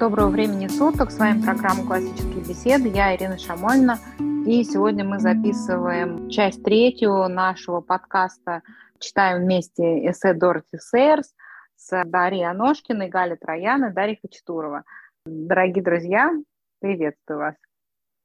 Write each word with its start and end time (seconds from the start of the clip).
Доброго 0.00 0.30
времени 0.30 0.66
суток. 0.66 1.10
С 1.10 1.18
вами 1.18 1.42
программа 1.42 1.84
«Классические 1.86 2.42
беседы». 2.42 2.88
Я 2.88 3.14
Ирина 3.14 3.36
Шамольна. 3.36 3.98
И 4.46 4.64
сегодня 4.64 5.04
мы 5.04 5.18
записываем 5.18 6.30
часть 6.30 6.64
третью 6.64 7.28
нашего 7.28 7.82
подкаста 7.82 8.62
«Читаем 8.98 9.42
вместе 9.42 10.08
эссе 10.08 10.32
Дороти 10.32 10.78
Сейерс» 10.78 11.34
с 11.76 12.02
Дарьей 12.06 12.48
Аношкиной, 12.48 13.10
Галей 13.10 13.36
Троян 13.36 13.84
и 13.84 13.92
Дарьей 13.92 14.18
Хачатурова. 14.22 14.84
Дорогие 15.26 15.84
друзья, 15.84 16.32
приветствую 16.80 17.38
вас. 17.38 17.54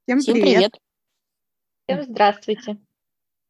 Всем, 0.06 0.20
Всем 0.20 0.36
привет. 0.36 0.54
привет. 0.56 0.80
Всем 1.90 2.04
здравствуйте. 2.14 2.78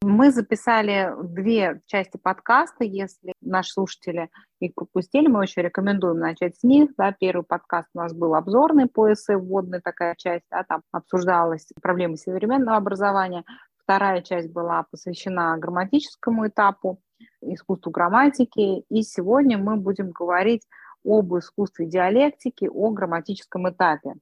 Мы 0.07 0.29
записали 0.29 1.11
две 1.23 1.81
части 1.87 2.17
подкаста. 2.17 2.83
Если 2.83 3.33
наши 3.41 3.71
слушатели 3.71 4.29
их 4.59 4.75
пропустили, 4.75 5.25
мы 5.25 5.39
очень 5.39 5.63
рекомендуем 5.63 6.19
начать 6.19 6.55
с 6.57 6.61
них. 6.63 6.91
Да, 6.95 7.11
первый 7.11 7.41
подкаст 7.41 7.89
у 7.95 7.97
нас 7.97 8.13
был 8.13 8.35
обзорный 8.35 8.85
по 8.85 9.11
эссе, 9.11 9.35
вводная 9.35 9.81
такая 9.83 10.13
часть, 10.15 10.45
да, 10.51 10.63
там 10.63 10.83
обсуждалась 10.91 11.67
проблемы 11.81 12.17
современного 12.17 12.77
образования. 12.77 13.45
Вторая 13.81 14.21
часть 14.21 14.51
была 14.51 14.85
посвящена 14.91 15.57
грамматическому 15.57 16.49
этапу, 16.49 17.01
искусству 17.41 17.89
грамматики. 17.89 18.81
И 18.87 19.01
сегодня 19.01 19.57
мы 19.57 19.75
будем 19.75 20.11
говорить 20.11 20.67
об 21.03 21.35
искусстве 21.35 21.87
диалектики, 21.87 22.69
о 22.71 22.91
грамматическом 22.91 23.67
этапе. 23.71 24.13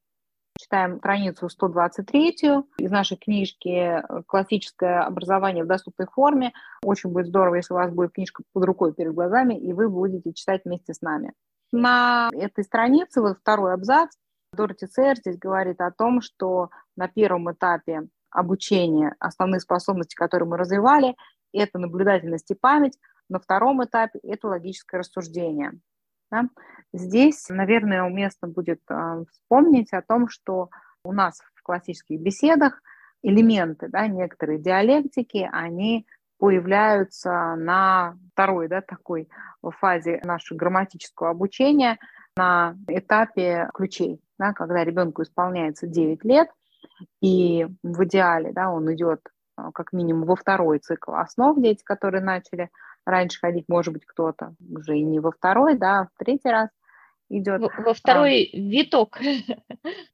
Читаем 0.60 0.98
страницу 1.00 1.50
123 1.50 2.30
из 2.78 2.92
нашей 2.92 3.18
книжки 3.18 3.70
э, 3.70 4.24
«Классическое 4.28 5.02
образование 5.02 5.64
в 5.64 5.68
доступной 5.68 6.08
форме». 6.08 6.54
Очень 6.84 7.12
будет 7.12 7.28
здорово, 7.28 7.56
если 7.56 7.74
у 7.74 7.78
вас 7.78 7.92
будет 7.92 8.14
книжка 8.14 8.44
под 8.54 8.64
рукой 8.66 8.94
перед 8.94 9.14
глазами, 9.14 9.56
и 9.56 9.74
вы 9.74 9.90
будете 9.90 10.32
читать 10.34 10.62
вместе 10.66 10.94
с 10.94 11.02
нами. 11.02 11.34
На 11.72 12.30
этой 12.34 12.64
странице, 12.64 13.22
вот 13.22 13.40
второй 13.40 13.74
абзац, 13.74 14.12
Дороти 14.54 14.86
Цер 14.86 15.18
здесь 15.18 15.40
говорит 15.40 15.82
о 15.82 15.92
том, 15.92 16.22
что 16.22 16.70
на 16.96 17.08
первом 17.08 17.52
этапе 17.52 18.08
обучения 18.30 19.16
основные 19.20 19.60
способности, 19.60 20.16
которые 20.16 20.48
мы 20.48 20.58
развивали, 20.58 21.16
это 21.52 21.80
наблюдательность 21.80 22.52
и 22.52 22.56
память, 22.56 22.98
на 23.30 23.40
втором 23.40 23.84
этапе 23.84 24.20
это 24.20 24.48
логическое 24.48 25.00
рассуждение. 25.00 25.80
Да? 26.34 26.50
Здесь, 26.94 27.48
наверное, 27.50 28.04
уместно 28.04 28.48
будет 28.48 28.82
э, 28.90 29.24
вспомнить 29.32 29.94
о 29.94 30.02
том, 30.02 30.28
что 30.28 30.70
у 31.04 31.14
нас 31.14 31.40
в 31.54 31.62
классических 31.62 32.20
беседах 32.20 32.82
элементы, 33.22 33.88
да, 33.88 34.08
некоторые 34.08 34.58
диалектики, 34.58 35.48
они 35.52 36.08
появляются 36.40 37.56
на 37.56 38.18
второй 38.32 38.68
да, 38.68 38.82
такой 38.82 39.30
фазе 39.62 40.22
нашего 40.24 40.58
грамматического 40.58 41.30
обучения, 41.30 42.00
на 42.36 42.76
этапе 42.88 43.70
ключей, 43.76 44.20
да, 44.40 44.54
когда 44.54 44.84
ребенку 44.84 45.22
исполняется 45.22 45.86
9 45.86 46.24
лет, 46.26 46.50
и 47.22 47.68
в 47.84 48.04
идеале 48.06 48.52
да, 48.54 48.72
он 48.72 48.92
идет 48.92 49.22
э, 49.60 49.70
как 49.72 49.94
минимум 49.94 50.26
во 50.26 50.36
второй 50.36 50.80
цикл 50.80 51.14
основ, 51.14 51.62
дети, 51.62 51.84
которые 51.84 52.24
начали 52.24 52.72
раньше 53.06 53.40
ходить, 53.40 53.66
может 53.68 53.94
быть, 53.94 54.06
кто-то 54.06 54.56
уже 54.70 54.98
и 54.98 55.04
не 55.04 55.20
во 55.20 55.32
второй, 55.32 55.78
да, 55.78 56.02
а 56.02 56.06
в 56.06 56.10
третий 56.18 56.50
раз 56.50 56.70
идет. 57.30 57.62
Во, 57.62 57.70
во 57.84 57.94
второй 57.94 58.50
а, 58.54 58.58
виток. 58.58 59.20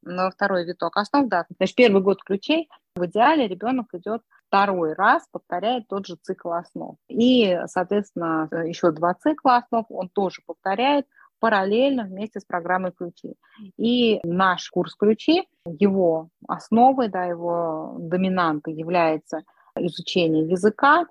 Ну, 0.01 0.23
во 0.23 0.31
второй 0.31 0.65
виток 0.65 0.97
основ, 0.97 1.27
да. 1.27 1.45
Значит, 1.57 1.75
первый 1.75 2.01
год 2.01 2.23
ключей, 2.23 2.69
в 2.95 3.05
идеале 3.05 3.47
ребенок 3.47 3.87
идет 3.93 4.21
второй 4.47 4.93
раз, 4.93 5.27
повторяет 5.31 5.87
тот 5.87 6.07
же 6.07 6.15
цикл 6.21 6.51
основ. 6.53 6.95
И, 7.07 7.59
соответственно, 7.67 8.49
еще 8.65 8.91
два 8.91 9.13
цикла 9.13 9.57
основ 9.57 9.85
он 9.89 10.09
тоже 10.09 10.41
повторяет 10.45 11.05
параллельно 11.39 12.03
вместе 12.03 12.39
с 12.39 12.45
программой 12.45 12.91
ключи. 12.91 13.35
И 13.77 14.19
наш 14.23 14.69
курс 14.69 14.95
ключи, 14.95 15.47
его 15.65 16.29
основой, 16.47 17.09
да, 17.09 17.25
его 17.25 17.95
доминантой 17.99 18.73
является– 18.73 19.43
изучение 19.85 20.47
языка, 20.47 21.07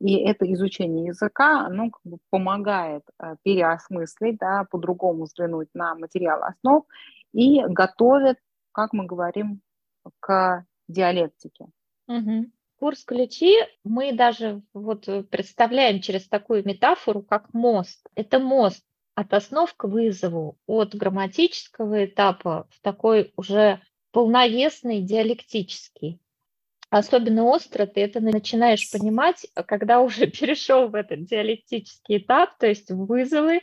и 0.00 0.16
это 0.16 0.50
изучение 0.52 1.06
языка, 1.06 1.66
оно 1.66 1.90
как 1.90 2.00
бы 2.04 2.18
помогает 2.30 3.02
э, 3.18 3.36
переосмыслить, 3.42 4.38
да, 4.38 4.66
по-другому 4.70 5.24
взглянуть 5.24 5.68
на 5.74 5.94
материал 5.94 6.42
основ 6.42 6.84
и 7.32 7.62
готовит, 7.66 8.38
как 8.72 8.92
мы 8.92 9.06
говорим, 9.06 9.60
к 10.20 10.64
диалектике. 10.88 11.66
Угу. 12.08 12.46
Курс 12.76 13.04
ключи 13.04 13.54
мы 13.84 14.12
даже 14.12 14.62
вот 14.74 15.06
представляем 15.30 16.00
через 16.00 16.28
такую 16.28 16.66
метафору, 16.66 17.22
как 17.22 17.54
мост. 17.54 18.04
Это 18.16 18.38
мост 18.40 18.84
от 19.14 19.32
основ 19.34 19.72
к 19.74 19.84
вызову, 19.84 20.58
от 20.66 20.94
грамматического 20.94 22.06
этапа 22.06 22.66
в 22.70 22.80
такой 22.80 23.32
уже 23.36 23.80
полновесный 24.10 25.00
диалектический. 25.00 26.20
Особенно 26.92 27.44
остро 27.44 27.86
ты 27.86 28.02
это 28.02 28.20
начинаешь 28.20 28.90
понимать, 28.92 29.46
а 29.54 29.62
когда 29.62 30.02
уже 30.02 30.26
перешел 30.30 30.88
в 30.88 30.94
этот 30.94 31.24
диалектический 31.24 32.18
этап, 32.18 32.58
то 32.58 32.66
есть 32.66 32.90
вызовы, 32.90 33.62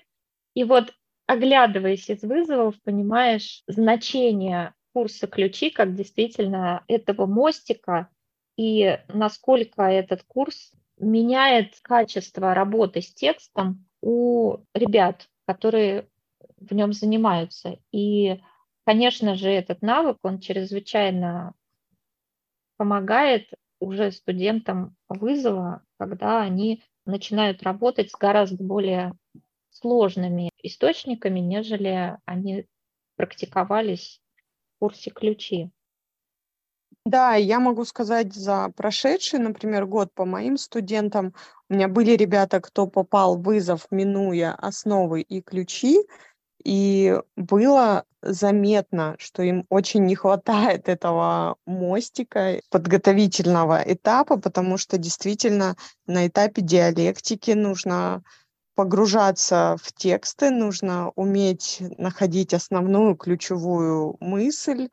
и 0.56 0.64
вот 0.64 0.96
оглядываясь 1.28 2.10
из 2.10 2.24
вызовов, 2.24 2.82
понимаешь 2.82 3.62
значение 3.68 4.74
курса 4.94 5.28
ключи 5.28 5.70
как 5.70 5.94
действительно 5.94 6.84
этого 6.88 7.28
мостика 7.28 8.10
и 8.58 8.98
насколько 9.10 9.84
этот 9.84 10.24
курс 10.24 10.72
меняет 10.98 11.76
качество 11.84 12.56
работы 12.56 13.04
с 13.04 13.14
текстом 13.14 13.86
у 14.02 14.58
ребят, 14.74 15.30
которые 15.46 16.10
в 16.58 16.74
нем 16.74 16.94
занимаются. 16.94 17.78
И, 17.92 18.42
конечно 18.88 19.36
же, 19.36 19.50
этот 19.50 19.84
навык, 19.84 20.18
он 20.24 20.40
чрезвычайно 20.40 21.54
помогает 22.80 23.50
уже 23.82 24.10
студентам 24.14 24.96
вызова, 25.10 25.84
когда 26.00 26.42
они 26.42 26.82
начинают 27.06 27.62
работать 27.62 28.10
с 28.10 28.16
гораздо 28.16 28.64
более 28.64 29.14
сложными 29.70 30.50
источниками, 30.64 31.42
нежели 31.42 32.18
они 32.24 32.66
практиковались 33.18 34.22
в 34.76 34.80
курсе 34.80 35.12
ключи. 35.12 35.72
Да, 37.06 37.36
я 37.36 37.60
могу 37.60 37.84
сказать 37.84 38.34
за 38.34 38.72
прошедший, 38.78 39.40
например, 39.40 39.86
год 39.86 40.14
по 40.14 40.26
моим 40.26 40.56
студентам. 40.58 41.34
У 41.68 41.74
меня 41.74 41.90
были 41.90 42.12
ребята, 42.12 42.62
кто 42.62 42.88
попал 42.88 43.38
в 43.38 43.44
вызов, 43.44 43.88
минуя 43.92 44.54
основы 44.54 45.22
и 45.22 45.42
ключи, 45.42 45.98
и 46.64 47.20
было 47.36 48.06
заметно, 48.22 49.16
что 49.18 49.44
им 49.44 49.66
очень 49.70 50.06
не 50.06 50.16
хватает 50.16 50.90
этого 50.90 51.56
мостика 51.66 52.60
подготовительного 52.70 53.82
этапа, 53.86 54.38
потому 54.38 54.78
что 54.78 54.98
действительно 54.98 55.76
на 56.06 56.28
этапе 56.28 56.62
диалектики 56.62 57.52
нужно 57.52 58.24
погружаться 58.76 59.78
в 59.84 59.92
тексты, 59.94 60.52
нужно 60.52 61.12
уметь 61.16 61.80
находить 61.98 62.54
основную 62.54 63.16
ключевую 63.16 64.16
мысль. 64.20 64.90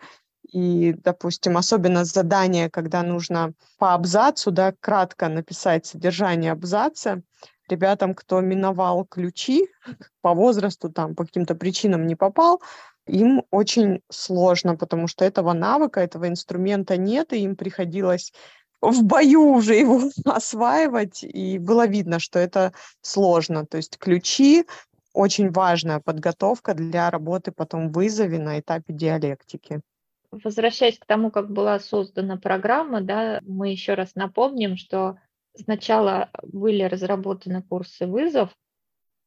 И, 0.52 0.92
допустим, 0.92 1.56
особенно 1.56 2.04
задание, 2.04 2.70
когда 2.70 3.02
нужно 3.02 3.52
по 3.78 3.94
абзацу, 3.94 4.50
да, 4.50 4.72
кратко 4.80 5.28
написать 5.28 5.86
содержание 5.86 6.52
абзаца, 6.52 7.22
ребятам, 7.68 8.14
кто 8.14 8.40
миновал 8.40 9.04
ключи 9.04 9.68
по 10.22 10.34
возрасту, 10.34 10.90
там, 10.90 11.14
по 11.14 11.24
каким-то 11.24 11.54
причинам 11.54 12.06
не 12.06 12.14
попал, 12.14 12.60
им 13.06 13.42
очень 13.50 14.02
сложно, 14.10 14.76
потому 14.76 15.06
что 15.06 15.24
этого 15.24 15.52
навыка, 15.52 16.00
этого 16.00 16.28
инструмента 16.28 16.96
нет, 16.96 17.32
и 17.32 17.38
им 17.38 17.56
приходилось 17.56 18.32
в 18.80 19.02
бою 19.04 19.52
уже 19.52 19.74
его 19.74 20.00
осваивать, 20.24 21.22
и 21.22 21.58
было 21.58 21.86
видно, 21.86 22.18
что 22.18 22.38
это 22.38 22.72
сложно. 23.00 23.66
То 23.66 23.76
есть 23.76 23.98
ключи 23.98 24.66
очень 25.12 25.50
важная 25.50 26.00
подготовка 26.00 26.74
для 26.74 27.10
работы 27.10 27.50
потом 27.50 27.88
в 27.88 27.92
вызове 27.92 28.38
на 28.38 28.60
этапе 28.60 28.92
диалектики. 28.92 29.80
Возвращаясь 30.44 30.98
к 30.98 31.06
тому, 31.06 31.30
как 31.30 31.50
была 31.50 31.78
создана 31.78 32.36
программа, 32.36 33.00
да, 33.00 33.40
мы 33.42 33.70
еще 33.70 33.94
раз 33.94 34.14
напомним, 34.14 34.76
что 34.76 35.18
сначала 35.54 36.30
были 36.42 36.82
разработаны 36.82 37.62
курсы 37.62 38.06
вызов, 38.06 38.50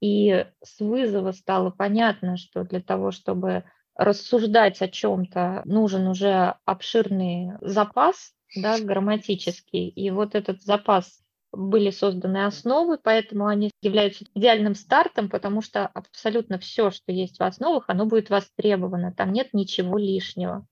и 0.01 0.45
с 0.63 0.79
вызова 0.79 1.31
стало 1.31 1.71
понятно, 1.71 2.37
что 2.37 2.63
для 2.63 2.81
того, 2.81 3.11
чтобы 3.11 3.65
рассуждать 3.95 4.81
о 4.81 4.87
чем-то, 4.87 5.63
нужен 5.65 6.07
уже 6.07 6.55
обширный 6.65 7.51
запас 7.59 8.33
да, 8.55 8.79
грамматический. 8.79 9.89
И 9.89 10.09
вот 10.09 10.35
этот 10.35 10.61
запас 10.61 11.21
были 11.51 11.89
созданы 11.89 12.45
основы, 12.45 12.97
поэтому 13.01 13.47
они 13.47 13.71
являются 13.81 14.25
идеальным 14.35 14.75
стартом, 14.75 15.29
потому 15.29 15.61
что 15.61 15.87
абсолютно 15.87 16.59
все, 16.59 16.91
что 16.91 17.11
есть 17.11 17.39
в 17.39 17.43
основах, 17.43 17.85
оно 17.87 18.05
будет 18.05 18.29
востребовано. 18.29 19.13
Там 19.13 19.33
нет 19.33 19.49
ничего 19.53 19.97
лишнего. 19.97 20.65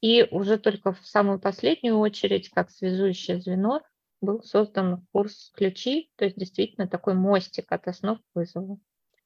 И 0.00 0.26
уже 0.30 0.58
только 0.58 0.92
в 0.92 1.04
самую 1.04 1.40
последнюю 1.40 1.98
очередь, 1.98 2.50
как 2.50 2.70
связующее 2.70 3.40
звено, 3.40 3.82
был 4.20 4.42
создан 4.42 5.06
курс 5.12 5.52
ключи, 5.54 6.10
то 6.16 6.24
есть 6.24 6.36
действительно 6.36 6.88
такой 6.88 7.14
мостик 7.14 7.70
от 7.70 7.86
основ 7.88 8.18
к 8.18 8.22
вызову. 8.34 8.80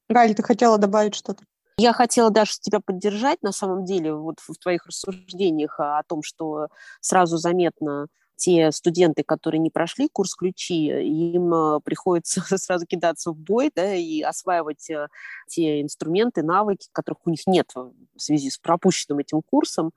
Галь, 0.09 0.35
ты 0.35 0.43
хотела 0.43 0.79
добавить 0.79 1.15
что-то? 1.15 1.45
Я 1.79 1.93
хотела 1.93 2.31
даже 2.31 2.53
тебя 2.61 2.81
поддержать, 2.81 3.43
на 3.43 3.53
самом 3.53 3.85
деле, 3.85 4.15
вот 4.15 4.41
в 4.41 4.55
твоих 4.59 4.87
рассуждениях 4.87 5.81
о 5.81 6.03
том, 6.07 6.23
что 6.23 6.69
сразу 7.01 7.39
заметно 7.39 8.09
те 8.43 8.73
студенты, 8.73 9.23
которые 9.23 9.61
не 9.61 9.71
прошли 9.71 10.09
курс 10.09 10.35
ключи, 10.35 10.87
им 10.87 11.55
э, 11.55 11.81
приходится 11.85 12.43
сразу 12.59 12.87
кидаться 12.87 13.31
в 13.31 13.37
бой 13.37 13.71
да, 13.73 13.95
и 13.95 14.21
осваивать 14.21 14.91
э, 14.91 15.07
те 15.47 15.81
инструменты, 15.81 16.43
навыки, 16.43 16.89
которых 16.91 17.21
у 17.25 17.31
них 17.31 17.47
нет 17.47 17.71
в 17.77 18.21
связи 18.21 18.51
с 18.51 18.59
пропущенным 18.59 19.21
этим 19.21 19.43
курсом. 19.43 19.93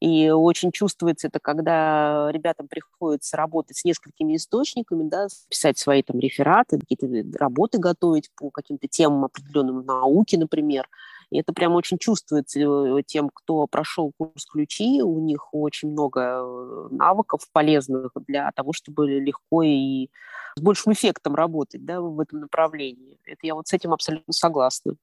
И 0.00 0.30
очень 0.30 0.72
чувствуется 0.72 1.28
это, 1.28 1.40
когда 1.40 2.30
ребятам 2.32 2.68
приходится 2.68 3.36
работать 3.36 3.76
с 3.76 3.84
несколькими 3.84 4.36
источниками, 4.36 5.06
да, 5.06 5.26
писать 5.50 5.76
свои 5.78 6.02
там 6.02 6.18
рефераты, 6.18 6.78
какие-то 6.78 7.38
работы 7.38 7.76
готовить 7.76 8.30
по 8.34 8.48
каким-то 8.48 8.88
темам 8.88 9.26
определенным 9.26 9.84
науки, 9.84 10.36
например. 10.36 10.88
И 11.30 11.38
это 11.38 11.52
прям 11.52 11.74
очень 11.74 11.98
чувствуется 11.98 12.60
э, 12.60 13.02
тем, 13.06 13.30
кто 13.32 13.66
прошел 13.66 14.12
курс 14.16 14.46
ключи. 14.46 15.00
У 15.00 15.20
них 15.20 15.54
очень 15.54 15.90
много 15.92 16.20
э, 16.20 16.88
навыков 16.90 17.42
полезных 17.52 18.12
для 18.26 18.50
того, 18.52 18.72
чтобы 18.72 19.08
легко 19.08 19.62
и 19.62 20.08
с 20.56 20.60
большим 20.60 20.92
эффектом 20.92 21.36
работать 21.36 21.84
да, 21.84 22.00
в 22.00 22.18
этом 22.18 22.40
направлении. 22.40 23.18
Это 23.24 23.40
я 23.42 23.54
вот 23.54 23.68
с 23.68 23.72
этим 23.72 23.92
абсолютно 23.92 24.32
согласна. 24.32 24.96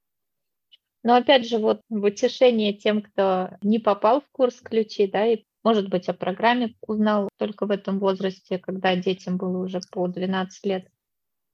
Но 1.04 1.16
опять 1.16 1.48
же, 1.48 1.58
вот 1.58 1.82
в 1.90 2.04
утешение 2.04 2.74
тем, 2.74 3.02
кто 3.02 3.52
не 3.62 3.80
попал 3.80 4.20
в 4.20 4.28
курс 4.34 4.60
ключи, 4.60 5.08
да, 5.08 5.26
и, 5.26 5.46
может 5.64 5.90
быть, 5.90 6.10
о 6.10 6.14
программе 6.14 6.76
узнал 6.86 7.30
только 7.38 7.66
в 7.66 7.72
этом 7.72 8.00
возрасте, 8.00 8.58
когда 8.58 8.96
детям 8.98 9.38
было 9.38 9.64
уже 9.64 9.80
по 9.92 10.08
12 10.08 10.66
лет, 10.66 10.90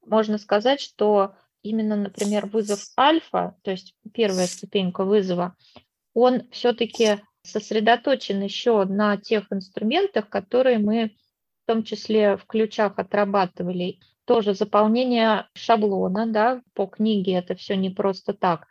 можно 0.05 0.39
сказать, 0.39 0.81
что 0.81 1.35
именно, 1.63 1.95
например, 1.95 2.45
вызов 2.45 2.79
альфа, 2.99 3.55
то 3.63 3.71
есть 3.71 3.95
первая 4.13 4.47
ступенька 4.47 5.03
вызова, 5.03 5.55
он 6.13 6.47
все-таки 6.51 7.21
сосредоточен 7.43 8.41
еще 8.41 8.85
на 8.85 9.17
тех 9.17 9.51
инструментах, 9.51 10.29
которые 10.29 10.77
мы 10.77 11.15
в 11.63 11.67
том 11.67 11.83
числе 11.83 12.37
в 12.37 12.45
ключах 12.45 12.99
отрабатывали. 12.99 13.99
Тоже 14.25 14.53
заполнение 14.53 15.47
шаблона 15.53 16.27
да, 16.27 16.61
по 16.73 16.85
книге, 16.85 17.33
это 17.33 17.55
все 17.55 17.75
не 17.75 17.89
просто 17.89 18.33
так. 18.33 18.67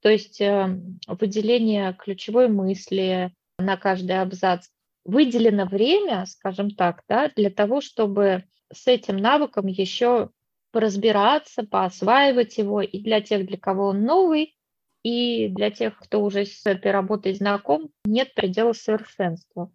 То 0.00 0.08
есть 0.08 0.40
э, 0.40 0.80
выделение 1.08 1.94
ключевой 1.94 2.48
мысли 2.48 3.32
на 3.58 3.76
каждый 3.76 4.20
абзац. 4.20 4.68
Выделено 5.04 5.66
время, 5.66 6.26
скажем 6.26 6.70
так, 6.70 7.02
да, 7.08 7.30
для 7.34 7.50
того, 7.50 7.80
чтобы 7.80 8.44
с 8.72 8.86
этим 8.86 9.16
навыком 9.16 9.66
еще 9.66 10.30
поразбираться, 10.76 11.62
поосваивать 11.62 12.58
его 12.58 12.82
и 12.82 13.00
для 13.00 13.22
тех, 13.22 13.46
для 13.46 13.56
кого 13.56 13.86
он 13.86 14.02
новый, 14.02 14.54
и 15.02 15.48
для 15.48 15.70
тех, 15.70 15.98
кто 15.98 16.22
уже 16.22 16.44
с 16.44 16.66
этой 16.66 16.90
работой 16.92 17.32
знаком, 17.32 17.88
нет 18.04 18.34
предела 18.34 18.74
совершенства. 18.74 19.72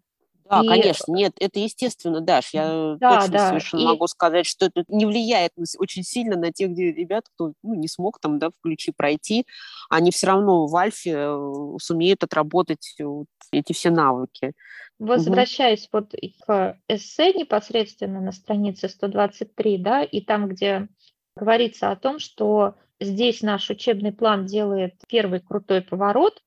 Да, 0.52 0.60
и... 0.62 0.68
конечно, 0.68 1.12
нет, 1.12 1.32
это 1.40 1.58
естественно, 1.60 2.20
Даш, 2.20 2.52
я 2.52 2.96
да, 3.00 3.20
точно 3.20 3.32
да. 3.32 3.48
совершенно 3.48 3.80
и... 3.80 3.86
могу 3.86 4.06
сказать, 4.06 4.44
что 4.44 4.66
это 4.66 4.84
не 4.88 5.06
влияет 5.06 5.52
очень 5.78 6.02
сильно 6.02 6.36
на 6.36 6.52
тех 6.52 6.76
ребят, 6.76 7.24
кто 7.34 7.54
ну, 7.62 7.74
не 7.74 7.88
смог 7.88 8.20
там, 8.20 8.38
да, 8.38 8.50
в 8.50 8.54
ключи 8.62 8.92
пройти, 8.94 9.46
они 9.88 10.10
все 10.10 10.26
равно 10.26 10.66
в 10.66 10.76
Альфе 10.76 11.14
э, 11.14 11.76
сумеют 11.80 12.22
отработать 12.22 12.94
вот 12.98 13.28
эти 13.50 13.72
все 13.72 13.90
навыки. 13.90 14.52
Возвращаясь 14.98 15.88
угу. 15.90 16.06
вот 16.10 16.14
к 16.46 16.78
эссе 16.86 17.32
непосредственно 17.32 18.20
на 18.20 18.32
странице 18.32 18.90
123, 18.90 19.78
да, 19.78 20.02
и 20.02 20.20
там, 20.20 20.48
где 20.48 20.88
говорится 21.34 21.90
о 21.90 21.96
том, 21.96 22.18
что 22.18 22.74
здесь 23.00 23.40
наш 23.40 23.70
учебный 23.70 24.12
план 24.12 24.44
делает 24.44 24.96
первый 25.08 25.40
крутой 25.40 25.80
поворот, 25.80 26.42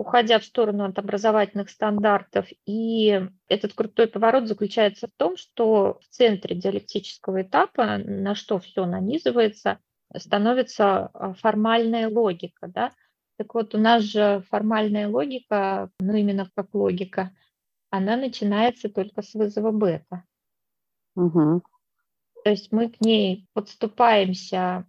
уходя 0.00 0.38
в 0.38 0.44
сторону 0.46 0.84
от 0.84 0.98
образовательных 0.98 1.68
стандартов. 1.68 2.46
И 2.64 3.20
этот 3.48 3.74
крутой 3.74 4.06
поворот 4.06 4.48
заключается 4.48 5.08
в 5.08 5.10
том, 5.18 5.36
что 5.36 5.98
в 6.00 6.08
центре 6.08 6.56
диалектического 6.56 7.42
этапа, 7.42 7.98
на 7.98 8.34
что 8.34 8.58
все 8.58 8.86
нанизывается, 8.86 9.78
становится 10.16 11.10
а, 11.12 11.34
формальная 11.34 12.08
логика. 12.08 12.66
Да? 12.68 12.92
Так 13.36 13.54
вот, 13.54 13.74
у 13.74 13.78
нас 13.78 14.02
же 14.02 14.42
формальная 14.48 15.06
логика, 15.06 15.90
ну 16.00 16.14
именно 16.14 16.48
как 16.56 16.74
логика, 16.74 17.36
она 17.90 18.16
начинается 18.16 18.88
только 18.88 19.20
с 19.20 19.34
вызова 19.34 19.70
бета. 19.70 20.24
Угу. 21.14 21.60
То 22.42 22.50
есть 22.50 22.72
мы 22.72 22.88
к 22.88 23.02
ней 23.02 23.46
подступаемся 23.52 24.86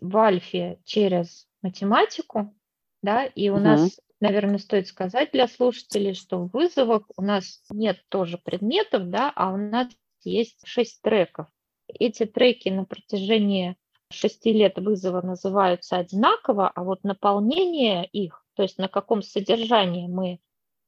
в 0.00 0.16
альфе 0.16 0.78
через 0.84 1.48
математику, 1.62 2.54
да, 3.02 3.24
и 3.24 3.48
у 3.48 3.54
угу. 3.54 3.64
нас, 3.64 4.00
наверное, 4.20 4.58
стоит 4.58 4.88
сказать 4.88 5.30
для 5.32 5.48
слушателей, 5.48 6.14
что 6.14 6.38
в 6.38 6.50
вызовах 6.50 7.02
у 7.16 7.22
нас 7.22 7.62
нет 7.70 8.02
тоже 8.08 8.38
предметов, 8.38 9.10
да, 9.10 9.32
а 9.34 9.52
у 9.52 9.56
нас 9.56 9.88
есть 10.24 10.60
шесть 10.66 11.00
треков. 11.02 11.46
Эти 11.88 12.26
треки 12.26 12.68
на 12.68 12.84
протяжении 12.84 13.76
шести 14.10 14.52
лет 14.52 14.78
вызова 14.78 15.20
называются 15.20 15.96
одинаково, 15.96 16.68
а 16.68 16.82
вот 16.82 17.04
наполнение 17.04 18.06
их, 18.06 18.44
то 18.54 18.62
есть 18.62 18.78
на 18.78 18.88
каком 18.88 19.22
содержании 19.22 20.06
мы 20.06 20.40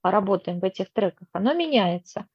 работаем 0.03 0.61
в 0.61 0.65
этих 0.65 0.93
треках, 0.93 1.29
оно 1.33 1.55
меняется. 1.55 2.27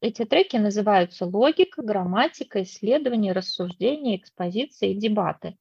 Эти 0.00 0.24
треки 0.24 0.56
называются 0.56 1.26
логика, 1.26 1.80
грамматика, 1.82 2.62
исследование, 2.64 3.32
рассуждение, 3.32 4.16
экспозиция 4.16 4.90
и 4.90 4.94
дебаты. 4.94 5.56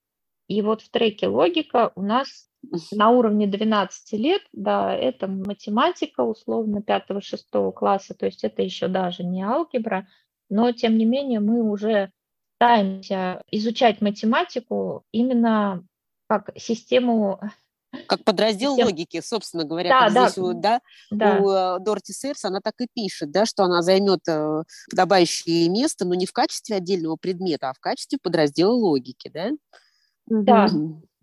И 0.48 0.62
вот 0.62 0.82
в 0.82 0.90
треке 0.90 1.28
логика 1.28 1.92
у 1.96 2.02
нас 2.02 2.50
на 2.92 3.10
уровне 3.10 3.48
12 3.48 4.14
лет, 4.14 4.42
да, 4.54 4.94
это 4.94 5.28
математика 5.28 6.22
условно 6.22 6.84
5-6 6.86 7.74
класса, 7.74 8.14
то 8.14 8.26
есть 8.26 8.44
это 8.44 8.62
еще 8.62 8.88
даже 8.88 9.24
не 9.24 9.44
алгебра, 9.44 10.08
но 10.50 10.72
тем 10.72 10.98
не 10.98 11.06
менее 11.06 11.40
мы 11.40 11.64
уже 11.64 12.12
пытаемся 12.58 13.42
изучать 13.50 14.02
математику 14.02 15.04
именно 15.12 15.84
как 16.28 16.52
систему 16.58 17.40
как 18.08 18.24
подраздел 18.24 18.72
Систем... 18.72 18.88
логики, 18.88 19.22
собственно 19.22 19.66
говоря, 19.66 19.90
да, 19.90 20.06
как 20.06 20.14
да, 20.14 20.30
здесь 20.30 20.38
у, 20.38 20.54
да, 20.54 20.82
да. 21.10 21.38
у 21.40 21.50
э, 21.50 21.80
Дорти 21.84 22.14
Сэрс, 22.14 22.46
она 22.46 22.62
так 22.62 22.76
и 22.80 22.88
пишет, 22.94 23.32
да, 23.32 23.46
что 23.46 23.64
она 23.64 23.82
займет 23.82 24.22
э, 24.30 24.64
подобающее 24.90 25.68
место, 25.68 26.06
но 26.06 26.16
не 26.16 26.26
в 26.26 26.32
качестве 26.32 26.78
отдельного 26.78 27.18
предмета, 27.18 27.70
а 27.70 27.74
в 27.74 27.80
качестве 27.80 28.18
подраздела 28.22 28.72
логики, 28.72 29.30
да? 29.34 29.50
Да, 30.28 30.70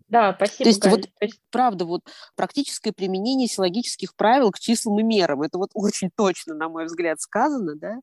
да, 0.09 0.33
спасибо. 0.33 0.63
То 0.63 0.69
есть, 0.69 0.81
Галь. 0.81 0.91
вот, 0.91 1.01
То 1.01 1.25
есть, 1.25 1.39
правда, 1.51 1.85
вот 1.85 2.01
практическое 2.35 2.91
применение 2.91 3.47
силогических 3.47 4.15
правил 4.15 4.51
к 4.51 4.59
числам 4.59 4.99
и 4.99 5.03
мерам, 5.03 5.43
это 5.43 5.57
вот 5.57 5.69
очень 5.75 6.09
точно, 6.15 6.55
на 6.55 6.67
мой 6.67 6.85
взгляд, 6.85 7.21
сказано, 7.21 7.75
да, 7.75 7.99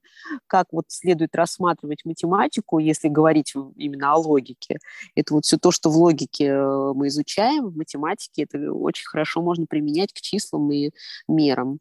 как 0.47 0.67
вот 0.71 0.85
следует 0.89 1.35
рассматривать 1.35 2.05
математику, 2.05 2.79
если 2.79 3.09
говорить 3.09 3.55
именно 3.75 4.13
о 4.13 4.19
логике. 4.19 4.79
Это 5.15 5.35
вот 5.35 5.45
все 5.45 5.59
то, 5.59 5.73
что 5.73 5.91
в 5.91 5.97
логике 5.97 6.47
э, 6.47 6.93
мы 6.95 7.09
изучаем, 7.09 7.67
в 7.67 7.77
математике, 7.77 8.45
это 8.45 8.73
очень 8.73 9.07
хорошо 9.07 9.43
можно 9.43 9.67
применять 9.67 10.13
к 10.13 10.21
числам 10.21 10.71
и 10.71 10.93
мерам. 11.27 11.81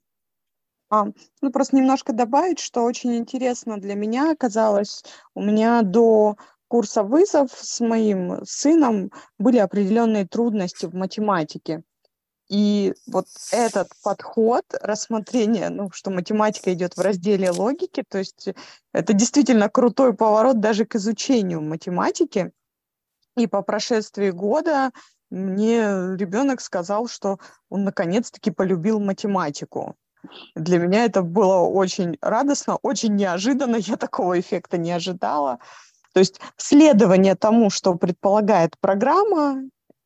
А, 0.90 1.08
ну, 1.42 1.52
просто 1.52 1.76
немножко 1.76 2.14
добавить, 2.14 2.60
что 2.60 2.84
очень 2.84 3.16
интересно 3.18 3.78
для 3.78 3.96
меня 3.96 4.32
оказалось. 4.32 5.04
У 5.34 5.42
меня 5.42 5.82
до 5.82 6.38
курса 6.68 7.04
вызов 7.04 7.52
с 7.54 7.80
моим 7.80 8.46
сыном 8.46 9.12
были 9.38 9.58
определенные 9.58 10.26
трудности 10.26 10.86
в 10.86 10.94
математике. 10.94 11.84
И 12.48 12.94
вот 13.08 13.26
этот 13.52 13.90
подход 14.04 14.64
рассмотрения, 14.82 15.70
ну, 15.70 15.90
что 15.92 16.12
математика 16.12 16.72
идет 16.74 16.96
в 16.96 17.02
разделе 17.02 17.50
логики, 17.50 18.04
то 18.08 18.20
есть 18.20 18.50
это 18.94 19.14
действительно 19.14 19.68
крутой 19.68 20.14
поворот 20.14 20.60
даже 20.60 20.86
к 20.86 20.96
изучению 20.96 21.62
математики. 21.62 22.52
И 23.36 23.48
по 23.48 23.64
прошествии 23.64 24.30
года 24.30 24.92
мне 25.32 25.80
ребенок 26.16 26.62
сказал, 26.62 27.08
что 27.08 27.40
он 27.70 27.84
наконец-таки 27.84 28.52
полюбил 28.52 29.00
математику. 29.00 29.96
Для 30.56 30.78
меня 30.78 31.06
это 31.06 31.22
было 31.22 31.58
очень 31.58 32.18
радостно, 32.22 32.78
очень 32.82 33.16
неожиданно, 33.16 33.76
я 33.78 33.98
такого 33.98 34.40
эффекта 34.40 34.78
не 34.78 34.92
ожидала. 34.92 35.60
То 36.16 36.20
есть 36.20 36.40
следование 36.56 37.36
тому, 37.36 37.70
что 37.70 37.96
предполагает 37.96 38.80
программа, 38.80 39.62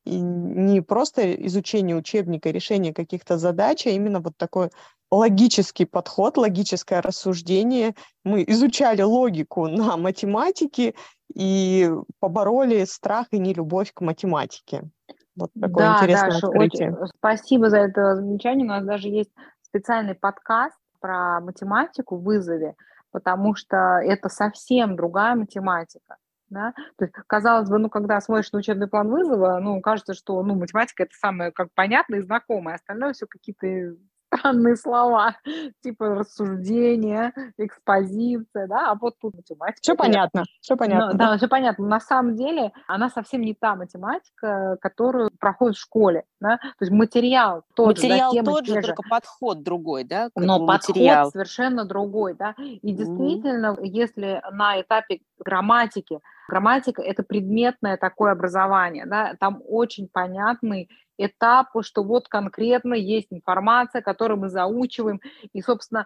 и 0.06 0.20
не 0.20 0.82
просто 0.82 1.36
изучение 1.46 1.96
учебника, 1.96 2.50
решение 2.50 2.96
каких-то 2.96 3.38
задач, 3.38 3.86
а 3.86 3.92
именно 3.92 4.20
вот 4.20 4.34
такой 4.36 4.72
логический 5.12 5.86
подход, 5.86 6.38
логическое 6.38 7.01
рассуждение. 7.01 7.94
Мы 8.24 8.44
изучали 8.48 9.04
логику 9.04 9.68
на 9.68 9.98
математике 9.98 10.96
и 11.36 11.92
побороли 12.20 12.86
страх 12.86 13.28
и 13.30 13.38
нелюбовь 13.38 13.94
к 13.94 14.01
математике. 14.01 14.89
Вот 15.36 15.51
такое 15.54 15.86
да, 15.86 15.98
интересное 15.98 16.32
Даша, 16.32 16.48
открытие. 16.48 16.92
Очень, 16.96 17.12
спасибо 17.20 17.70
за 17.70 17.78
это 17.78 18.16
замечание. 18.16 18.66
У 18.66 18.70
нас 18.70 18.84
даже 18.84 19.10
есть 19.10 19.32
специальный 19.62 20.16
подкаст 20.16 20.80
про 21.00 21.39
математику 21.39 22.18
в 22.18 22.24
вызове 22.24 22.74
потому 23.12 23.56
что 23.56 24.00
это 24.04 24.30
совсем 24.30 24.96
другая 24.96 25.36
математика. 25.36 26.18
Да? 26.50 26.74
То 26.98 27.06
есть, 27.06 27.13
казалось 27.28 27.70
бы, 27.70 27.78
ну, 27.78 27.89
когда 27.89 28.20
смотришь 28.22 28.51
на 28.51 28.60
учебный 28.60 28.88
план 28.88 29.10
вызова, 29.10 29.60
ну, 29.60 29.80
кажется, 29.82 30.13
что, 30.13 30.42
ну, 30.44 30.56
математика– 30.56 31.04
это 31.06 31.13
самое, 31.16 31.51
как 31.51 31.72
понятное 31.75 32.20
и 32.20 32.24
знакомое, 32.24 32.75
остальное 32.75 33.13
все 33.13 33.28
какие-то 33.28 33.96
странные 34.33 34.75
слова, 34.75 35.36
типа 35.83 36.15
рассуждение, 36.15 37.33
экспозиция, 37.57 38.67
да, 38.67 38.91
а 38.91 38.95
вот 38.95 39.15
тут 39.19 39.36
математика. 39.36 39.79
Все 39.81 39.95
понятно, 39.95 40.45
все 40.62 40.75
понятно. 40.77 41.12
Ну, 41.12 41.17
да, 41.17 41.38
все 41.38 41.48
понятно. 41.48 41.88
На 41.88 42.00
самом 42.00 42.36
деле 42.36 42.71
она 42.88 43.09
совсем 43.09 43.41
не 43.41 43.53
та 43.53 43.75
математика, 43.75 44.77
которую 44.81 45.31
проходит 45.39 45.77
в 45.77 45.81
школе, 45.81 46.24
да, 46.39 46.57
то 46.57 46.81
есть 46.81 46.91
материал 46.91 47.63
тот 47.75 47.88
материал 47.88 48.31
же, 48.31 48.41
да, 48.41 48.51
тот 48.51 48.65
же, 48.65 48.81
только 48.81 49.03
подход 49.09 49.63
другой, 49.63 50.03
да, 50.03 50.29
но 50.36 50.65
подход 50.65 50.95
материал. 50.95 51.31
совершенно 51.31 51.86
другой, 51.86 52.36
да, 52.36 52.55
и 52.57 52.91
действительно, 52.91 53.74
mm-hmm. 53.74 53.86
если 53.86 54.41
на 54.51 54.81
этапе 54.81 55.21
грамматики 55.39 56.19
Грамматика– 56.50 57.01
это 57.03 57.24
предметное 57.24 57.96
такое 57.96 58.32
образование, 58.32 59.06
да, 59.06 59.36
там 59.39 59.62
очень 59.65 60.10
понятный 60.12 60.89
этап, 61.18 61.68
что 61.82 62.03
вот 62.03 62.27
конкретно 62.27 62.94
есть 62.94 63.27
информация, 63.29 64.01
которую 64.01 64.39
мы 64.39 64.50
заучиваем, 64.50 65.22
и, 65.53 65.62
собственно, 65.62 66.06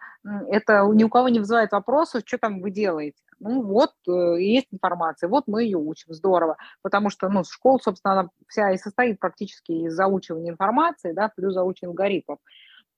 это 0.49 0.83
ни 0.91 1.03
у 1.03 1.09
кого 1.09 1.29
не 1.29 1.39
вызывает 1.39 1.71
вопросов, 1.71 2.23
что 2.25 2.37
там 2.37 2.61
вы 2.61 2.71
делаете. 2.71 3.17
Ну 3.39 3.61
вот, 3.61 3.91
э, 4.07 4.41
есть 4.41 4.67
информация, 4.71 5.29
вот 5.29 5.43
мы 5.47 5.63
ее 5.63 5.77
учим, 5.77 6.13
здорово, 6.13 6.57
потому 6.81 7.09
что, 7.09 7.29
ну, 7.29 7.43
школа, 7.43 7.79
собственно, 7.81 8.19
она 8.19 8.29
вся 8.47 8.71
и 8.71 8.77
состоит 8.77 9.19
практически 9.19 9.71
из 9.71 9.93
заучивания 9.93 10.51
информации, 10.51 11.13
да, 11.13 11.29
плюс 11.35 11.53
заучивания 11.53 11.91
алгоритмов. 11.91 12.39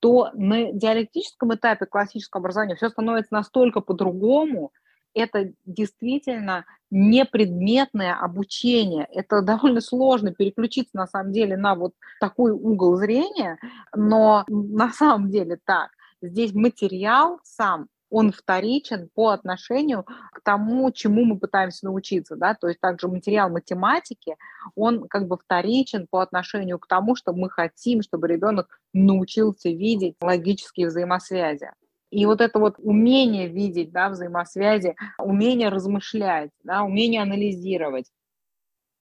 То 0.00 0.30
на 0.34 0.72
диалектическом 0.72 1.54
этапе 1.54 1.86
классического 1.86 2.40
образования 2.40 2.76
все 2.76 2.88
становится 2.90 3.34
настолько 3.34 3.80
по-другому, 3.80 4.72
это 5.16 5.52
действительно 5.64 6.66
не 6.90 7.24
предметное 7.24 8.14
обучение. 8.14 9.08
Это 9.12 9.42
довольно 9.42 9.80
сложно 9.80 10.32
переключиться 10.32 10.96
на 10.96 11.06
самом 11.06 11.32
деле 11.32 11.56
на 11.56 11.74
вот 11.74 11.94
такой 12.20 12.52
угол 12.52 12.96
зрения, 12.96 13.58
но 13.94 14.44
на 14.48 14.92
самом 14.92 15.30
деле 15.30 15.58
так. 15.64 15.90
Здесь 16.22 16.54
материал 16.54 17.40
сам, 17.42 17.88
он 18.08 18.32
вторичен 18.32 19.10
по 19.14 19.30
отношению 19.30 20.04
к 20.04 20.40
тому, 20.42 20.90
чему 20.92 21.24
мы 21.24 21.38
пытаемся 21.38 21.86
научиться, 21.86 22.36
да, 22.36 22.54
то 22.54 22.68
есть 22.68 22.80
также 22.80 23.08
материал 23.08 23.50
математики, 23.50 24.36
он 24.74 25.08
как 25.08 25.26
бы 25.26 25.36
вторичен 25.36 26.06
по 26.08 26.20
отношению 26.20 26.78
к 26.78 26.86
тому, 26.86 27.16
что 27.16 27.32
мы 27.32 27.50
хотим, 27.50 28.02
чтобы 28.02 28.28
ребенок 28.28 28.80
научился 28.92 29.68
видеть 29.70 30.16
логические 30.20 30.86
взаимосвязи. 30.86 31.70
И 32.16 32.24
вот 32.24 32.40
это 32.40 32.58
вот 32.58 32.76
умение 32.78 33.46
видеть 33.46 33.92
да, 33.92 34.08
взаимосвязи, 34.08 34.96
умение 35.18 35.68
размышлять, 35.68 36.50
да, 36.64 36.82
умение 36.82 37.20
анализировать, 37.20 38.10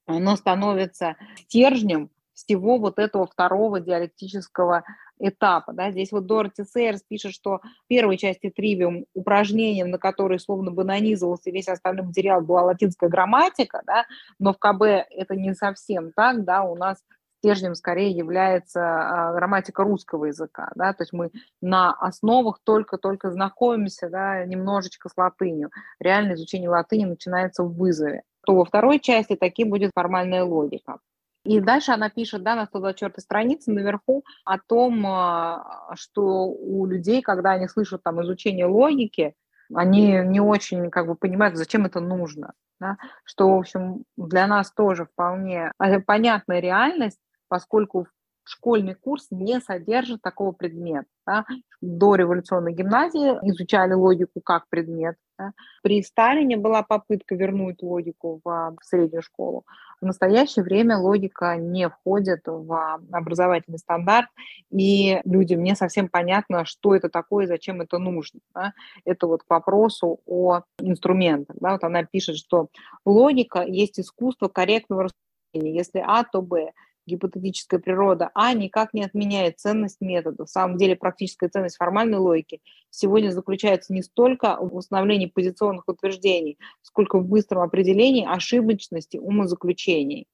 оно 0.06 0.36
становится 0.36 1.16
стержнем 1.38 2.10
всего 2.34 2.78
вот 2.78 3.00
этого 3.00 3.26
второго 3.26 3.80
диалектического 3.80 4.84
этапа. 5.18 5.72
Да. 5.72 5.92
Здесь 5.92 6.12
вот 6.12 6.26
Дороти 6.26 6.66
Сейерс 6.66 7.04
пишет, 7.08 7.32
что 7.32 7.62
в 7.86 7.88
первой 7.88 8.18
части 8.18 8.50
тривиум 8.50 9.06
упражнением, 9.14 9.92
на 9.92 9.98
которые 9.98 10.40
словно 10.40 10.72
бы 10.72 10.84
нанизывался 10.84 11.52
весь 11.52 11.70
остальной 11.70 12.08
материал, 12.08 12.42
была 12.42 12.64
латинская 12.64 13.08
грамматика, 13.08 13.82
да, 13.88 14.06
но 14.40 14.54
в 14.54 14.58
КБ 14.58 15.08
это 15.10 15.38
не 15.38 15.54
совсем 15.54 16.12
так, 16.12 16.44
да, 16.44 16.64
у 16.64 16.76
нас 16.76 17.02
стержнем 17.46 17.76
скорее 17.76 18.10
является 18.10 18.82
а, 18.82 19.34
грамматика 19.34 19.84
русского 19.84 20.26
языка, 20.26 20.72
да, 20.76 20.94
то 20.94 21.04
есть 21.04 21.14
мы 21.14 21.30
на 21.62 21.94
основах 21.94 22.60
только-только 22.64 23.32
знакомимся, 23.32 24.10
да, 24.10 24.44
немножечко 24.46 25.10
с 25.10 25.14
латынью. 25.16 25.70
Реальное 26.00 26.36
изучение 26.36 26.70
латыни 26.70 27.06
начинается 27.06 27.64
в 27.64 27.76
вызове. 27.76 28.24
То 28.46 28.56
во 28.56 28.66
второй 28.66 29.00
части 29.00 29.36
таким 29.36 29.70
будет 29.70 29.92
формальная 29.94 30.44
логика. 30.44 31.00
И 31.44 31.60
дальше 31.60 31.92
она 31.92 32.10
пишет, 32.10 32.42
да, 32.42 32.56
на 32.56 32.66
124 32.66 33.22
странице 33.22 33.72
наверху 33.72 34.24
о 34.44 34.58
том, 34.58 35.06
а, 35.06 35.94
что 35.96 36.48
у 36.48 36.88
людей, 36.88 37.22
когда 37.22 37.52
они 37.52 37.68
слышат 37.68 38.02
там 38.02 38.22
изучение 38.24 38.66
логики, 38.66 39.36
они 39.74 40.22
не 40.26 40.40
очень 40.40 40.90
как 40.90 41.08
бы 41.08 41.16
понимают, 41.16 41.56
зачем 41.58 41.86
это 41.86 42.00
нужно. 42.00 42.54
Да? 42.80 42.98
Что, 43.24 43.56
в 43.56 43.60
общем, 43.60 44.04
для 44.18 44.48
нас 44.48 44.72
тоже 44.72 45.06
вполне 45.06 45.72
а, 45.78 46.00
понятная 46.02 46.60
реальность, 46.60 47.20
поскольку 47.48 48.08
школьный 48.46 48.96
курс 48.96 49.28
не 49.32 49.60
содержит 49.60 50.22
такого 50.22 50.52
предмета. 50.52 51.08
Да. 51.26 51.46
До 51.82 52.14
революционной 52.14 52.74
гимназии 52.74 53.40
изучали 53.42 53.94
логику 53.94 54.40
как 54.42 54.70
предмет. 54.70 55.16
Да. 55.40 55.52
При 55.82 56.02
Сталине 56.04 56.56
была 56.56 56.84
попытка 56.84 57.36
вернуть 57.36 57.82
логику 57.82 58.40
в, 58.44 58.76
в 58.80 58.86
среднюю 58.86 59.24
школу. 59.24 59.66
В 60.00 60.06
настоящее 60.06 60.64
время 60.64 60.98
логика 60.98 61.58
не 61.58 61.90
входит 61.90 62.42
в 62.46 63.02
образовательный 63.12 63.80
стандарт, 63.80 64.30
и 64.70 65.20
людям 65.26 65.64
не 65.64 65.76
совсем 65.76 66.08
понятно, 66.08 66.64
что 66.66 66.96
это 66.96 67.10
такое, 67.10 67.48
зачем 67.48 67.82
это 67.82 67.98
нужно. 67.98 68.40
Да. 68.54 68.74
Это 69.04 69.26
вот 69.26 69.42
к 69.44 69.50
вопросу 69.50 70.20
о 70.28 70.62
инструментах. 70.80 71.56
Да. 71.60 71.72
Вот 71.72 71.84
она 71.84 72.04
пишет, 72.04 72.38
что 72.38 72.68
логика 73.04 73.64
есть 73.64 74.00
искусство 74.00 74.48
корректного 74.48 75.06
рассуждения. 75.06 75.76
Если 75.76 76.04
А, 76.06 76.24
то 76.24 76.44
Б 76.44 76.72
гипотетическая 77.06 77.80
природа 77.80 78.32
А 78.34 78.54
никак 78.54 78.94
не 78.94 79.04
отменяет 79.04 79.60
ценность 79.60 80.02
метода. 80.02 80.46
В 80.46 80.50
самом 80.50 80.78
деле 80.78 80.96
практическая 80.96 81.50
ценность 81.50 81.78
формальной 81.78 82.18
логики 82.18 82.62
сегодня 82.90 83.32
заключается 83.32 83.94
не 83.94 84.02
столько 84.02 84.58
в 84.60 84.76
установлении 84.76 85.28
позиционных 85.28 85.88
утверждений, 85.88 86.58
сколько 86.82 87.20
в 87.20 87.28
быстром 87.28 87.62
определении 87.62 88.26
ошибочности 88.26 89.18
умозаключений. 89.18 90.28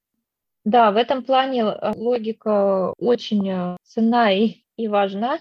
Да, 0.63 0.91
в 0.91 0.97
этом 0.97 1.23
плане 1.23 1.63
э, 1.63 1.93
логика 1.95 2.93
очень 2.99 3.49
э, 3.49 3.77
ценна 3.83 4.31
и, 4.31 4.63
и 4.77 4.87
важна, 4.87 5.39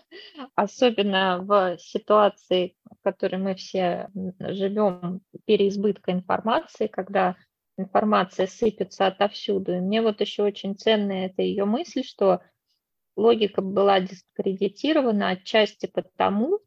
особенно 0.55 1.41
в 1.43 1.77
ситуации, 1.79 2.75
в 2.91 3.03
которой 3.03 3.37
мы 3.37 3.55
все 3.55 4.09
живем, 4.15 5.21
переизбытка 5.45 6.13
информации, 6.13 6.87
когда 6.87 7.37
информация 7.81 8.47
сыпется 8.47 9.07
отовсюду. 9.07 9.75
И 9.75 9.81
мне 9.81 10.03
вот 10.03 10.21
еще 10.21 10.43
очень 10.43 10.77
ценная 10.77 11.27
эта 11.27 11.43
ее 11.43 11.65
мысль, 11.65 12.05
что 12.05 12.41
логика 13.17 13.63
была 13.63 14.01
дискредитирована 14.01 15.31
отчасти 15.31 15.87
потому, 15.87 16.61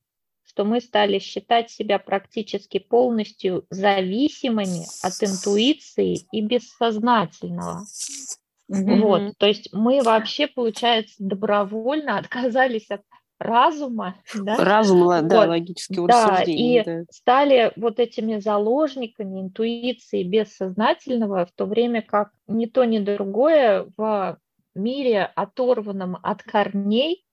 что 0.44 0.66
мы 0.66 0.82
стали 0.82 1.20
считать 1.20 1.72
себя 1.72 2.00
практически 2.00 2.80
полностью 2.80 3.66
зависимыми 3.70 4.86
от 5.02 5.14
интуиции 5.24 6.20
и 6.32 6.42
бессознательного. 6.42 7.86
Mm-hmm. 8.72 9.02
Вот, 9.02 9.38
то 9.38 9.46
есть 9.46 9.70
мы 9.74 10.02
вообще, 10.02 10.48
получается, 10.48 11.16
добровольно 11.20 12.18
отказались 12.18 12.90
от 12.90 13.02
разума. 13.44 14.16
Да? 14.34 14.58
Разум, 14.58 15.08
да, 15.08 15.22
вот. 15.22 15.30
да, 15.30 16.08
рассуждения. 16.08 16.82
И 16.82 16.86
да. 16.86 17.04
стали 17.12 17.72
вот 17.76 18.00
этими 18.00 18.40
заложниками 18.40 19.42
интуиции 19.42 20.24
бессознательного, 20.24 21.46
в 21.46 21.52
то 21.52 21.66
время 21.66 22.02
как 22.02 22.32
ни 22.48 22.66
то, 22.66 22.86
ни 22.86 23.00
другое 23.00 23.88
в 23.98 24.38
мире, 24.76 25.30
оторванном 25.36 26.18
от 26.24 26.42
корней, 26.44 27.26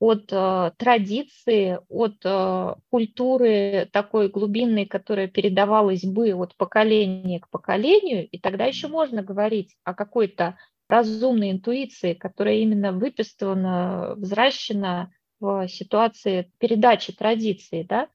от 0.00 0.32
э, 0.32 0.72
традиции, 0.78 1.78
от 1.90 2.16
э, 2.24 2.74
культуры 2.90 3.86
такой 3.92 4.28
глубинной, 4.30 4.86
которая 4.86 5.28
передавалась 5.28 6.04
бы 6.04 6.32
от 6.32 6.56
поколения 6.56 7.38
к 7.38 7.50
поколению, 7.50 8.26
и 8.26 8.38
тогда 8.38 8.64
еще 8.64 8.88
можно 8.88 9.22
говорить 9.22 9.76
о 9.84 9.92
какой-то 9.92 10.56
разумной 10.88 11.52
интуиции, 11.52 12.14
которая 12.14 12.56
именно 12.56 12.92
выписана, 12.92 14.14
взращена 14.16 15.12
в 15.40 15.66
ситуации 15.68 16.52
передачи 16.58 17.12
традиции, 17.12 17.82
да, 17.82 18.08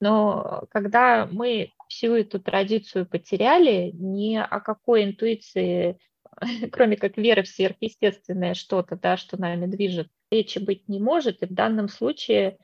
но 0.00 0.64
когда 0.70 1.26
мы 1.30 1.72
всю 1.88 2.14
эту 2.14 2.40
традицию 2.40 3.06
потеряли, 3.06 3.90
ни 3.94 4.36
о 4.36 4.60
какой 4.60 5.04
интуиции, 5.04 5.98
кроме 6.72 6.96
как 6.96 7.16
веры 7.16 7.42
в 7.42 7.48
сверхъестественное 7.48 8.54
что-то, 8.54 8.96
да, 8.96 9.16
что 9.16 9.40
нами 9.40 9.66
движет, 9.66 10.08
речи 10.30 10.58
быть 10.58 10.88
не 10.88 11.00
может. 11.00 11.42
И 11.42 11.46
в 11.46 11.54
данном 11.54 11.88
случае 11.88 12.58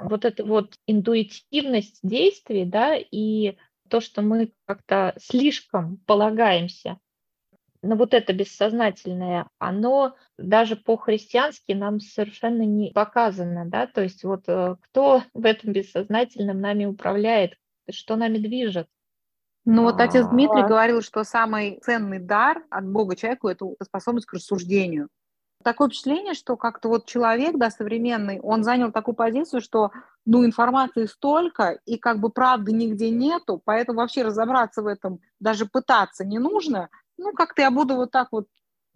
вот 0.00 0.24
эта 0.24 0.44
вот 0.44 0.76
интуитивность 0.86 1.98
действий, 2.02 2.64
да, 2.64 2.96
и 2.96 3.56
то, 3.90 4.00
что 4.00 4.22
мы 4.22 4.52
как-то 4.64 5.14
слишком 5.18 5.98
полагаемся 6.06 6.98
но 7.82 7.96
вот 7.96 8.14
это 8.14 8.32
бессознательное, 8.32 9.48
оно 9.58 10.16
даже 10.38 10.76
по-христиански 10.76 11.72
нам 11.72 12.00
совершенно 12.00 12.62
не 12.62 12.90
показано, 12.92 13.64
да, 13.66 13.86
то 13.86 14.02
есть 14.02 14.24
вот 14.24 14.44
э, 14.48 14.76
кто 14.80 15.22
в 15.34 15.44
этом 15.44 15.72
бессознательном 15.72 16.60
нами 16.60 16.84
управляет, 16.84 17.54
что 17.90 18.16
нами 18.16 18.38
движет. 18.38 18.88
Ну 19.68 19.82
вот 19.82 20.00
отец 20.00 20.24
Дмитрий 20.28 20.62
говорил, 20.62 21.02
что 21.02 21.24
самый 21.24 21.80
ценный 21.82 22.20
дар 22.20 22.62
от 22.70 22.86
Бога 22.86 23.16
человеку– 23.16 23.48
это 23.50 23.66
способность 23.82 24.26
к 24.26 24.32
рассуждению. 24.32 25.08
такое 25.64 25.88
впечатление, 25.88 26.34
что 26.34 26.56
как-то 26.56 26.88
вот 26.88 27.06
человек, 27.06 27.56
да, 27.58 27.70
современный, 27.70 28.38
он 28.40 28.62
занял 28.62 28.92
такую 28.92 29.16
позицию, 29.16 29.60
что, 29.60 29.90
ну, 30.24 30.46
информации 30.46 31.06
столько, 31.06 31.80
и 31.84 31.98
как 31.98 32.20
бы 32.20 32.30
правды 32.30 32.70
нигде 32.70 33.10
нету, 33.10 33.60
поэтому 33.64 33.98
вообще 33.98 34.22
разобраться 34.22 34.82
в 34.82 34.86
этом 34.86 35.18
даже 35.40 35.66
пытаться 35.66 36.24
не 36.24 36.38
нужно. 36.38 36.88
Ну, 37.18 37.32
как-то 37.32 37.62
я 37.62 37.70
буду 37.70 37.96
вот 37.96 38.10
так 38.10 38.28
вот 38.32 38.46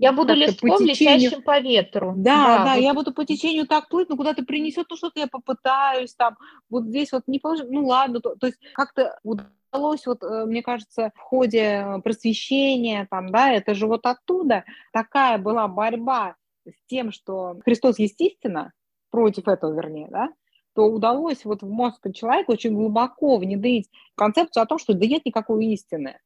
я 0.00 0.14
буду 0.14 0.32
листком, 0.32 0.70
по 0.70 0.78
течению... 0.78 1.18
летящим 1.18 1.42
по 1.42 1.60
ветру. 1.60 2.14
Да, 2.16 2.58
да, 2.58 2.64
да 2.64 2.74
вот. 2.76 2.80
я 2.80 2.94
буду 2.94 3.12
по 3.12 3.26
течению 3.26 3.66
так 3.66 3.88
плыть, 3.90 4.08
но 4.08 4.16
куда-то 4.16 4.42
принесет, 4.42 4.86
ну 4.88 4.96
что-то 4.96 5.20
я 5.20 5.26
попытаюсь, 5.26 6.14
там, 6.14 6.38
вот 6.70 6.84
здесь 6.84 7.12
вот 7.12 7.24
не 7.26 7.38
получится, 7.38 7.70
ну 7.70 7.84
ладно, 7.84 8.20
то, 8.20 8.34
то 8.34 8.46
есть 8.46 8.58
как-то 8.72 9.18
удалось, 9.22 10.06
вот, 10.06 10.22
э, 10.22 10.46
мне 10.46 10.62
кажется, 10.62 11.12
в 11.14 11.18
ходе 11.18 12.00
просвещения, 12.02 13.06
там, 13.10 13.30
да, 13.30 13.52
это 13.52 13.74
же 13.74 13.86
вот 13.86 14.06
оттуда 14.06 14.64
такая 14.90 15.36
была 15.36 15.68
борьба 15.68 16.36
с 16.66 16.88
тем, 16.88 17.12
что 17.12 17.56
Христос 17.62 17.98
естественно, 17.98 18.72
против 19.10 19.48
этого, 19.48 19.74
вернее, 19.74 20.08
да, 20.10 20.30
то 20.74 20.86
удалось 20.86 21.44
вот 21.44 21.62
в 21.62 21.68
мозг 21.68 22.06
человека 22.14 22.52
очень 22.52 22.74
глубоко 22.74 23.36
внедрить 23.36 23.90
концепцию 24.14 24.62
о 24.62 24.66
том, 24.66 24.78
что 24.78 24.94
да 24.94 25.06
нет 25.06 25.26
никакой 25.26 25.66
истины. 25.66 26.18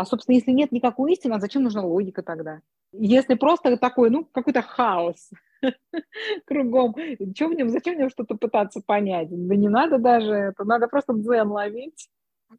А, 0.00 0.06
собственно, 0.06 0.36
если 0.36 0.52
нет 0.52 0.72
никакой 0.72 1.12
истины, 1.12 1.34
а 1.34 1.40
зачем 1.40 1.62
нужна 1.62 1.82
логика 1.82 2.22
тогда? 2.22 2.60
Если 2.92 3.34
просто 3.34 3.76
такой, 3.76 4.08
ну, 4.08 4.24
какой-то 4.24 4.62
хаос 4.62 5.30
кругом, 6.46 6.96
что 7.34 7.48
в 7.48 7.54
нем, 7.54 7.68
зачем 7.68 7.96
в 7.96 7.98
нем 7.98 8.08
что-то 8.08 8.34
пытаться 8.34 8.80
понять? 8.80 9.28
Да 9.30 9.54
не 9.54 9.68
надо 9.68 9.98
даже 9.98 10.32
это, 10.32 10.64
надо 10.64 10.88
просто 10.88 11.12
дзен 11.12 11.48
ловить. 11.48 12.08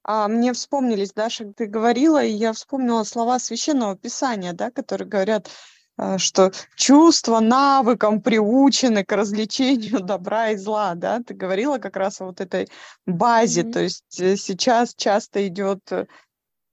А, 0.03 0.27
мне 0.27 0.53
вспомнились, 0.53 1.13
Даша, 1.13 1.51
ты 1.51 1.65
говорила, 1.65 2.23
и 2.23 2.31
я 2.31 2.53
вспомнила 2.53 3.03
слова 3.03 3.39
священного 3.39 3.97
писания, 3.97 4.53
да, 4.53 4.69
которые 4.69 5.07
говорят, 5.07 5.49
а, 5.97 6.19
что 6.19 6.51
чувства 6.75 7.39
навыкам 7.39 8.21
приучены 8.21 9.03
к 9.03 9.11
развлечению 9.11 10.01
добра 10.01 10.49
и 10.51 10.57
зла, 10.57 10.93
да, 10.93 11.21
ты 11.25 11.33
говорила 11.33 11.79
как 11.79 11.97
раз 11.97 12.21
о 12.21 12.25
вот 12.25 12.39
этой 12.39 12.69
базе, 13.07 13.61
mm-hmm. 13.61 13.71
то 13.71 13.79
есть 13.79 14.19
э, 14.19 14.35
сейчас 14.35 14.93
часто 14.93 15.47
идет 15.47 15.79
э, 15.91 16.05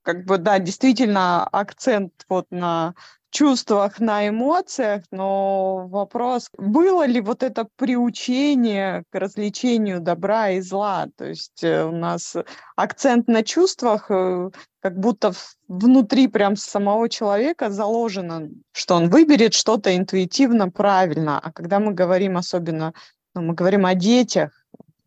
как 0.09 0.25
бы, 0.25 0.39
да, 0.39 0.59
действительно 0.59 1.45
акцент 1.45 2.13
вот 2.31 2.47
на 2.51 2.95
чувствах, 3.29 4.01
на 4.01 4.27
эмоциях, 4.27 5.03
но 5.11 5.87
вопрос, 5.87 6.49
было 6.57 7.05
ли 7.05 7.21
вот 7.21 7.43
это 7.43 7.69
приучение 7.77 9.05
к 9.11 9.19
развлечению 9.19 10.01
добра 10.01 10.49
и 10.49 10.63
зла? 10.63 11.09
То 11.19 11.27
есть 11.27 11.63
э, 11.63 11.85
у 11.85 11.93
нас 11.93 12.35
акцент 12.75 13.29
на 13.29 13.43
чувствах, 13.43 14.11
э, 14.11 14.49
как 14.81 14.99
будто 14.99 15.35
внутри 15.69 16.27
прям 16.27 16.57
самого 16.57 17.11
человека 17.11 17.69
заложено, 17.69 18.49
что 18.73 18.95
он 18.95 19.11
выберет 19.11 19.53
что-то 19.53 19.95
интуитивно 19.95 20.71
правильно. 20.71 21.39
А 21.39 21.53
когда 21.53 21.81
мы 21.81 21.93
говорим 21.93 22.39
особенно, 22.39 22.95
ну, 23.35 23.43
мы 23.43 23.53
говорим 23.53 23.85
о 23.85 23.95
детях, 23.95 24.58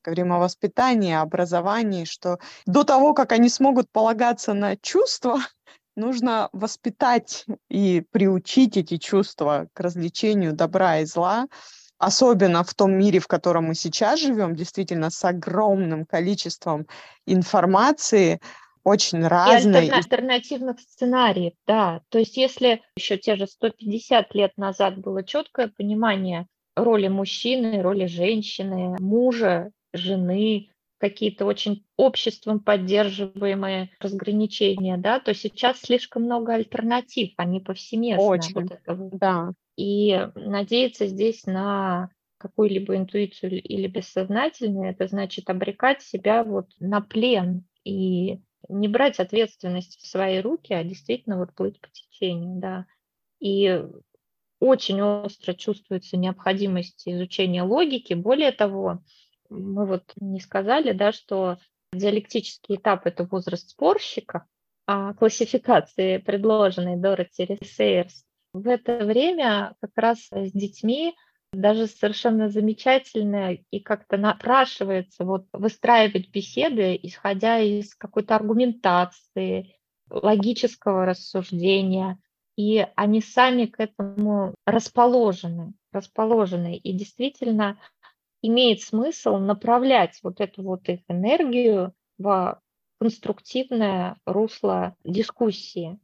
говорим 0.04 0.34
о 0.34 0.40
воспитании, 0.40 1.14
образовании, 1.14 2.06
что 2.06 2.40
до 2.66 2.84
того, 2.84 3.14
как 3.14 3.32
они 3.32 3.50
смогут 3.50 3.90
полагаться 3.92 4.54
на 4.54 4.76
чувства, 4.78 5.40
нужно 5.96 6.50
воспитать 6.54 7.46
и 7.70 8.04
приучить 8.12 8.78
эти 8.78 8.98
чувства 8.98 9.68
к 9.74 9.80
развлечению 9.80 10.54
добра 10.54 11.00
и 11.00 11.06
зла, 11.06 11.48
особенно 11.98 12.64
в 12.64 12.74
том 12.74 12.94
мире, 12.94 13.20
в 13.20 13.28
котором 13.28 13.66
мы 13.66 13.76
сейчас 13.76 14.20
живем, 14.20 14.56
действительно 14.56 15.10
с 15.10 15.24
огромным 15.24 16.06
количеством 16.06 16.88
информации, 17.28 18.40
очень 18.84 19.26
разной. 19.26 19.88
И 19.88 19.90
альтернативных 19.90 20.80
сценариев, 20.80 21.54
да. 21.68 22.02
То 22.10 22.18
есть 22.18 22.38
если 22.38 22.82
еще 22.96 23.18
те 23.18 23.36
же 23.36 23.46
150 23.46 24.34
лет 24.34 24.54
назад 24.58 24.98
было 24.98 25.24
четкое 25.24 25.68
понимание 25.68 26.48
роли 26.76 27.08
мужчины, 27.08 27.82
роли 27.82 28.06
женщины, 28.06 28.96
мужа, 29.00 29.72
жены, 29.94 30.70
какие-то 31.02 31.46
очень 31.46 31.84
обществом 31.98 32.60
поддерживаемые 32.60 33.90
разграничения, 34.00 34.98
да, 34.98 35.20
то 35.20 35.34
сейчас 35.34 35.82
слишком 35.82 36.24
много 36.24 36.54
альтернатив, 36.54 37.34
они 37.38 37.60
повсеместны. 37.60 38.24
Очень, 38.24 38.54
вот 38.54 38.72
это 38.72 38.94
вот. 38.94 39.18
да. 39.18 39.54
И 39.76 40.28
надеяться 40.36 41.08
здесь 41.08 41.46
на 41.46 42.12
какую-либо 42.38 42.96
интуицию 42.96 43.62
или 43.62 43.88
бессознательное, 43.88 44.92
это 44.92 45.08
значит 45.08 45.50
обрекать 45.50 46.02
себя 46.02 46.44
вот 46.44 46.68
на 46.80 47.02
плен 47.02 47.66
и 47.84 48.40
не 48.70 48.88
брать 48.88 49.20
ответственность 49.20 50.00
в 50.00 50.08
свои 50.08 50.40
руки, 50.40 50.74
а 50.74 50.84
действительно 50.84 51.38
вот 51.38 51.54
плыть 51.56 51.80
по 51.82 51.90
течению, 51.90 52.60
да. 52.60 52.86
И 53.40 53.84
очень 54.60 55.02
остро 55.02 55.54
чувствуется 55.54 56.18
необходимость 56.18 57.08
изучения 57.08 57.64
логики. 57.64 58.14
Более 58.14 58.52
того, 58.52 59.04
мы 59.52 59.86
вот 59.86 60.04
не 60.20 60.40
сказали, 60.40 60.94
да, 60.94 61.12
что 61.12 61.58
диалектический 61.94 62.76
этап– 62.76 63.02
это 63.06 63.26
возраст 63.26 63.70
спорщика, 63.70 64.48
а 64.88 65.14
классификации, 65.14 66.18
предложенной 66.18 66.98
Дороти 66.98 67.60
Сейерс, 67.64 68.24
в 68.54 68.68
это 68.68 69.06
время 69.06 69.76
как 69.82 69.92
раз 69.96 70.28
с 70.32 70.52
детьми 70.52 71.16
даже 71.54 71.88
совершенно 71.88 72.50
замечательно 72.50 73.54
и 73.54 73.80
как-то 73.80 74.18
напрашивается 74.18 75.26
вот 75.26 75.48
выстраивать 75.52 76.30
беседы, 76.30 76.98
исходя 77.02 77.60
из 77.60 77.94
какой-то 77.96 78.36
аргументации, 78.36 79.76
логического 80.10 81.06
рассуждения, 81.06 82.20
и 82.58 82.86
они 82.96 83.22
сами 83.22 83.66
к 83.66 83.80
этому 83.80 84.54
расположены, 84.66 85.74
расположены. 85.92 86.78
И 86.78 86.94
действительно 86.94 87.80
имеет 88.42 88.82
смысл 88.82 89.38
направлять 89.38 90.20
вот 90.24 90.42
эту 90.42 90.64
вот 90.64 90.88
их 90.90 91.02
энергию 91.08 91.94
в 92.18 92.62
конструктивное 93.00 94.18
русло 94.26 94.96
дискуссии. 95.04 96.00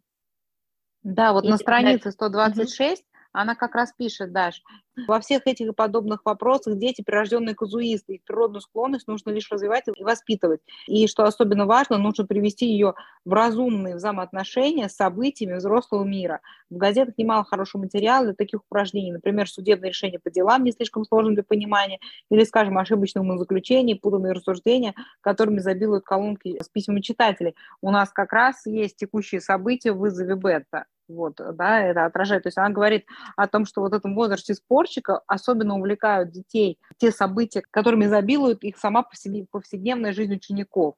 Да, 1.03 1.33
вот 1.33 1.45
и 1.45 1.49
на 1.49 1.57
странице 1.57 2.11
126 2.11 3.05
она 3.37 3.55
как 3.55 3.75
раз 3.75 3.93
пишет, 3.95 4.31
Даш, 4.31 4.63
во 5.05 5.19
всех 5.19 5.45
этих 5.45 5.67
и 5.67 5.71
подобных 5.71 6.21
вопросах 6.25 6.77
дети 6.77 7.03
прирожденные 7.03 7.53
казуисты, 7.53 8.15
их 8.15 8.23
природную 8.23 8.61
склонность 8.61 9.07
нужно 9.07 9.29
лишь 9.29 9.51
развивать 9.51 9.83
и 9.95 10.03
воспитывать. 10.03 10.61
И 10.87 11.05
что 11.07 11.23
особенно 11.23 11.67
важно, 11.67 11.99
нужно 11.99 12.25
привести 12.25 12.65
ее 12.65 12.95
в 13.25 13.33
разумные 13.33 13.95
взаимоотношения 13.95 14.89
с 14.89 14.95
событиями 14.95 15.57
взрослого 15.57 16.03
мира. 16.03 16.41
В 16.71 16.77
газетах 16.77 17.15
немало 17.17 17.43
хорошего 17.43 17.83
материала 17.83 18.25
для 18.25 18.33
таких 18.33 18.61
упражнений, 18.61 19.11
например, 19.11 19.47
судебное 19.47 19.89
решение 19.89 20.19
по 20.19 20.31
делам 20.31 20.63
не 20.63 20.71
слишком 20.71 21.05
сложным 21.05 21.35
для 21.35 21.43
понимания, 21.43 21.99
или, 22.31 22.43
скажем, 22.43 22.79
ошибочные 22.79 23.21
умозаключения, 23.21 23.95
путанные 23.95 24.33
рассуждения, 24.33 24.95
которыми 25.21 25.59
забилуют 25.59 26.05
колонки 26.05 26.57
с 26.59 26.69
письмами 26.69 27.01
читателей. 27.01 27.55
У 27.81 27.91
нас 27.91 28.09
как 28.09 28.33
раз 28.33 28.65
есть 28.65 28.97
текущие 28.97 29.41
события 29.41 29.91
в 29.91 29.99
вызове 29.99 30.35
бета 30.35 30.85
вот, 31.07 31.39
да, 31.53 31.81
это 31.81 32.05
отражает. 32.05 32.43
То 32.43 32.47
есть 32.47 32.57
она 32.57 32.69
говорит 32.69 33.05
о 33.35 33.47
том, 33.47 33.65
что 33.65 33.81
вот 33.81 33.91
в 33.91 33.95
этом 33.95 34.15
возрасте 34.15 34.53
спорщика 34.53 35.21
особенно 35.27 35.75
увлекают 35.75 36.31
детей 36.31 36.79
те 36.97 37.11
события, 37.11 37.63
которыми 37.71 38.05
изобилует 38.05 38.63
их 38.63 38.77
сама 38.77 39.03
повседневная 39.51 40.13
жизнь 40.13 40.33
учеников 40.33 40.95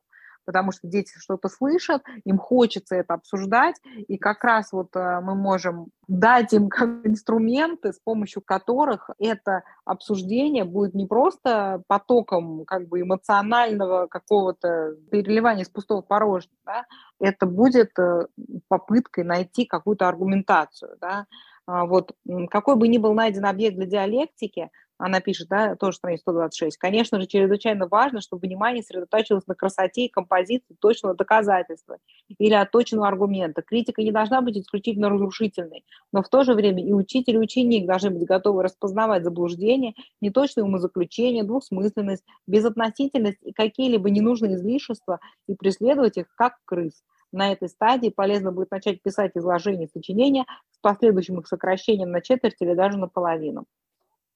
потому 0.49 0.71
что 0.71 0.87
дети 0.87 1.11
что-то 1.15 1.47
слышат, 1.47 2.01
им 2.25 2.39
хочется 2.39 2.95
это 2.95 3.13
обсуждать, 3.13 3.75
и 4.07 4.17
как 4.17 4.43
раз 4.43 4.71
вот 4.71 4.95
э, 4.95 5.19
мы 5.21 5.35
можем 5.35 5.89
дать 6.07 6.53
им 6.53 6.69
как 6.69 7.05
инструменты, 7.05 7.93
с 7.93 7.99
помощью 7.99 8.41
которых 8.41 9.11
это 9.19 9.61
обсуждение 9.85 10.63
будет 10.63 10.95
не 10.95 11.05
просто 11.05 11.83
потоком 11.85 12.65
как 12.65 12.87
бы 12.87 13.01
эмоционального 13.01 14.07
какого-то 14.07 14.95
переливания 15.11 15.61
из 15.61 15.69
пустого 15.69 16.01
в 16.01 16.07
порожнее, 16.07 16.57
да, 16.65 16.85
это 17.19 17.45
будет 17.45 17.91
э, 17.99 18.25
попыткой 18.69 19.25
найти 19.25 19.65
какую-то 19.65 20.07
аргументацию, 20.07 20.97
да, 20.99 21.27
а 21.67 21.85
вот 21.85 22.13
какой 22.49 22.75
бы 22.75 22.87
ни 22.87 22.97
был 22.97 23.13
найден 23.13 23.45
объект 23.45 23.75
для 23.75 23.85
диалектики, 23.85 24.71
она 24.99 25.21
пишет, 25.21 25.47
да, 25.47 25.75
тоже 25.77 25.97
страница 25.97 26.23
126. 26.23 26.77
Конечно 26.77 27.19
же, 27.21 27.25
чрезвычайно 27.25 27.87
важно, 27.87 28.19
чтобы 28.19 28.45
внимание 28.45 28.83
сосредотачивалось 28.83 29.47
на 29.47 29.55
красоте 29.55 30.05
и 30.05 30.09
композиции 30.09 30.75
точного 30.79 31.15
доказательства 31.15 31.97
или 32.37 32.53
отточенного 32.53 33.07
аргумента. 33.07 33.61
Критика 33.61 34.01
не 34.01 34.11
должна 34.11 34.41
быть 34.41 34.57
исключительно 34.57 35.09
разрушительной, 35.09 35.85
но 36.11 36.21
в 36.21 36.27
то 36.27 36.43
же 36.43 36.53
время 36.53 36.85
и 36.85 36.91
учитель, 36.91 37.35
и 37.35 37.39
ученик 37.39 37.87
должны 37.87 38.09
быть 38.09 38.25
готовы 38.25 38.61
распознавать 38.61 39.23
заблуждения, 39.23 39.93
неточные 40.19 40.65
умозаключения, 40.65 41.45
двусмысленность, 41.45 42.25
безотносительность 42.45 43.39
и 43.41 43.53
какие-либо 43.53 44.09
ненужные 44.09 44.55
излишества 44.55 45.21
и 45.47 45.55
преследовать 45.55 46.17
их 46.17 46.25
как 46.35 46.57
крыс. 46.65 47.03
На 47.31 47.53
этой 47.53 47.69
стадии 47.69 48.09
полезно 48.09 48.51
будет 48.51 48.71
начать 48.71 49.01
писать 49.01 49.31
изложение 49.35 49.87
сочинения 49.87 50.45
с 50.71 50.79
последующим 50.81 51.39
их 51.39 51.47
сокращением 51.47 52.11
на 52.11 52.21
четверть 52.21 52.57
или 52.59 52.73
даже 52.73 52.97
наполовину. 52.97 53.65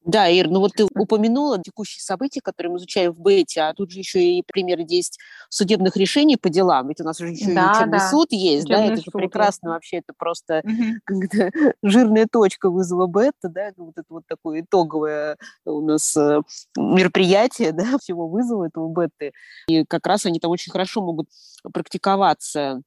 Да, 0.05 0.27
Ир, 0.27 0.49
ну 0.49 0.59
вот 0.59 0.73
ты 0.73 0.85
упомянула 0.85 1.61
текущие 1.61 2.01
события, 2.01 2.41
которые 2.41 2.71
мы 2.71 2.77
изучаем 2.77 3.13
в 3.13 3.19
бете, 3.19 3.61
а 3.61 3.73
тут 3.73 3.91
же 3.91 3.99
еще 3.99 4.21
и 4.21 4.43
примеры 4.45 4.83
есть 4.87 5.17
судебных 5.49 5.95
решений 5.95 6.35
по 6.35 6.49
делам, 6.49 6.89
ведь 6.89 6.99
у 6.99 7.03
нас 7.05 7.19
уже 7.21 7.31
еще 7.31 7.53
да, 7.53 7.67
и 7.67 7.77
учебный 7.77 7.99
да. 7.99 8.09
суд 8.09 8.31
есть, 8.31 8.65
учебный 8.65 8.87
да, 8.87 8.93
это 8.93 9.01
суд, 9.01 9.05
же 9.05 9.11
прекрасно 9.11 9.69
да. 9.69 9.73
вообще, 9.75 9.97
это 9.97 10.13
просто 10.17 10.61
угу. 10.63 11.71
жирная 11.83 12.27
точка 12.29 12.69
вызова 12.69 13.07
бета, 13.07 13.49
да, 13.49 13.71
вот 13.77 13.93
это 13.95 14.07
вот 14.09 14.23
такое 14.27 14.61
итоговое 14.61 15.37
у 15.65 15.81
нас 15.81 16.17
э, 16.17 16.41
мероприятие, 16.77 17.71
да, 17.73 17.97
всего 17.97 18.27
вызова 18.27 18.67
этого 18.67 18.93
беты, 18.93 19.31
и 19.67 19.85
как 19.85 20.05
раз 20.05 20.25
они 20.25 20.39
там 20.39 20.51
очень 20.51 20.71
хорошо 20.71 21.01
могут 21.01 21.29
практиковаться 21.71 22.81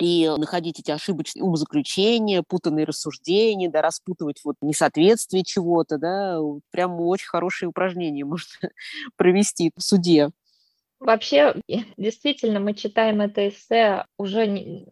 и 0.00 0.28
находить 0.36 0.80
эти 0.80 0.90
ошибочные 0.90 1.42
умозаключения, 1.42 2.42
путанные 2.46 2.84
рассуждения, 2.86 3.68
да, 3.68 3.82
распутывать 3.82 4.40
вот 4.44 4.56
несоответствие 4.60 5.44
чего-то, 5.44 5.98
да, 5.98 6.38
прям 6.70 7.00
очень 7.00 7.28
хорошее 7.28 7.68
упражнение 7.68 8.24
можно 8.26 8.70
провести 9.16 9.72
в 9.76 9.82
суде. 9.82 10.30
Вообще, 11.00 11.54
действительно, 11.96 12.58
мы 12.58 12.74
читаем 12.74 13.20
это 13.20 13.48
эссе 13.48 14.04
уже 14.16 14.84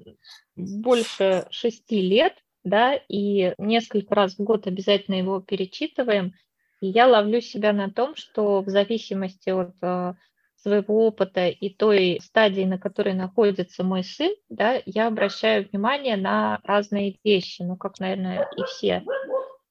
больше 0.55 1.47
шести 1.51 2.01
лет, 2.01 2.35
да, 2.63 2.95
и 3.09 3.55
несколько 3.59 4.15
раз 4.15 4.35
в 4.35 4.43
год 4.43 4.67
обязательно 4.67 5.17
его 5.17 5.41
перечитываем. 5.41 6.35
И 6.81 6.89
я 6.89 7.07
ловлю 7.07 7.41
себя 7.41 7.73
на 7.73 7.91
том, 7.91 8.15
что 8.15 8.61
в 8.61 8.69
зависимости 8.69 9.51
от 9.51 9.75
э, 9.83 10.15
своего 10.57 11.07
опыта 11.07 11.49
и 11.49 11.69
той 11.69 12.19
стадии, 12.23 12.63
на 12.63 12.79
которой 12.79 13.15
находится 13.15 13.85
мой 13.85 14.05
сын, 14.05 14.35
да, 14.49 14.81
я 14.87 15.07
обращаю 15.07 15.69
внимание 15.69 16.17
на 16.17 16.61
разные 16.65 17.19
вещи, 17.25 17.63
ну, 17.63 17.77
как, 17.77 18.01
наверное, 18.01 18.49
и 18.57 18.63
все. 18.65 19.05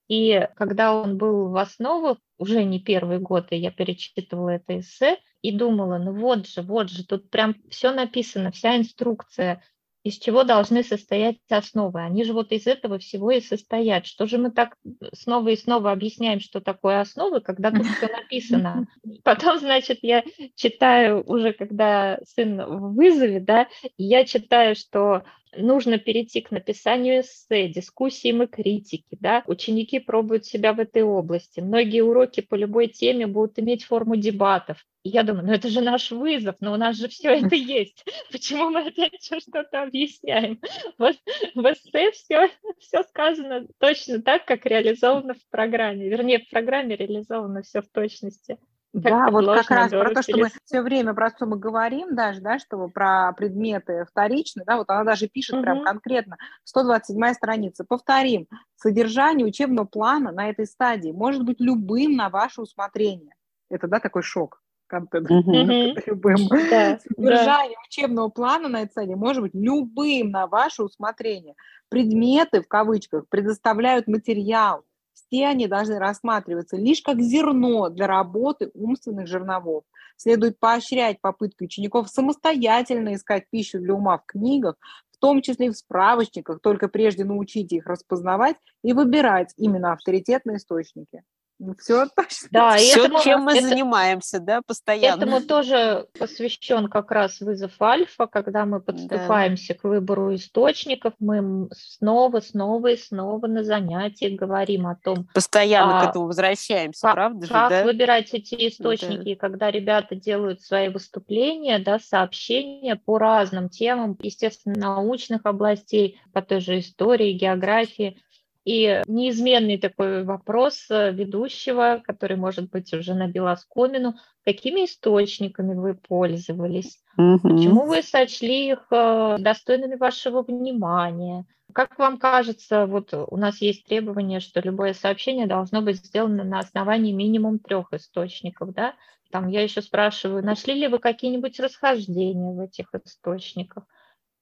И 0.08 0.48
когда 0.56 0.94
он 0.94 1.18
был 1.18 1.50
в 1.50 1.58
основах, 1.58 2.18
уже 2.38 2.64
не 2.64 2.80
первый 2.80 3.20
год, 3.20 3.48
и 3.52 3.58
я 3.58 3.72
перечитывала 3.72 4.50
это 4.50 4.80
эссе, 4.80 5.18
и 5.42 5.52
думала, 5.52 5.98
ну 5.98 6.14
вот 6.14 6.48
же, 6.48 6.62
вот 6.62 6.90
же, 6.90 7.06
тут 7.06 7.30
прям 7.30 7.56
все 7.70 7.92
написано, 7.92 8.52
вся 8.52 8.78
инструкция, 8.78 9.64
из 10.06 10.20
чего 10.20 10.44
должны 10.44 10.84
состоять 10.84 11.38
основы. 11.50 12.00
Они 12.00 12.24
же 12.24 12.34
вот 12.34 12.52
из 12.52 12.68
этого 12.68 13.00
всего 13.00 13.32
и 13.32 13.42
состоят. 13.42 14.06
Что 14.06 14.28
же 14.28 14.38
мы 14.38 14.52
так 14.52 14.78
снова 15.14 15.50
и 15.50 15.58
снова 15.58 15.92
объясняем, 15.92 16.40
что 16.40 16.62
такое 16.62 17.02
основы, 17.02 17.42
когда 17.42 17.72
тут 17.72 17.88
все 17.88 18.08
написано? 18.08 18.86
Потом, 19.24 19.58
значит, 19.58 20.00
я 20.04 20.24
читаю 20.54 21.24
уже, 21.26 21.54
когда 21.54 22.20
сын 22.24 22.64
в 22.64 22.94
вызове, 22.94 23.40
да, 23.40 23.68
я 23.98 24.26
читаю, 24.26 24.76
что 24.76 25.24
нужно 25.58 25.98
перейти 25.98 26.42
к 26.42 26.52
написанию 26.52 27.22
эссе, 27.22 27.68
дискуссиям 27.68 28.44
и 28.44 28.48
критике. 28.48 29.18
Да? 29.20 29.44
Ученики 29.48 30.00
пробуют 30.00 30.46
себя 30.46 30.74
в 30.74 30.80
этой 30.80 31.04
области. 31.04 31.60
Многие 31.60 32.02
уроки 32.02 32.42
по 32.42 32.56
любой 32.56 32.88
теме 32.88 33.28
будут 33.28 33.60
иметь 33.60 33.86
форму 33.86 34.16
дебатов. 34.16 34.86
И 35.04 35.10
я 35.10 35.22
думаю, 35.22 35.46
ну 35.46 35.54
это 35.54 35.70
же 35.70 35.82
наш 35.82 36.12
вызов, 36.12 36.56
но 36.60 36.74
у 36.74 36.78
нас 36.78 36.98
же 36.98 37.08
все 37.08 37.30
это 37.30 37.56
есть. 37.56 38.04
Почему 38.32 38.72
мы 38.72 38.88
опять 38.88 39.24
что-то 39.24 39.84
объясняем? 39.84 40.60
Вот 40.98 41.16
в 41.54 41.72
эссе 41.72 42.12
все, 42.12 42.50
все 42.80 43.04
сказано 43.04 43.68
точно 43.80 44.22
так, 44.22 44.46
как 44.46 44.66
реализовано 44.66 45.36
в 45.36 45.50
программе. 45.52 46.10
Вернее, 46.10 46.40
в 46.40 46.50
программе 46.50 46.96
реализовано 46.96 47.62
все 47.62 47.82
в 47.82 47.90
точности. 47.90 48.58
Да, 48.96 49.30
вот 49.30 49.46
как 49.46 49.70
раз 49.72 49.92
про 49.92 50.14
то, 50.14 50.22
что 50.22 50.38
мы 50.38 50.50
все 50.64 50.82
время 50.82 51.14
про 51.14 51.30
что 51.30 51.46
мы 51.46 51.58
говорим 51.58 52.16
даже, 52.16 52.40
да, 52.40 52.60
что 52.60 52.88
про 52.88 53.34
предметы 53.34 54.06
вторичные, 54.10 54.64
да, 54.66 54.78
вот 54.78 54.90
она 54.90 55.04
даже 55.04 55.28
пишет 55.28 55.56
угу. 55.56 55.64
прям 55.64 55.84
конкретно, 55.84 56.38
127 56.64 57.34
страница. 57.34 57.84
Повторим, 57.84 58.48
содержание 58.78 59.46
учебного 59.46 59.86
плана 59.86 60.32
на 60.32 60.50
этой 60.50 60.66
стадии 60.66 61.12
может 61.12 61.44
быть 61.44 61.60
любым 61.60 62.16
на 62.16 62.30
ваше 62.30 62.62
усмотрение. 62.62 63.36
Это, 63.70 63.88
да, 63.88 64.00
такой 64.00 64.24
шок 64.24 64.62
контент 64.88 65.30
mm-hmm. 65.30 66.04
любым. 66.06 66.48
Да, 66.48 67.00
Содержание 67.00 67.76
да. 67.76 67.82
учебного 67.88 68.30
плана 68.30 68.70
на 68.70 68.82
этой 68.84 68.92
стадии 68.92 69.16
может 69.16 69.42
быть 69.42 69.56
любым 69.56 70.30
на 70.30 70.48
ваше 70.48 70.84
усмотрение. 70.84 71.56
Предметы, 71.90 72.62
в 72.62 72.68
кавычках, 72.68 73.28
предоставляют 73.28 74.08
материал, 74.08 74.86
все 75.16 75.48
они 75.48 75.68
должны 75.68 75.98
рассматриваться 75.98 76.78
лишь 76.78 77.02
как 77.02 77.22
зерно 77.22 77.90
для 77.90 78.06
работы 78.06 78.70
умственных 78.74 79.28
жерновов. 79.28 79.84
Следует 80.18 80.60
поощрять 80.60 81.20
попытки 81.22 81.64
учеников 81.64 82.10
самостоятельно 82.10 83.16
искать 83.16 83.50
пищу 83.50 83.80
для 83.80 83.94
ума 83.94 84.18
в 84.18 84.26
книгах, 84.26 84.76
в 85.12 85.18
том 85.18 85.42
числе 85.42 85.68
и 85.68 85.70
в 85.70 85.78
справочниках, 85.78 86.60
только 86.62 86.88
прежде 86.88 87.24
научите 87.24 87.78
их 87.78 87.88
распознавать 87.88 88.58
и 88.84 88.94
выбирать 88.94 89.54
именно 89.58 89.94
авторитетные 89.94 90.58
источники. 90.58 91.24
Ну, 91.58 91.74
все 91.80 92.06
точно. 92.16 92.48
Да, 92.52 92.78
все, 92.78 93.06
этому, 93.06 93.22
чем 93.22 93.42
мы 93.44 93.58
это, 93.58 93.68
занимаемся, 93.68 94.40
да, 94.40 94.62
постоянно. 94.62 95.24
Этому 95.24 95.42
тоже 95.42 96.08
посвящен 96.20 96.90
как 96.90 97.12
раз 97.12 97.40
вызов 97.40 97.82
альфа, 97.82 98.28
когда 98.28 98.66
мы 98.66 98.82
подступаемся 98.82 99.74
да. 99.74 99.80
к 99.80 99.84
выбору 99.86 100.36
источников, 100.36 101.14
мы 101.20 101.70
снова, 101.74 102.42
снова 102.42 102.88
и 102.88 102.98
снова 102.98 103.48
на 103.48 103.64
занятиях 103.64 104.38
говорим 104.38 104.88
о 104.88 104.96
том. 104.96 105.28
Постоянно 105.34 106.00
а, 106.00 106.06
к 106.06 106.10
этому 106.10 106.28
возвращаемся, 106.28 107.02
как, 107.02 107.14
правда 107.14 107.46
же? 107.46 107.52
Как 107.52 107.70
да? 107.70 107.84
выбирать 107.84 108.34
эти 108.34 108.68
источники, 108.68 109.36
да. 109.36 109.40
когда 109.40 109.72
ребята 109.72 110.16
делают 110.16 110.62
свои 110.62 110.90
выступления, 110.90 111.80
да, 111.80 112.00
сообщения 112.00 112.96
по 112.96 113.18
разным 113.18 113.70
темам, 113.70 114.18
естественно, 114.22 114.76
научных 114.76 115.42
областей, 115.46 116.20
по 116.34 116.42
той 116.42 116.60
же 116.60 116.80
истории, 116.80 117.32
географии. 117.32 118.22
И 118.66 119.04
неизменный 119.06 119.78
такой 119.78 120.24
вопрос 120.24 120.88
э, 120.90 121.12
ведущего, 121.12 122.02
который 122.04 122.36
может 122.36 122.72
быть 122.72 122.92
уже 122.94 123.14
набил 123.14 123.48
оскомину, 123.48 124.16
какими 124.44 124.86
источниками 124.86 125.76
вы 125.76 125.94
пользовались, 125.94 126.98
угу. 127.16 127.40
почему 127.48 127.86
вы 127.86 128.02
сочли 128.02 128.72
их 128.72 128.88
э, 128.90 129.38
достойными 129.40 129.96
вашего 129.96 130.42
внимания. 130.42 131.46
Как 131.74 132.00
вам 132.00 132.18
кажется, 132.18 132.88
вот 132.88 133.14
у 133.14 133.38
нас 133.38 133.62
есть 133.62 133.86
требование, 133.86 134.40
что 134.40 134.62
любое 134.62 134.94
сообщение 134.94 135.46
должно 135.46 135.82
быть 135.84 135.98
сделано 135.98 136.44
на 136.44 136.60
основании 136.60 137.12
минимум 137.12 137.60
трех 137.60 137.94
источников, 137.94 138.74
да? 138.74 138.96
Там 139.30 139.48
я 139.48 139.62
еще 139.62 139.84
спрашиваю, 139.84 140.44
нашли 140.44 140.74
ли 140.74 140.88
вы 140.88 140.98
какие-нибудь 140.98 141.60
расхождения 141.60 142.52
в 142.52 142.60
этих 142.62 142.88
источниках? 142.94 143.84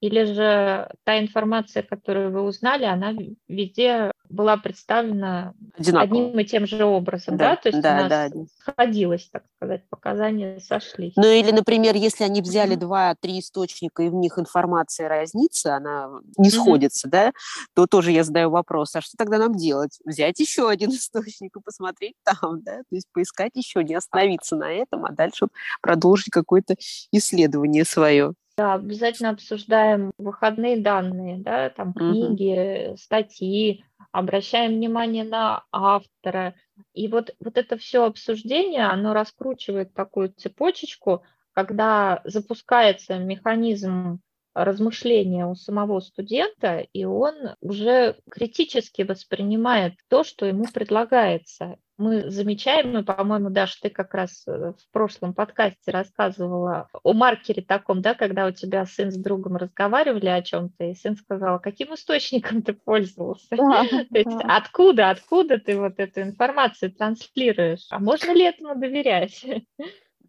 Или 0.04 0.26
же 0.26 0.90
та 1.06 1.18
информация, 1.18 1.82
которую 1.82 2.30
вы 2.30 2.42
узнали, 2.42 2.84
она 2.84 3.14
везде 3.48 4.12
была 4.30 4.58
представлена 4.58 5.54
Одинаково. 5.78 6.04
одним 6.04 6.40
и 6.40 6.44
тем 6.44 6.68
же 6.68 6.84
образом, 6.84 7.38
да? 7.38 7.52
да? 7.52 7.56
То 7.56 7.70
есть 7.70 7.82
да, 7.82 7.94
у 7.94 8.02
нас 8.02 8.10
да. 8.10 8.30
сходилось, 8.60 9.30
так 9.32 9.44
сказать, 9.56 9.88
показания 9.88 10.60
сошлись. 10.60 11.14
Ну 11.16 11.26
или, 11.26 11.52
например, 11.52 11.96
если 11.96 12.26
они 12.26 12.42
взяли 12.42 12.76
два-три 12.76 13.40
источника, 13.40 14.04
и 14.04 14.10
в 14.10 14.14
них 14.14 14.38
информация 14.38 15.08
разнится, 15.08 15.78
она 15.78 16.10
не 16.38 16.50
mm-hmm. 16.50 16.52
сходится, 16.52 17.08
да, 17.08 17.32
то 17.74 17.88
тоже 17.88 18.12
я 18.12 18.26
задаю 18.26 18.50
вопрос, 18.50 18.94
а 18.98 19.02
что 19.02 19.16
тогда 19.18 19.38
нам 19.38 19.56
делать? 19.56 20.00
Взять 20.04 20.38
еще 20.38 20.70
один 20.70 20.90
источник 20.92 21.56
и 21.56 21.62
посмотреть 21.62 22.16
там, 22.26 22.62
да? 22.62 22.80
То 22.80 22.96
есть 22.96 23.08
поискать 23.14 23.52
еще, 23.54 23.82
не 23.86 23.96
остановиться 23.96 24.58
на 24.58 24.70
этом, 24.70 25.06
а 25.06 25.14
дальше 25.14 25.48
продолжить 25.82 26.30
какое-то 26.30 26.76
исследование 27.14 27.86
свое. 27.86 28.34
Да, 28.56 28.76
обязательно 28.76 29.32
обсуждаем 29.32 30.12
выходные 30.20 30.80
данные, 30.80 31.38
да, 31.40 31.72
там 31.72 31.94
книги, 31.94 32.90
угу. 32.90 32.98
статьи, 32.98 33.84
обращаем 34.12 34.74
внимание 34.74 35.24
на 35.24 35.64
автора. 35.72 36.54
И 36.94 37.08
вот, 37.08 37.36
вот 37.40 37.58
это 37.58 37.78
все 37.78 38.06
обсуждение, 38.06 38.86
оно 38.86 39.14
раскручивает 39.14 39.94
такую 39.96 40.34
цепочечку, 40.34 41.24
когда 41.54 42.22
запускается 42.26 43.18
механизм 43.18 44.20
размышления 44.54 45.48
у 45.48 45.56
самого 45.56 46.00
студента, 46.00 46.80
и 46.94 47.06
он 47.06 47.56
уже 47.60 48.20
критически 48.30 49.02
воспринимает 49.02 49.96
то, 50.10 50.24
что 50.24 50.46
ему 50.46 50.66
предлагается 50.72 51.78
мы 51.98 52.30
замечаем, 52.30 52.98
и, 52.98 53.04
по-моему, 53.04 53.50
Даша, 53.50 53.78
ты 53.82 53.90
как 53.90 54.14
раз 54.14 54.44
э, 54.48 54.74
в 54.78 54.92
прошлом 54.92 55.34
подкасте 55.34 55.92
рассказывала 55.92 56.90
о 57.04 57.14
маркере 57.14 57.62
таком, 57.62 58.02
да, 58.02 58.16
когда 58.16 58.48
у 58.48 58.52
тебя 58.52 58.86
сын 58.86 59.12
с 59.12 59.16
другом 59.16 59.58
разговаривали 59.58 60.28
о 60.28 60.42
чем-то, 60.42 60.86
и 60.86 60.96
сын 60.96 61.16
сказал, 61.16 61.60
каким 61.60 61.94
источником 61.94 62.64
ты 62.64 62.74
пользовался? 62.74 63.48
Да, 63.52 63.84
То 64.12 64.18
есть 64.18 64.38
да. 64.38 64.58
откуда, 64.58 65.10
откуда 65.12 65.60
ты 65.60 65.80
вот 65.80 65.94
эту 65.98 66.22
информацию 66.22 66.92
транслируешь? 66.92 67.86
А 67.90 68.00
можно 68.00 68.32
ли 68.32 68.44
этому 68.44 68.76
доверять? 68.76 69.46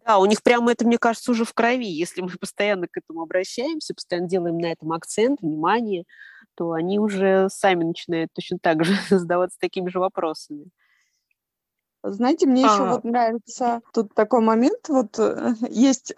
Да, 0.05 0.19
у 0.19 0.25
них 0.27 0.43
прямо 0.43 0.71
это, 0.71 0.85
мне 0.85 0.99
кажется, 0.99 1.31
уже 1.31 1.45
в 1.45 1.53
крови. 1.53 1.87
Если 1.87 2.21
мы 2.21 2.29
постоянно 2.39 2.87
к 2.87 2.95
этому 2.95 3.23
обращаемся, 3.23 3.95
постоянно 3.95 4.27
делаем 4.27 4.59
на 4.59 4.71
этом 4.71 4.91
акцент, 4.91 5.41
внимание, 5.41 6.03
то 6.55 6.73
они 6.73 6.99
уже 6.99 7.47
сами 7.49 7.83
начинают 7.83 8.31
точно 8.33 8.59
так 8.61 8.85
же 8.85 8.93
задаваться 9.09 9.57
такими 9.59 9.89
же 9.89 9.99
вопросами. 9.99 10.69
Знаете, 12.11 12.47
мне 12.47 12.61
еще 12.61 12.87
а. 12.87 12.91
вот 12.93 13.03
нравится 13.03 13.81
тут 13.93 14.13
такой 14.13 14.41
момент, 14.41 14.89
вот 14.89 15.17
э, 15.17 15.53
есть 15.69 16.13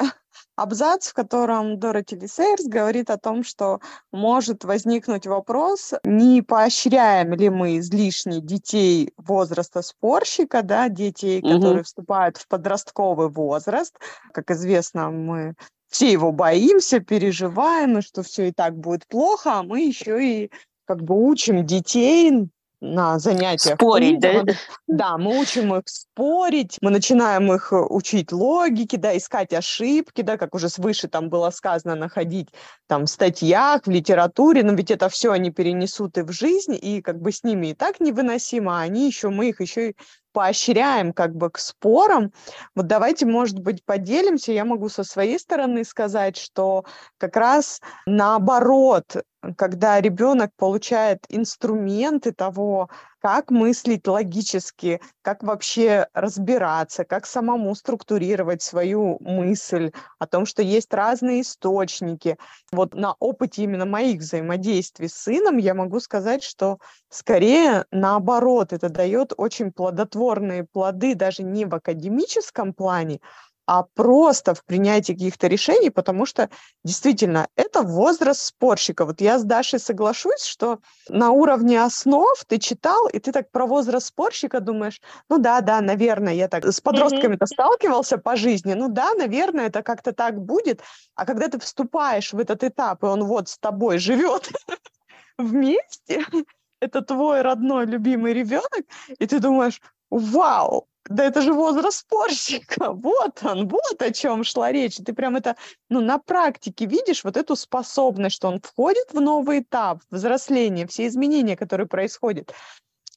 абзац, 0.55 1.07
в 1.09 1.13
котором 1.13 1.79
Дороти 1.79 2.15
Лисейрс 2.15 2.65
говорит 2.65 3.09
о 3.09 3.17
том, 3.17 3.43
что 3.43 3.79
может 4.11 4.63
возникнуть 4.65 5.27
вопрос, 5.27 5.93
не 6.03 6.41
поощряем 6.41 7.33
ли 7.33 7.49
мы 7.49 7.77
излишне 7.77 8.41
детей 8.41 9.13
возраста 9.17 9.81
спорщика, 9.81 10.63
да, 10.63 10.89
детей, 10.89 11.39
угу. 11.39 11.53
которые 11.53 11.83
вступают 11.83 12.37
в 12.37 12.47
подростковый 12.47 13.29
возраст. 13.29 13.95
Как 14.33 14.51
известно, 14.51 15.09
мы 15.11 15.53
все 15.89 16.11
его 16.11 16.31
боимся, 16.31 16.99
переживаем, 16.99 17.99
и 17.99 18.01
что 18.01 18.23
все 18.23 18.49
и 18.49 18.51
так 18.51 18.75
будет 18.75 19.07
плохо, 19.07 19.59
а 19.59 19.63
мы 19.63 19.81
еще 19.81 20.23
и 20.23 20.51
как 20.85 21.03
бы 21.03 21.15
учим 21.15 21.65
детей 21.65 22.49
на 22.79 23.17
занятиях. 23.19 23.75
Спорить, 23.75 24.19
да? 24.19 24.43
Да, 24.87 25.17
мы 25.17 25.39
учим 25.39 25.73
их 25.75 25.83
спорить, 25.87 26.77
мы 26.81 26.91
начинаем 26.91 27.51
их 27.51 27.73
э, 27.73 27.77
учить 27.77 28.31
логике, 28.31 28.97
да, 28.97 29.17
искать 29.17 29.53
ошибки, 29.53 30.21
да, 30.21 30.37
как 30.37 30.53
уже 30.53 30.69
свыше 30.69 31.07
там 31.07 31.29
было 31.29 31.49
сказано, 31.49 31.95
находить 31.95 32.49
там 32.87 33.05
в 33.05 33.09
статьях, 33.09 33.81
в 33.85 33.89
литературе, 33.89 34.63
но 34.63 34.73
ведь 34.73 34.91
это 34.91 35.09
все 35.09 35.31
они 35.31 35.51
перенесут 35.51 36.17
и 36.17 36.21
в 36.21 36.31
жизнь, 36.31 36.77
и 36.79 37.01
как 37.01 37.19
бы 37.19 37.31
с 37.31 37.43
ними 37.43 37.67
и 37.67 37.73
так 37.73 37.99
невыносимо, 37.99 38.79
а 38.79 38.83
они 38.83 39.07
еще, 39.07 39.29
мы 39.29 39.49
их 39.49 39.61
еще 39.61 39.89
и 39.89 39.95
поощряем 40.37 41.13
как 41.13 41.35
бы 41.35 41.49
к 41.49 41.57
спорам. 41.57 42.31
Вот 42.75 42.85
давайте, 42.85 43.25
может 43.25 43.57
быть, 43.57 43.83
поделимся. 43.83 44.51
Я 44.51 44.65
могу 44.65 44.87
со 44.87 45.03
своей 45.03 45.39
стороны 45.39 45.83
сказать, 45.83 46.37
что 46.37 46.85
как 47.17 47.35
раз 47.35 47.81
наоборот, 48.05 49.23
когда 49.55 50.01
ребенок 50.01 50.51
получает 50.57 51.25
инструменты 51.29 52.31
того, 52.31 52.89
как 53.19 53.49
мыслить 53.51 54.07
логически, 54.07 55.01
как 55.21 55.43
вообще 55.43 56.07
разбираться, 56.13 57.03
как 57.03 57.25
самому 57.25 57.73
структурировать 57.75 58.61
свою 58.61 59.17
мысль 59.19 59.91
о 60.19 60.27
том, 60.27 60.45
что 60.45 60.61
есть 60.61 60.93
разные 60.93 61.41
источники. 61.41 62.37
Вот 62.71 62.93
на 62.93 63.15
опыте 63.19 63.63
именно 63.63 63.85
моих 63.85 64.19
взаимодействий 64.21 65.09
с 65.09 65.15
сыном 65.15 65.57
я 65.57 65.73
могу 65.73 65.99
сказать, 65.99 66.43
что 66.43 66.77
скорее 67.09 67.85
наоборот, 67.91 68.71
это 68.71 68.89
дает 68.89 69.33
очень 69.35 69.71
плодотворные 69.71 70.63
плоды 70.63 71.15
даже 71.15 71.43
не 71.43 71.65
в 71.65 71.73
академическом 71.75 72.73
плане, 72.73 73.19
а 73.67 73.83
просто 73.83 74.55
в 74.55 74.63
принятии 74.63 75.11
каких-то 75.11 75.47
решений, 75.47 75.89
потому 75.89 76.25
что 76.25 76.49
действительно 76.85 77.49
это 77.57 77.81
возраст 77.81 78.41
спорщика. 78.41 79.05
Вот 79.05 79.19
я 79.19 79.37
с 79.37 79.43
Дашей 79.43 79.79
соглашусь, 79.79 80.43
что 80.43 80.79
на 81.09 81.31
уровне 81.31 81.83
основ 81.83 82.33
ты 82.47 82.59
читал, 82.59 83.09
и 83.09 83.19
ты 83.19 83.33
так 83.33 83.51
про 83.51 83.65
возраст 83.65 84.07
спорщика 84.07 84.61
думаешь, 84.61 85.01
ну 85.29 85.37
да, 85.37 85.59
да, 85.59 85.81
наверное, 85.81 86.33
я 86.33 86.47
так 86.47 86.65
с 86.65 86.79
подростками-то 86.79 87.43
mm-hmm. 87.43 87.53
сталкивался 87.53 88.17
по 88.17 88.37
жизни, 88.37 88.73
ну 88.73 88.87
да, 88.87 89.13
наверное, 89.15 89.67
это 89.67 89.83
как-то 89.83 90.13
так 90.13 90.41
будет. 90.41 90.81
А 91.15 91.25
когда 91.25 91.49
ты 91.49 91.59
вступаешь 91.59 92.31
в 92.31 92.39
этот 92.39 92.63
этап, 92.63 93.03
и 93.03 93.07
он 93.07 93.25
вот 93.25 93.49
с 93.49 93.59
тобой 93.59 93.97
живет 93.97 94.49
вместе, 95.37 96.25
это 96.79 97.01
твой 97.01 97.41
родной 97.41 97.85
любимый 97.85 98.31
ребенок, 98.31 98.85
и 99.19 99.27
ты 99.27 99.41
думаешь, 99.41 99.81
вау, 100.09 100.87
да 101.09 101.23
это 101.25 101.41
же 101.41 101.53
возраст 101.53 101.99
спорщика, 101.99 102.91
вот 102.93 103.43
он, 103.43 103.67
вот 103.67 104.01
о 104.01 104.11
чем 104.11 104.43
шла 104.43 104.71
речь. 104.71 104.97
Ты 104.97 105.13
прям 105.13 105.35
это, 105.35 105.55
ну, 105.89 106.01
на 106.01 106.17
практике 106.17 106.85
видишь 106.85 107.23
вот 107.23 107.37
эту 107.37 107.55
способность, 107.55 108.35
что 108.35 108.47
он 108.47 108.59
входит 108.61 109.13
в 109.13 109.19
новый 109.19 109.59
этап 109.59 110.01
взросления, 110.09 110.87
все 110.87 111.07
изменения, 111.07 111.55
которые 111.55 111.87
происходят. 111.87 112.53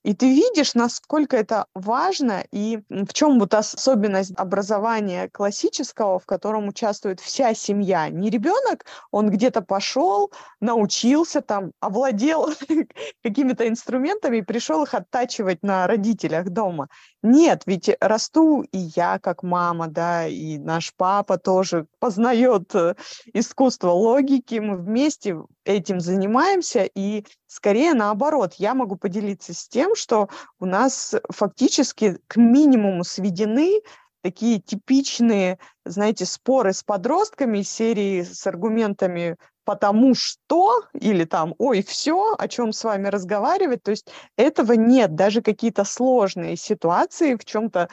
И 0.03 0.14
ты 0.14 0.35
видишь, 0.35 0.74
насколько 0.74 1.37
это 1.37 1.66
важно 1.74 2.44
и 2.53 2.81
в 2.88 3.12
чем 3.12 3.38
вот 3.38 3.53
особенность 3.53 4.33
образования 4.37 5.29
классического, 5.31 6.18
в 6.18 6.24
котором 6.24 6.68
участвует 6.68 7.20
вся 7.20 7.53
семья. 7.53 8.09
Не 8.09 8.31
ребенок, 8.31 8.87
он 9.11 9.29
где-то 9.29 9.61
пошел, 9.61 10.33
научился 10.59 11.42
там, 11.42 11.72
овладел 11.81 12.48
какими-то 13.22 13.68
инструментами 13.68 14.38
и 14.38 14.42
пришел 14.42 14.83
их 14.85 14.94
оттачивать 14.94 15.62
на 15.62 15.87
родителях 15.87 16.48
дома. 16.48 16.88
Нет, 17.22 17.64
ведь 17.66 17.90
расту 18.00 18.62
и 18.62 18.78
я 18.78 19.18
как 19.18 19.42
мама, 19.42 19.88
да, 19.88 20.26
и 20.26 20.56
наш 20.59 20.94
папа 20.94 21.37
тоже 21.37 21.87
познает 21.98 22.74
э, 22.74 22.94
искусство 23.35 23.90
логики, 23.90 24.54
мы 24.54 24.78
вместе 24.78 25.37
этим 25.64 26.00
занимаемся, 26.00 26.88
и 26.94 27.26
скорее 27.46 27.92
наоборот, 27.92 28.54
я 28.54 28.74
могу 28.74 28.96
поделиться 28.96 29.52
с 29.52 29.68
тем, 29.68 29.94
что 29.94 30.30
у 30.59 30.64
нас 30.64 31.14
фактически 31.30 32.18
к 32.26 32.37
минимуму 32.37 33.04
сведены 33.04 33.83
такие 34.22 34.61
типичные, 34.61 35.59
знаете, 35.85 36.24
споры 36.24 36.72
с 36.72 36.83
подростками 36.83 37.62
серии 37.62 38.22
с 38.22 38.46
аргументами 38.46 39.37
потому 39.64 40.14
что, 40.14 40.83
или 40.94 41.25
там, 41.25 41.55
ой, 41.59 41.83
все, 41.83 42.35
о 42.38 42.49
чем 42.49 42.73
с 42.73 42.85
вами 42.85 43.09
разговаривать, 43.09 43.83
то 43.83 43.90
есть 43.90 44.09
этого 44.37 44.73
нет, 44.73 45.14
даже 45.14 45.42
какие-то 45.42 45.85
сложные 45.85 46.57
ситуации 46.57 47.37
в 47.37 47.44
чем-то 47.44 47.88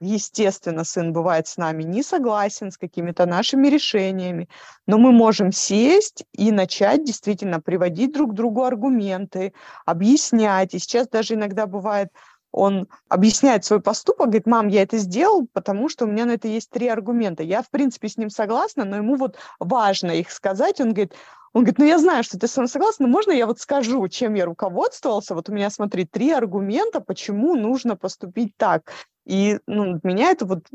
Естественно, 0.00 0.84
сын 0.84 1.12
бывает 1.12 1.48
с 1.48 1.56
нами 1.56 1.82
не 1.82 2.04
согласен 2.04 2.70
с 2.70 2.78
какими-то 2.78 3.26
нашими 3.26 3.66
решениями, 3.66 4.48
но 4.86 4.96
мы 4.96 5.10
можем 5.10 5.50
сесть 5.50 6.24
и 6.32 6.52
начать 6.52 7.02
действительно 7.02 7.60
приводить 7.60 8.12
друг 8.12 8.32
другу 8.32 8.62
аргументы, 8.62 9.52
объяснять. 9.86 10.74
И 10.74 10.78
сейчас 10.78 11.08
даже 11.08 11.34
иногда 11.34 11.66
бывает, 11.66 12.10
он 12.52 12.88
объясняет 13.08 13.64
свой 13.64 13.80
поступок, 13.80 14.26
говорит, 14.26 14.46
мам, 14.46 14.68
я 14.68 14.82
это 14.82 14.98
сделал, 14.98 15.46
потому 15.52 15.88
что 15.88 16.04
у 16.04 16.08
меня 16.08 16.24
на 16.24 16.32
это 16.32 16.48
есть 16.48 16.70
три 16.70 16.88
аргумента. 16.88 17.42
Я, 17.42 17.62
в 17.62 17.70
принципе, 17.70 18.08
с 18.08 18.16
ним 18.16 18.30
согласна, 18.30 18.84
но 18.84 18.96
ему 18.96 19.16
вот 19.16 19.36
важно 19.60 20.12
их 20.12 20.30
сказать. 20.30 20.80
Он 20.80 20.92
говорит, 20.92 21.14
он 21.52 21.62
говорит, 21.62 21.78
ну 21.78 21.84
я 21.84 21.98
знаю, 21.98 22.24
что 22.24 22.38
ты 22.38 22.46
со 22.46 22.60
мной 22.60 22.68
согласна, 22.68 23.06
но 23.06 23.12
можно 23.12 23.32
я 23.32 23.46
вот 23.46 23.60
скажу, 23.60 24.06
чем 24.08 24.34
я 24.34 24.44
руководствовался? 24.44 25.34
Вот 25.34 25.48
у 25.48 25.52
меня, 25.52 25.70
смотри, 25.70 26.04
три 26.04 26.30
аргумента, 26.30 27.00
почему 27.00 27.54
нужно 27.54 27.96
поступить 27.96 28.56
так. 28.56 28.92
И 29.26 29.58
ну, 29.66 30.00
меня 30.02 30.30
это 30.30 30.46
вот 30.46 30.66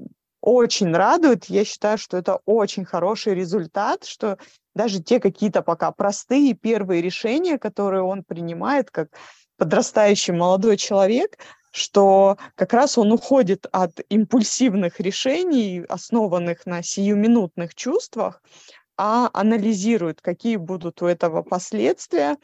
очень 0.41 0.93
радует. 0.93 1.45
Я 1.45 1.63
считаю, 1.63 1.97
что 1.97 2.17
это 2.17 2.39
очень 2.45 2.85
хороший 2.85 3.33
результат, 3.33 4.03
что 4.03 4.37
даже 4.75 5.01
те 5.01 5.19
какие-то 5.19 5.61
пока 5.61 5.91
простые 5.91 6.53
первые 6.53 7.01
решения, 7.01 7.57
которые 7.57 8.03
он 8.03 8.23
принимает 8.23 8.91
как 8.91 9.09
подрастающий 9.57 10.33
молодой 10.33 10.77
человек, 10.77 11.37
что 11.73 12.37
как 12.55 12.71
раз 12.71 12.97
он 12.99 13.11
уходит 13.11 13.65
от 13.71 13.99
импульсивных 14.09 14.99
решений, 14.99 15.83
основанных 15.89 16.67
на 16.67 16.83
сиюминутных 16.83 17.73
чувствах, 17.73 18.43
а 18.95 19.29
анализирует, 19.33 20.21
какие 20.21 20.57
будут 20.57 21.01
у 21.01 21.07
этого 21.07 21.41
последствия. 21.41 22.37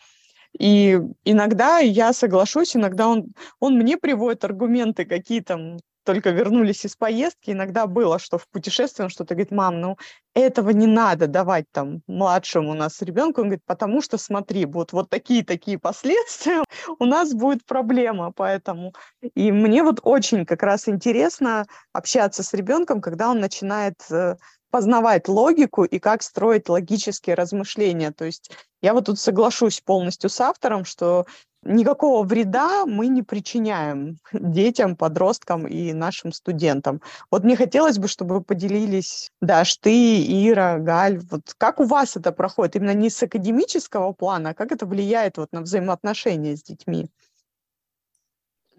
И 0.57 0.99
иногда 1.25 1.77
я 1.77 2.11
соглашусь, 2.11 2.75
иногда 2.75 3.07
он, 3.07 3.27
он 3.59 3.75
мне 3.77 3.97
приводит 3.97 4.43
аргументы, 4.43 5.05
какие 5.05 5.41
там 5.41 5.77
только 6.03 6.31
вернулись 6.31 6.85
из 6.85 6.95
поездки, 6.95 7.51
иногда 7.51 7.87
было, 7.87 8.19
что 8.19 8.37
в 8.37 8.47
путешествии 8.49 9.03
он 9.03 9.09
что-то 9.09 9.35
говорит, 9.35 9.51
мам, 9.51 9.81
ну 9.81 9.97
этого 10.33 10.69
не 10.69 10.87
надо 10.87 11.27
давать 11.27 11.65
там 11.71 12.01
младшему 12.07 12.71
у 12.71 12.73
нас 12.73 13.01
ребенку. 13.01 13.41
Он 13.41 13.47
говорит, 13.47 13.63
потому 13.65 14.01
что 14.01 14.17
смотри, 14.17 14.65
вот, 14.65 14.93
вот 14.93 15.09
такие-такие 15.09 15.79
последствия, 15.79 16.63
у 16.99 17.05
нас 17.05 17.33
будет 17.33 17.65
проблема, 17.65 18.31
поэтому. 18.31 18.93
И 19.35 19.51
мне 19.51 19.83
вот 19.83 19.99
очень 20.03 20.45
как 20.45 20.63
раз 20.63 20.87
интересно 20.87 21.65
общаться 21.93 22.43
с 22.43 22.53
ребенком, 22.53 23.01
когда 23.01 23.29
он 23.29 23.39
начинает 23.39 23.95
э, 24.11 24.35
познавать 24.69 25.27
логику 25.27 25.83
и 25.83 25.99
как 25.99 26.23
строить 26.23 26.69
логические 26.69 27.35
размышления. 27.35 28.11
То 28.11 28.25
есть 28.25 28.51
я 28.81 28.93
вот 28.93 29.05
тут 29.05 29.19
соглашусь 29.19 29.81
полностью 29.81 30.29
с 30.29 30.39
автором, 30.39 30.85
что 30.85 31.25
никакого 31.63 32.25
вреда 32.25 32.85
мы 32.85 33.07
не 33.07 33.21
причиняем 33.21 34.17
детям, 34.33 34.95
подросткам 34.95 35.67
и 35.67 35.93
нашим 35.93 36.31
студентам. 36.31 37.01
Вот 37.31 37.43
мне 37.43 37.55
хотелось 37.55 37.97
бы, 37.97 38.07
чтобы 38.07 38.35
вы 38.35 38.41
поделились, 38.41 39.31
Даш, 39.41 39.77
ты, 39.77 40.47
Ира, 40.47 40.77
Галь, 40.79 41.19
вот 41.31 41.53
как 41.57 41.79
у 41.79 41.83
вас 41.83 42.15
это 42.15 42.31
проходит? 42.31 42.75
Именно 42.75 42.93
не 42.93 43.09
с 43.09 43.21
академического 43.21 44.13
плана, 44.13 44.51
а 44.51 44.53
как 44.53 44.71
это 44.71 44.85
влияет 44.85 45.37
вот 45.37 45.51
на 45.51 45.61
взаимоотношения 45.61 46.55
с 46.55 46.63
детьми? 46.63 47.09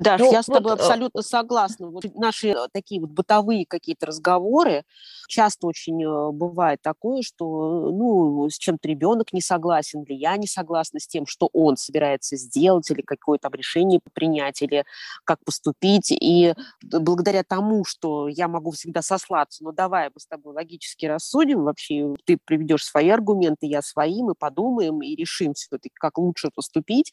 Да, 0.00 0.16
ну, 0.18 0.32
я 0.32 0.42
с 0.42 0.46
тобой 0.46 0.72
вот, 0.72 0.80
абсолютно 0.80 1.20
согласна. 1.20 1.88
Вот 1.90 2.04
наши 2.14 2.48
э, 2.48 2.68
такие 2.72 3.02
вот 3.02 3.10
бытовые 3.10 3.66
какие-то 3.66 4.06
разговоры, 4.06 4.84
часто 5.28 5.66
очень 5.66 6.02
э, 6.02 6.32
бывает 6.32 6.80
такое, 6.80 7.20
что 7.20 7.90
ну, 7.92 8.48
с 8.48 8.56
чем-то 8.56 8.88
ребенок 8.88 9.34
не 9.34 9.42
согласен, 9.42 10.02
или 10.04 10.14
я 10.14 10.38
не 10.38 10.46
согласна 10.46 11.00
с 11.00 11.06
тем, 11.06 11.26
что 11.26 11.50
он 11.52 11.76
собирается 11.76 12.36
сделать, 12.38 12.90
или 12.90 13.02
какое-то 13.02 13.50
решение 13.52 14.00
принять, 14.14 14.62
или 14.62 14.86
как 15.24 15.44
поступить. 15.44 16.10
И 16.12 16.54
благодаря 16.82 17.44
тому, 17.44 17.84
что 17.84 18.26
я 18.26 18.48
могу 18.48 18.70
всегда 18.70 19.02
сослаться, 19.02 19.62
ну 19.62 19.72
давай 19.72 20.08
мы 20.08 20.18
с 20.18 20.26
тобой 20.26 20.54
логически 20.54 21.04
рассудим, 21.04 21.64
вообще 21.64 22.14
ты 22.24 22.38
приведешь 22.42 22.86
свои 22.86 23.10
аргументы, 23.10 23.66
я 23.66 23.82
свои, 23.82 24.22
мы 24.22 24.34
подумаем 24.34 25.02
и 25.02 25.14
решим 25.14 25.52
все-таки, 25.52 25.90
как 25.92 26.16
лучше 26.16 26.48
поступить, 26.54 27.12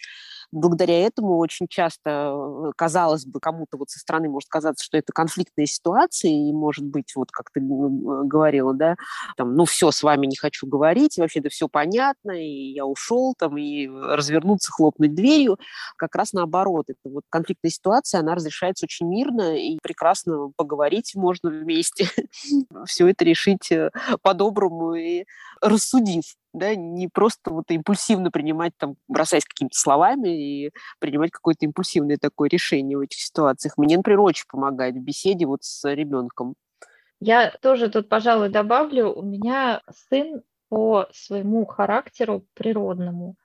благодаря 0.52 1.06
этому 1.06 1.38
очень 1.38 1.68
часто, 1.68 2.10
э, 2.10 2.72
казалось 2.76 3.26
бы, 3.26 3.40
кому-то 3.40 3.78
вот 3.78 3.90
со 3.90 4.00
стороны 4.00 4.30
может 4.30 4.50
казаться, 4.50 4.84
что 4.84 4.98
это 4.98 5.12
конфликтная 5.14 5.66
ситуация, 5.66 6.32
и 6.32 6.52
может 6.52 6.86
быть, 6.86 7.16
вот 7.16 7.32
как 7.32 7.52
ты 7.52 7.60
говорила, 7.62 8.74
да, 8.74 8.96
там, 9.36 9.56
ну 9.56 9.66
все, 9.66 9.92
с 9.92 10.04
вами 10.04 10.26
не 10.28 10.36
хочу 10.36 10.68
говорить, 10.68 11.18
вообще 11.18 11.40
это 11.40 11.50
все 11.50 11.68
понятно, 11.68 12.32
и 12.32 12.72
я 12.74 12.86
ушел, 12.86 13.34
там, 13.38 13.58
и 13.58 13.88
развернуться, 13.88 14.72
хлопнуть 14.72 15.14
дверью. 15.14 15.58
Как 15.98 16.16
раз 16.16 16.34
наоборот, 16.34 16.86
это 16.90 17.14
вот 17.14 17.24
конфликтная 17.30 17.72
ситуация, 17.72 18.20
она 18.22 18.36
разрешается 18.36 18.86
очень 18.86 19.08
мирно, 19.08 19.58
и 19.58 19.78
прекрасно 19.82 20.52
поговорить 20.56 21.14
можно 21.16 21.50
вместе, 21.50 22.08
все 22.86 23.08
это 23.08 23.26
решить 23.26 23.72
э, 23.72 23.92
по-доброму 24.22 24.96
и 24.96 25.26
рассудив 25.62 26.24
да, 26.58 26.76
не 26.76 27.08
просто 27.08 27.52
вот 27.52 27.66
импульсивно 27.70 28.32
принимать, 28.32 28.74
там, 28.78 28.96
бросаясь 29.08 29.46
какими-то 29.46 29.78
словами 29.78 30.30
и 30.30 30.72
принимать 31.00 31.32
какое-то 31.32 31.66
импульсивное 31.66 32.18
такое 32.18 32.50
решение 32.50 32.98
в 32.98 33.02
этих 33.02 33.20
ситуациях. 33.20 33.78
Мне, 33.78 33.98
например, 33.98 34.22
очень 34.22 34.46
помогает 34.48 34.96
в 34.96 35.02
беседе 35.02 35.46
вот 35.46 35.64
с 35.64 35.88
ребенком. 35.92 36.56
Я 37.20 37.52
тоже 37.62 37.90
тут, 37.90 38.10
пожалуй, 38.10 38.50
добавлю, 38.50 39.12
у 39.12 39.24
меня 39.24 39.82
сын 40.10 40.44
по 40.70 41.08
своему 41.14 41.66
характеру 41.66 42.46
природному 42.54 43.36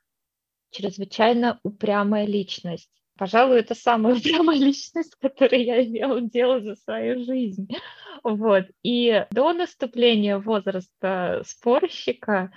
чрезвычайно 0.73 1.61
упрямая 1.63 2.27
личность. 2.27 2.91
Пожалуй, 3.17 3.61
это 3.61 3.75
самая 3.75 4.15
упрямая 4.17 4.59
личность, 4.59 5.13
с 5.13 5.17
которой 5.17 5.63
я 5.65 5.85
имела 5.85 6.21
дело 6.21 6.61
за 6.61 6.75
свою 6.77 7.25
жизнь. 7.25 7.69
Вот. 8.25 8.67
И 8.83 9.27
до 9.31 9.53
наступления 9.53 10.39
возраста 10.39 11.43
спорщика 11.47 12.53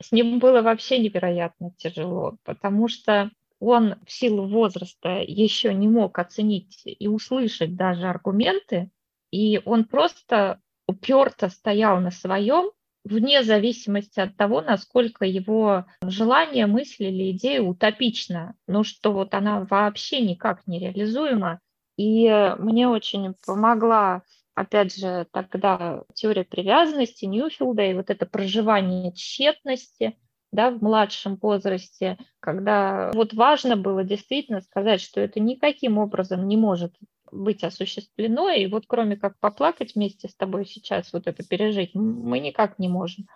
с 0.00 0.12
ним 0.12 0.38
было 0.38 0.62
вообще 0.62 0.98
невероятно 0.98 1.72
тяжело, 1.76 2.36
потому 2.44 2.88
что 2.88 3.30
он 3.58 3.96
в 4.06 4.10
силу 4.10 4.48
возраста 4.48 5.22
еще 5.26 5.74
не 5.74 5.88
мог 5.88 6.18
оценить 6.18 6.82
и 6.84 7.06
услышать 7.06 7.76
даже 7.76 8.06
аргументы, 8.06 8.90
и 9.30 9.60
он 9.64 9.84
просто 9.84 10.60
уперто 10.86 11.48
стоял 11.50 12.00
на 12.00 12.10
своем, 12.10 12.70
вне 13.04 13.42
зависимости 13.42 14.20
от 14.20 14.36
того, 14.36 14.60
насколько 14.60 15.24
его 15.24 15.86
желание, 16.02 16.66
мысли 16.66 17.06
или 17.06 17.30
идея 17.32 17.62
утопична, 17.62 18.54
ну 18.66 18.84
что 18.84 19.12
вот 19.12 19.34
она 19.34 19.64
вообще 19.64 20.20
никак 20.20 20.66
не 20.66 20.78
реализуема. 20.78 21.60
И 21.96 22.28
мне 22.58 22.88
очень 22.88 23.34
помогла 23.46 24.22
опять 24.60 24.94
же, 24.94 25.26
тогда 25.32 26.04
теория 26.14 26.44
привязанности 26.44 27.24
Ньюфилда 27.24 27.82
и 27.82 27.94
вот 27.94 28.10
это 28.10 28.26
проживание 28.26 29.12
тщетности, 29.12 30.16
да, 30.52 30.70
в 30.70 30.82
младшем 30.82 31.36
возрасте, 31.36 32.18
когда 32.40 33.10
вот 33.14 33.32
важно 33.32 33.76
было 33.76 34.04
действительно 34.04 34.60
сказать, 34.60 35.00
что 35.00 35.20
это 35.20 35.40
никаким 35.40 35.98
образом 35.98 36.46
не 36.46 36.56
может 36.56 36.94
быть 37.32 37.62
осуществлено, 37.62 38.50
и 38.50 38.66
вот 38.66 38.84
кроме 38.86 39.16
как 39.16 39.38
поплакать 39.38 39.94
вместе 39.94 40.28
с 40.28 40.34
тобой 40.34 40.66
сейчас, 40.66 41.12
вот 41.12 41.26
это 41.26 41.46
пережить, 41.46 41.94
мы 41.94 42.40
никак 42.40 42.78
не 42.78 42.88
можем. 42.88 43.26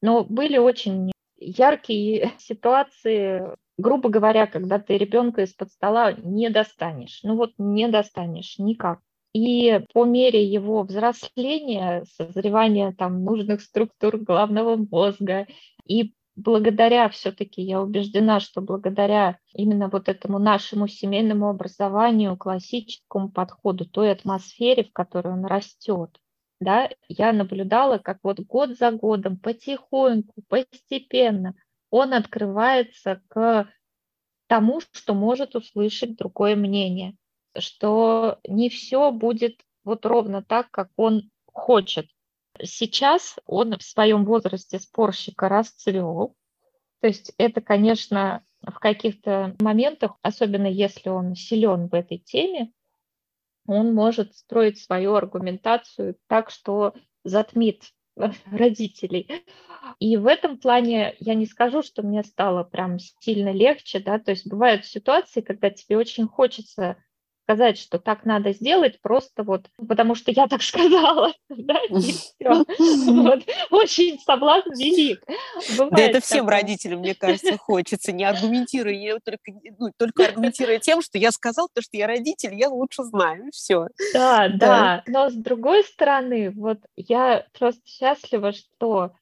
Но 0.00 0.24
были 0.24 0.56
очень 0.56 1.12
яркие 1.36 2.32
ситуации, 2.38 3.42
грубо 3.76 4.08
говоря, 4.08 4.46
когда 4.46 4.78
ты 4.78 4.96
ребенка 4.96 5.42
из-под 5.42 5.70
стола 5.70 6.12
не 6.12 6.48
достанешь. 6.48 7.20
Ну 7.22 7.36
вот 7.36 7.52
не 7.58 7.88
достанешь 7.88 8.58
никак. 8.58 9.00
И 9.34 9.80
по 9.92 10.04
мере 10.04 10.44
его 10.44 10.84
взросления, 10.84 12.04
созревания 12.16 12.92
там 12.92 13.24
нужных 13.24 13.62
структур 13.62 14.16
головного 14.16 14.76
мозга 14.76 15.48
и 15.84 16.14
благодаря 16.36 17.08
все-таки, 17.08 17.60
я 17.60 17.82
убеждена, 17.82 18.38
что 18.38 18.60
благодаря 18.60 19.38
именно 19.52 19.88
вот 19.88 20.08
этому 20.08 20.38
нашему 20.38 20.86
семейному 20.86 21.48
образованию, 21.48 22.36
классическому 22.36 23.28
подходу, 23.30 23.86
той 23.86 24.12
атмосфере, 24.12 24.84
в 24.84 24.92
которой 24.92 25.32
он 25.32 25.44
растет, 25.44 26.16
да, 26.60 26.88
я 27.08 27.32
наблюдала, 27.32 27.98
как 27.98 28.18
вот 28.22 28.40
год 28.40 28.78
за 28.78 28.92
годом, 28.92 29.36
потихоньку, 29.36 30.42
постепенно 30.48 31.54
он 31.90 32.14
открывается 32.14 33.20
к 33.28 33.68
тому, 34.46 34.80
что 34.92 35.14
может 35.14 35.56
услышать 35.56 36.16
другое 36.16 36.56
мнение 36.56 37.16
что 37.58 38.38
не 38.46 38.68
все 38.68 39.10
будет 39.10 39.60
вот 39.84 40.06
ровно 40.06 40.42
так, 40.42 40.70
как 40.70 40.90
он 40.96 41.30
хочет. 41.46 42.06
Сейчас 42.62 43.36
он 43.46 43.78
в 43.78 43.82
своем 43.82 44.24
возрасте 44.24 44.78
спорщика 44.78 45.48
расцвел. 45.48 46.34
То 47.00 47.08
есть 47.08 47.32
это, 47.36 47.60
конечно, 47.60 48.44
в 48.62 48.78
каких-то 48.78 49.54
моментах, 49.60 50.12
особенно 50.22 50.66
если 50.66 51.08
он 51.08 51.34
силен 51.34 51.88
в 51.88 51.94
этой 51.94 52.18
теме, 52.18 52.72
он 53.66 53.94
может 53.94 54.34
строить 54.36 54.78
свою 54.80 55.14
аргументацию 55.14 56.16
так, 56.28 56.50
что 56.50 56.94
затмит 57.24 57.92
родителей. 58.46 59.44
И 59.98 60.16
в 60.16 60.26
этом 60.26 60.58
плане 60.58 61.14
я 61.18 61.34
не 61.34 61.46
скажу, 61.46 61.82
что 61.82 62.02
мне 62.02 62.22
стало 62.24 62.64
прям 62.64 62.98
сильно 62.98 63.52
легче, 63.52 64.00
да, 64.00 64.18
то 64.18 64.30
есть 64.30 64.46
бывают 64.46 64.86
ситуации, 64.86 65.40
когда 65.40 65.70
тебе 65.70 65.98
очень 65.98 66.26
хочется 66.26 66.96
сказать, 67.44 67.78
что 67.78 67.98
так 67.98 68.24
надо 68.24 68.52
сделать, 68.52 69.00
просто 69.00 69.42
вот 69.42 69.66
потому 69.88 70.14
что 70.14 70.30
я 70.30 70.48
так 70.48 70.62
сказала, 70.62 71.32
да, 71.48 71.78
и 71.88 72.00
все. 72.00 72.64
Вот. 73.06 73.44
Очень 73.70 74.18
соблазн 74.20 74.70
велик. 74.70 75.22
Бывает 75.76 75.92
да 75.92 76.02
это 76.02 76.20
всем 76.20 76.46
такое. 76.46 76.60
родителям, 76.60 77.00
мне 77.00 77.14
кажется, 77.14 77.56
хочется, 77.58 78.12
не 78.12 78.24
аргументируя, 78.28 78.94
я 78.94 79.18
только, 79.24 79.52
ну, 79.78 79.92
только 79.96 80.26
аргументируя 80.26 80.78
тем, 80.78 81.02
что 81.02 81.18
я 81.18 81.30
сказал, 81.30 81.68
то, 81.72 81.82
что 81.82 81.96
я 81.96 82.06
родитель, 82.06 82.54
я 82.54 82.68
лучше 82.68 83.04
знаю, 83.04 83.50
все. 83.52 83.86
Да, 84.12 84.48
да, 84.48 84.56
да, 84.58 85.02
но 85.06 85.30
с 85.30 85.34
другой 85.34 85.84
стороны, 85.84 86.50
вот 86.50 86.78
я 86.96 87.46
просто 87.56 87.82
счастлива, 87.86 88.52
что 88.52 89.12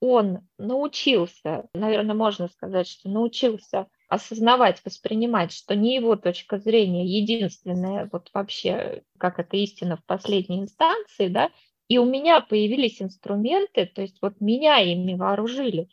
он 0.00 0.40
научился, 0.58 1.66
наверное, 1.74 2.14
можно 2.14 2.48
сказать, 2.48 2.88
что 2.88 3.08
научился 3.08 3.86
осознавать, 4.10 4.84
воспринимать, 4.84 5.52
что 5.52 5.76
не 5.76 5.94
его 5.94 6.16
точка 6.16 6.58
зрения 6.58 7.06
единственная, 7.06 8.08
вот 8.12 8.28
вообще, 8.34 9.04
как 9.18 9.38
это 9.38 9.56
истина 9.56 9.96
в 9.96 10.04
последней 10.04 10.60
инстанции, 10.60 11.28
да, 11.28 11.50
и 11.88 11.96
у 11.98 12.04
меня 12.04 12.40
появились 12.40 13.00
инструменты, 13.00 13.86
то 13.86 14.02
есть 14.02 14.18
вот 14.20 14.40
меня 14.40 14.78
ими 14.78 15.14
вооружили, 15.14 15.88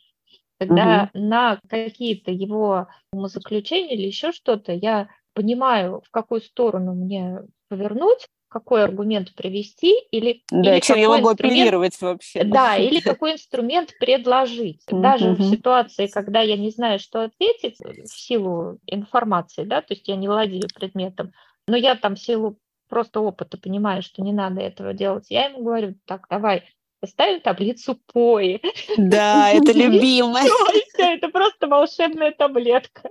когда 0.58 1.10
угу. 1.14 1.22
на 1.22 1.60
какие-то 1.68 2.32
его 2.32 2.88
умозаключения 3.12 3.94
или 3.94 4.06
еще 4.06 4.32
что-то 4.32 4.72
я 4.72 5.08
понимаю, 5.32 6.02
в 6.04 6.10
какую 6.10 6.40
сторону 6.40 6.94
мне 6.94 7.38
повернуть, 7.68 8.26
какой 8.48 8.82
аргумент 8.82 9.34
привести 9.34 9.94
или, 10.10 10.42
да, 10.50 10.74
или 10.74 10.80
чем 10.80 10.98
я 10.98 11.08
могу 11.08 11.28
апеллировать 11.28 12.00
вообще. 12.00 12.44
Да, 12.44 12.76
или 12.76 13.00
какой 13.00 13.34
инструмент 13.34 13.94
предложить. 13.98 14.82
Даже 14.90 15.34
в 15.34 15.42
ситуации, 15.42 16.06
когда 16.06 16.40
я 16.40 16.56
не 16.56 16.70
знаю, 16.70 16.98
что 16.98 17.22
ответить 17.22 17.78
в 17.80 18.08
силу 18.08 18.78
информации, 18.86 19.64
да, 19.64 19.82
то 19.82 19.94
есть 19.94 20.08
я 20.08 20.16
не 20.16 20.28
владею 20.28 20.68
предметом, 20.74 21.32
но 21.66 21.76
я 21.76 21.94
там 21.94 22.14
в 22.16 22.20
силу 22.20 22.58
просто 22.88 23.20
опыта 23.20 23.58
понимаю, 23.58 24.02
что 24.02 24.22
не 24.22 24.32
надо 24.32 24.60
этого 24.60 24.94
делать, 24.94 25.26
я 25.28 25.46
ему 25.46 25.62
говорю, 25.62 25.94
так, 26.06 26.26
давай, 26.30 26.64
поставим 27.00 27.40
таблицу 27.40 27.98
ПОИ. 28.12 28.60
Да, 28.96 29.50
это 29.52 29.72
любимое. 29.72 30.44
Все, 30.44 31.14
это 31.14 31.28
просто 31.28 31.66
волшебная 31.68 32.32
таблетка. 32.32 33.08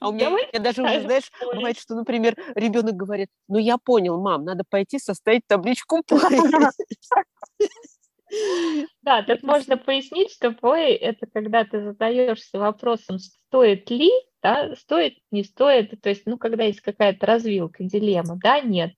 А 0.00 0.08
у 0.08 0.12
меня, 0.12 0.36
я 0.52 0.60
даже 0.60 0.82
уже, 0.82 1.00
знаешь, 1.00 1.30
бывает, 1.40 1.78
что, 1.78 1.94
например, 1.94 2.36
ребенок 2.54 2.94
говорит, 2.94 3.28
ну 3.48 3.58
я 3.58 3.78
понял, 3.78 4.20
мам, 4.20 4.44
надо 4.44 4.64
пойти 4.68 4.98
составить 4.98 5.42
табличку 5.46 6.02
ПОИ. 6.06 6.18
Да, 9.00 9.22
тут 9.22 9.42
можно 9.42 9.78
пояснить, 9.78 10.30
что 10.32 10.52
ПОИ– 10.52 10.92
это 11.00 11.26
когда 11.32 11.64
ты 11.64 11.82
задаешься 11.82 12.58
вопросом, 12.58 13.18
стоит 13.18 13.88
ли, 13.88 14.10
да, 14.42 14.74
стоит, 14.76 15.18
не 15.30 15.44
стоит, 15.44 15.98
то 16.02 16.10
есть, 16.10 16.26
ну, 16.26 16.36
когда 16.36 16.64
есть 16.64 16.82
какая-то 16.82 17.24
развилка, 17.24 17.84
дилемма, 17.84 18.36
да, 18.36 18.60
нет, 18.60 18.92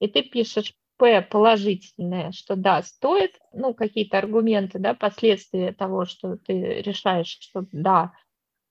и 0.00 0.08
ты 0.08 0.22
пишешь 0.22 0.74
П 0.96 1.22
положительное, 1.22 2.32
что 2.32 2.56
да, 2.56 2.82
стоит, 2.82 3.38
ну, 3.52 3.74
какие-то 3.74 4.18
аргументы, 4.18 4.78
да, 4.78 4.94
последствия 4.94 5.72
того, 5.72 6.04
что 6.04 6.36
ты 6.36 6.82
решаешь, 6.82 7.36
что 7.40 7.66
да, 7.72 8.12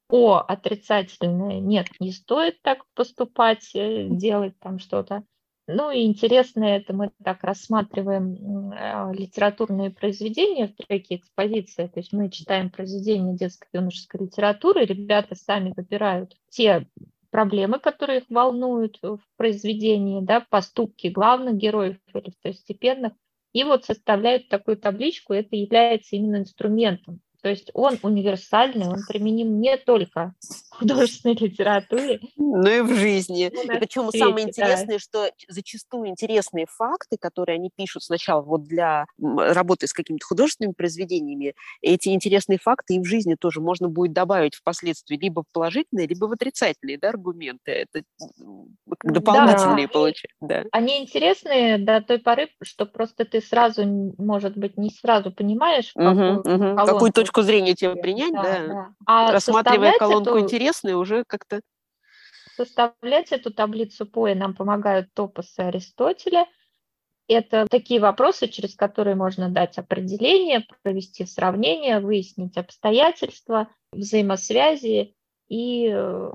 О 0.09 0.37
отрицательное, 0.37 1.59
нет, 1.59 1.87
не 1.99 2.11
стоит 2.11 2.61
так 2.61 2.85
поступать, 2.95 3.71
э, 3.75 4.07
делать 4.09 4.59
там 4.59 4.79
что-то. 4.79 5.23
Ну 5.67 5.91
и 5.91 6.03
интересно 6.03 6.65
это 6.65 6.93
мы 6.93 7.11
так 7.23 7.43
рассматриваем 7.43 8.71
э, 8.73 9.13
литературные 9.13 9.91
произведения 9.91 10.67
в 10.67 10.75
треке 10.75 11.15
экспозиции, 11.15 11.87
то 11.87 11.99
есть 11.99 12.13
мы 12.13 12.29
читаем 12.29 12.69
произведения 12.69 13.35
детской 13.35 13.67
и 13.73 13.77
юношеской 13.77 14.25
литературы, 14.25 14.85
ребята 14.85 15.35
сами 15.35 15.73
выбирают 15.75 16.35
те 16.49 16.87
проблемы, 17.33 17.79
которые 17.79 18.19
их 18.21 18.25
волнуют 18.29 18.99
в 19.03 19.19
произведении, 19.37 20.21
да, 20.23 20.41
поступки 20.49 21.07
главных 21.09 21.57
героев 21.57 21.97
или 22.15 22.31
второстепенных, 22.31 23.13
и 23.53 23.65
вот 23.65 23.85
составляют 23.85 24.49
такую 24.49 24.77
табличку, 24.77 25.33
это 25.33 25.57
является 25.57 26.15
именно 26.15 26.37
инструментом. 26.37 27.21
То 27.43 27.49
есть 27.49 27.71
он 27.73 27.99
универсальный, 28.03 28.87
он 28.87 28.99
применим 29.05 29.59
не 29.59 29.75
только 29.75 30.33
в 30.71 30.77
художественной 30.77 31.35
литературе, 31.35 32.21
но 32.37 32.69
и 32.69 32.79
в 32.79 32.95
жизни. 32.95 33.47
И 33.47 33.67
причем 33.67 34.09
свете, 34.09 34.25
самое 34.25 34.47
интересное, 34.47 34.95
да. 34.95 34.99
что 34.99 35.29
зачастую 35.49 36.07
интересные 36.07 36.67
факты, 36.69 37.17
которые 37.19 37.55
они 37.55 37.69
пишут 37.75 38.03
сначала 38.03 38.41
вот 38.41 38.63
для 38.63 39.05
работы 39.19 39.87
с 39.87 39.93
какими-то 39.93 40.25
художественными 40.25 40.73
произведениями, 40.73 41.53
эти 41.81 42.09
интересные 42.09 42.59
факты 42.59 42.95
и 42.95 42.99
в 42.99 43.05
жизни 43.05 43.35
тоже 43.35 43.59
можно 43.59 43.89
будет 43.89 44.13
добавить 44.13 44.55
впоследствии 44.55 45.17
либо 45.17 45.43
в 45.43 45.51
положительные, 45.51 46.07
либо 46.07 46.25
в 46.27 46.31
отрицательные 46.31 46.97
да, 46.97 47.09
аргументы. 47.09 47.71
Это 47.71 48.03
дополнительные 49.03 49.87
да. 49.87 49.93
получаются. 49.93 50.37
Да. 50.39 50.63
Они 50.71 51.01
интересные 51.01 51.77
до 51.77 51.99
той 52.01 52.19
поры, 52.19 52.47
что 52.61 52.85
просто 52.85 53.25
ты 53.25 53.41
сразу, 53.41 53.83
может 54.17 54.55
быть, 54.55 54.77
не 54.77 54.91
сразу 54.91 55.29
понимаешь, 55.29 55.91
угу, 55.95 56.05
какую, 56.05 56.39
угу. 56.39 56.75
какую 56.85 57.11
точку 57.11 57.32
зрения 57.41 57.73
тебе 57.73 57.95
принять, 57.95 58.33
да. 58.33 58.43
да. 58.43 58.67
да. 58.67 58.93
А 59.05 59.31
Рассматривая 59.31 59.93
колонку 59.97 60.31
эту... 60.31 60.39
интересную, 60.39 60.99
уже 60.99 61.23
как-то... 61.25 61.61
Составлять 62.55 63.31
эту 63.31 63.51
таблицу 63.51 64.05
ПОЭ 64.05 64.35
нам 64.35 64.53
помогают 64.53 65.13
топосы 65.13 65.59
Аристотеля. 65.61 66.47
Это 67.27 67.65
такие 67.69 67.99
вопросы, 67.99 68.47
через 68.47 68.75
которые 68.75 69.15
можно 69.15 69.49
дать 69.49 69.77
определение, 69.77 70.65
провести 70.83 71.25
сравнение, 71.25 71.99
выяснить 71.99 72.57
обстоятельства, 72.57 73.69
взаимосвязи 73.91 75.15
и 75.47 75.89
э, 75.91 76.31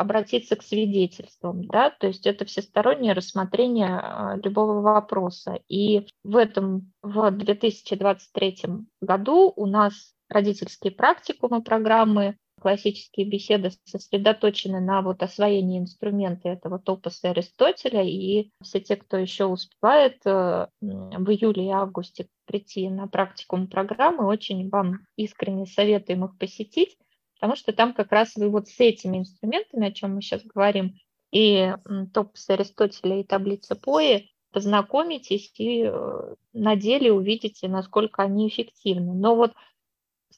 обратиться 0.00 0.56
к 0.56 0.62
свидетельствам, 0.62 1.66
да, 1.66 1.90
то 1.90 2.06
есть 2.06 2.26
это 2.26 2.46
всестороннее 2.46 3.12
рассмотрение 3.12 3.98
а, 3.98 4.36
любого 4.42 4.80
вопроса. 4.80 5.60
И 5.68 6.06
в 6.24 6.36
этом, 6.36 6.92
в 7.02 7.30
2023 7.30 8.56
году 9.02 9.52
у 9.54 9.66
нас 9.66 10.14
родительские 10.30 10.92
практикумы 10.92 11.62
программы, 11.62 12.36
классические 12.62 13.26
беседы 13.26 13.72
сосредоточены 13.84 14.80
на 14.80 15.02
вот 15.02 15.22
освоении 15.22 15.78
инструмента 15.78 16.48
этого 16.48 16.78
топоса 16.78 17.30
Аристотеля, 17.30 18.02
и 18.02 18.50
все 18.62 18.80
те, 18.80 18.96
кто 18.96 19.18
еще 19.18 19.44
успевает 19.44 20.16
э, 20.24 20.66
в 20.80 21.30
июле 21.30 21.66
и 21.66 21.70
августе 21.70 22.26
прийти 22.46 22.88
на 22.88 23.06
практикум 23.06 23.66
программы, 23.66 24.26
очень 24.26 24.68
вам 24.70 25.00
искренне 25.16 25.66
советуем 25.66 26.24
их 26.24 26.38
посетить, 26.38 26.96
потому 27.40 27.56
что 27.56 27.72
там 27.72 27.94
как 27.94 28.12
раз 28.12 28.36
вы 28.36 28.50
вот 28.50 28.68
с 28.68 28.78
этими 28.78 29.18
инструментами, 29.18 29.88
о 29.88 29.92
чем 29.92 30.14
мы 30.14 30.20
сейчас 30.20 30.42
говорим, 30.44 31.00
и 31.32 31.74
топос 32.12 32.50
Аристотеля 32.50 33.20
и 33.20 33.24
таблица 33.24 33.76
Пои, 33.76 34.30
познакомитесь 34.52 35.50
и 35.56 35.84
э, 35.84 36.34
на 36.52 36.76
деле 36.76 37.12
увидите, 37.12 37.68
насколько 37.68 38.22
они 38.22 38.48
эффективны. 38.48 39.14
Но 39.14 39.36
вот 39.36 39.54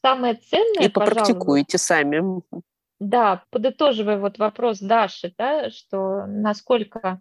самое 0.00 0.34
ценное, 0.34 0.86
И 0.86 0.88
попрактикуете 0.88 1.78
сами. 1.78 2.42
Да, 3.00 3.42
подытоживая 3.50 4.18
вот 4.18 4.38
вопрос 4.38 4.78
Даши, 4.78 5.34
да, 5.36 5.70
что 5.70 6.26
насколько 6.26 7.20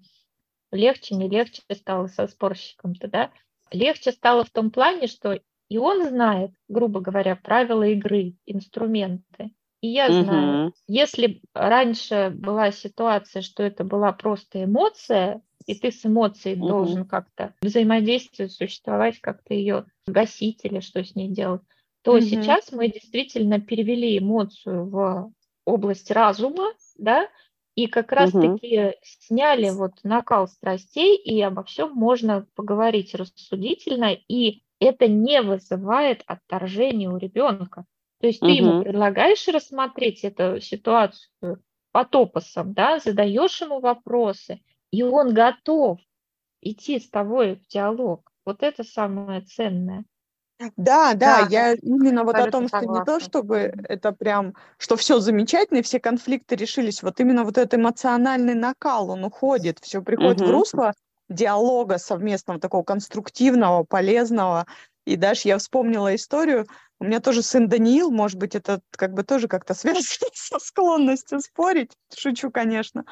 легче, 0.71 1.15
не 1.15 1.27
легче 1.27 1.63
стало 1.73 2.05
со 2.07 2.27
спорщиком-то, 2.27 3.07
да, 3.07 3.31
легче 3.71 4.11
стало 4.11 4.43
в 4.43 4.51
том 4.51 4.69
плане, 4.69 5.07
что 5.07 5.39
и 5.69 5.77
он 5.77 6.05
знает, 6.05 6.51
грубо 6.67 6.99
говоря, 6.99 7.37
правила 7.37 7.83
игры, 7.83 8.35
инструменты. 8.45 9.51
И 9.81 9.87
я 9.87 10.07
угу. 10.07 10.23
знаю, 10.23 10.73
если 10.87 11.41
раньше 11.53 12.31
была 12.33 12.71
ситуация, 12.71 13.41
что 13.41 13.63
это 13.63 13.83
была 13.83 14.11
просто 14.11 14.63
эмоция, 14.63 15.41
и 15.65 15.75
ты 15.75 15.91
с 15.91 16.05
эмоцией 16.05 16.57
угу. 16.59 16.67
должен 16.67 17.05
как-то 17.05 17.53
взаимодействовать, 17.61 18.51
существовать, 18.51 19.19
как-то 19.19 19.53
ее 19.53 19.85
гасить 20.05 20.63
или 20.63 20.79
что 20.79 21.03
с 21.03 21.15
ней 21.15 21.29
делать, 21.29 21.61
то 22.03 22.13
угу. 22.13 22.21
сейчас 22.21 22.71
мы 22.71 22.89
действительно 22.89 23.59
перевели 23.59 24.17
эмоцию 24.17 24.87
в 24.89 25.31
область 25.65 26.11
разума, 26.11 26.71
да, 26.97 27.27
и 27.75 27.87
как 27.87 28.11
раз-таки 28.11 28.79
угу. 28.79 28.93
сняли 29.03 29.69
вот 29.69 29.93
накал 30.03 30.47
страстей, 30.47 31.15
и 31.17 31.41
обо 31.41 31.63
всем 31.63 31.91
можно 31.93 32.45
поговорить 32.55 33.15
рассудительно, 33.15 34.13
и 34.27 34.63
это 34.79 35.07
не 35.07 35.41
вызывает 35.41 36.23
отторжения 36.25 37.09
у 37.09 37.17
ребенка. 37.17 37.85
То 38.21 38.27
есть 38.27 38.39
ты 38.39 38.45
угу. 38.45 38.53
ему 38.53 38.83
предлагаешь 38.83 39.47
рассмотреть 39.47 40.23
эту 40.23 40.61
ситуацию 40.61 41.61
по 41.91 42.05
топосам, 42.05 42.73
да, 42.73 42.99
задаешь 42.99 43.59
ему 43.61 43.79
вопросы, 43.79 44.61
и 44.91 45.01
он 45.01 45.33
готов 45.33 45.99
идти 46.61 46.99
с 46.99 47.09
тобой 47.09 47.55
в 47.55 47.67
диалог. 47.67 48.31
Вот 48.45 48.61
это 48.61 48.83
самое 48.83 49.41
ценное. 49.41 50.05
Да, 50.77 51.13
да, 51.15 51.15
Да, 51.15 51.47
я 51.49 51.73
именно 51.73 52.23
вот 52.23 52.35
о 52.35 52.51
том, 52.51 52.67
что 52.67 52.85
не 52.85 53.03
то, 53.03 53.19
чтобы 53.19 53.73
это 53.89 54.11
прям, 54.11 54.53
что 54.77 54.95
все 54.95 55.19
замечательно, 55.19 55.81
все 55.81 55.99
конфликты 55.99 56.55
решились, 56.55 57.01
вот 57.01 57.19
именно 57.19 57.43
вот 57.43 57.57
этот 57.57 57.79
эмоциональный 57.79 58.53
накал, 58.53 59.09
он 59.09 59.23
уходит, 59.23 59.79
все 59.81 60.03
приходит 60.03 60.41
в 60.41 60.51
русло 60.51 60.93
диалога 61.29 61.97
совместного, 61.97 62.59
такого 62.59 62.83
конструктивного, 62.83 63.83
полезного. 63.83 64.67
И 65.05 65.15
даже 65.15 65.41
я 65.45 65.57
вспомнила 65.57 66.13
историю, 66.15 66.67
у 66.99 67.05
меня 67.05 67.19
тоже 67.19 67.41
сын 67.41 67.67
Даниил, 67.67 68.11
может 68.11 68.37
быть, 68.37 68.55
это 68.55 68.81
как 68.91 69.13
бы 69.13 69.23
тоже 69.23 69.47
как-то 69.47 69.73
связано 69.73 70.03
со 70.33 70.59
склонностью 70.59 71.39
спорить, 71.39 71.91
шучу, 72.15 72.51
конечно. 72.51 73.05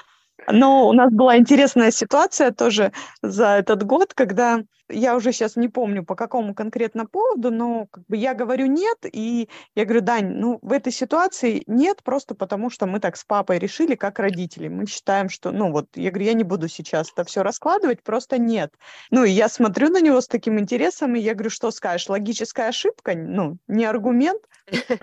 Но 0.48 0.88
у 0.88 0.94
нас 0.94 1.12
была 1.12 1.38
интересная 1.38 1.92
ситуация 1.92 2.52
тоже 2.52 2.92
за 3.22 3.58
этот 3.58 3.84
год, 3.84 4.14
когда 4.14 4.62
я 4.90 5.16
уже 5.16 5.32
сейчас 5.32 5.56
не 5.56 5.68
помню 5.68 6.04
по 6.04 6.16
какому 6.16 6.54
конкретно 6.54 7.06
поводу, 7.06 7.52
но 7.52 7.88
как 7.92 8.06
бы 8.08 8.18
я 8.18 8.34
говорю 8.34 8.66
нет, 8.66 8.98
и 9.04 9.48
я 9.76 9.86
говорю, 9.86 10.02
Дань, 10.02 10.34
ну 10.34 10.60
в 10.62 10.72
этой 10.72 10.92
ситуации 10.92 11.64
нет, 11.68 12.02
просто 12.04 12.36
потому 12.36 12.70
что 12.70 12.88
мы 12.88 13.00
так 13.00 13.16
с 13.16 13.24
папой 13.24 13.60
решили, 13.60 13.96
как 13.96 14.20
родители. 14.20 14.68
Мы 14.68 14.88
считаем, 14.88 15.30
что, 15.30 15.52
ну 15.52 15.72
вот, 15.72 15.88
я 15.96 16.10
говорю, 16.10 16.26
я 16.26 16.34
не 16.34 16.44
буду 16.44 16.68
сейчас 16.68 17.12
это 17.12 17.24
все 17.24 17.44
раскладывать, 17.44 18.02
просто 18.04 18.40
нет. 18.40 18.74
Ну 19.12 19.24
и 19.24 19.32
я 19.32 19.48
смотрю 19.48 19.90
на 19.90 20.02
него 20.02 20.22
с 20.22 20.28
таким 20.28 20.60
интересом, 20.60 21.16
и 21.16 21.20
я 21.20 21.34
говорю, 21.34 21.52
что 21.52 21.72
скажешь, 21.72 22.10
логическая 22.10 22.70
ошибка? 22.70 23.14
Ну, 23.16 23.58
не 23.68 23.86
аргумент. 23.86 24.42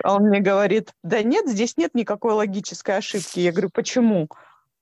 А 0.02 0.14
он 0.14 0.28
мне 0.28 0.40
говорит, 0.40 0.92
да 1.02 1.22
нет, 1.22 1.48
здесь 1.48 1.76
нет 1.76 1.94
никакой 1.94 2.32
логической 2.34 2.96
ошибки. 2.96 3.40
Я 3.40 3.52
говорю, 3.52 3.70
почему? 3.72 4.28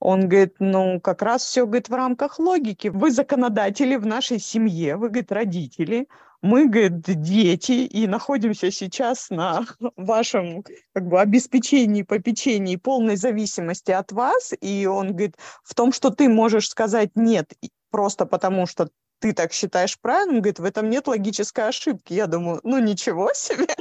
Он 0.05 0.29
говорит, 0.29 0.57
ну, 0.59 0.99
как 1.01 1.23
раз 1.23 1.43
все, 1.43 1.65
говорит, 1.65 1.89
в 1.89 1.93
рамках 1.95 2.37
логики. 2.37 2.89
Вы 2.89 3.09
законодатели 3.09 3.95
в 3.95 4.05
нашей 4.05 4.37
семье, 4.37 4.97
вы, 4.97 5.09
говорит, 5.09 5.31
родители, 5.31 6.07
мы, 6.43 6.67
говорит, 6.69 7.01
дети, 7.01 7.71
и 7.71 8.05
находимся 8.05 8.69
сейчас 8.69 9.31
на 9.31 9.65
вашем 9.97 10.63
как 10.93 11.07
бы, 11.07 11.19
обеспечении, 11.19 12.03
попечении, 12.03 12.75
полной 12.75 13.15
зависимости 13.15 13.89
от 13.89 14.11
вас. 14.11 14.53
И 14.61 14.85
он 14.85 15.07
говорит, 15.07 15.37
в 15.63 15.73
том, 15.73 15.91
что 15.91 16.11
ты 16.11 16.29
можешь 16.29 16.69
сказать 16.69 17.09
нет 17.15 17.51
просто 17.89 18.27
потому, 18.27 18.67
что 18.67 18.89
ты 19.19 19.33
так 19.33 19.53
считаешь 19.53 19.99
правильным, 19.99 20.41
говорит, 20.41 20.59
в 20.59 20.65
этом 20.65 20.87
нет 20.87 21.07
логической 21.07 21.69
ошибки. 21.69 22.13
Я 22.13 22.27
думаю, 22.27 22.59
ну 22.63 22.77
ничего 22.77 23.31
себе. 23.33 23.73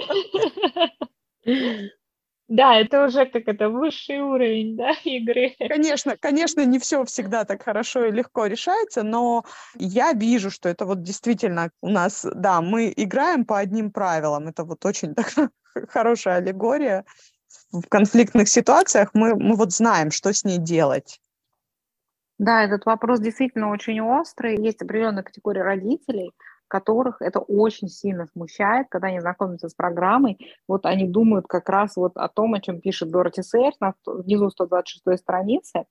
Да, 2.55 2.76
это 2.76 3.07
уже 3.07 3.26
как 3.26 3.48
это 3.48 3.68
высший 3.68 4.20
уровень, 4.20 4.76
да, 4.76 4.92
игры. 5.02 5.57
Конечно, 5.59 6.16
конечно, 6.16 6.64
не 6.64 6.78
все 6.78 7.05
всегда 7.05 7.44
так 7.44 7.64
хорошо 7.64 8.05
и 8.05 8.12
легко 8.12 8.46
решается, 8.46 9.02
но 9.02 9.44
я 9.74 10.12
вижу, 10.12 10.52
что 10.52 10.68
это 10.68 10.86
вот 10.86 11.02
действительно 11.02 11.70
у 11.80 11.88
нас, 11.88 12.24
да, 12.32 12.61
мы 12.61 12.94
играем 12.96 13.44
по 13.44 13.59
одним 13.59 13.90
правилам. 13.90 14.46
Это 14.46 14.62
вот 14.62 14.84
очень 14.84 15.16
так, 15.16 15.32
хорошая 15.88 16.36
аллегория. 16.36 17.05
В 17.72 17.88
конфликтных 17.88 18.48
ситуациях 18.48 19.11
мы, 19.14 19.34
мы 19.34 19.57
вот 19.57 19.72
знаем, 19.72 20.12
что 20.12 20.32
с 20.32 20.44
ней 20.44 20.59
делать. 20.59 21.20
Да, 22.38 22.62
этот 22.62 22.86
вопрос 22.86 23.18
действительно 23.18 23.72
очень 23.72 24.00
острый. 24.00 24.62
Есть 24.64 24.80
определенная 24.80 25.24
категория 25.24 25.64
родителей, 25.64 26.30
которых 26.75 27.22
это 27.22 27.39
очень 27.39 27.87
сильно 27.87 28.27
смущает, 28.27 28.89
когда 28.91 29.07
они 29.07 29.20
знакомятся 29.20 29.68
с 29.68 29.75
программой, 29.75 30.39
вот 30.66 30.87
они 30.87 31.07
думают 31.07 31.47
как 31.47 31.68
раз 31.68 31.95
вот 31.95 32.16
о 32.16 32.29
том, 32.29 32.55
о 32.55 32.61
чем 32.61 32.81
пишет 32.81 33.11
Дороти 33.11 33.43
Сейерс 33.43 33.79
на 33.79 33.95
внизу 34.05 34.51
126 34.51 35.20
страницы. 35.20 35.85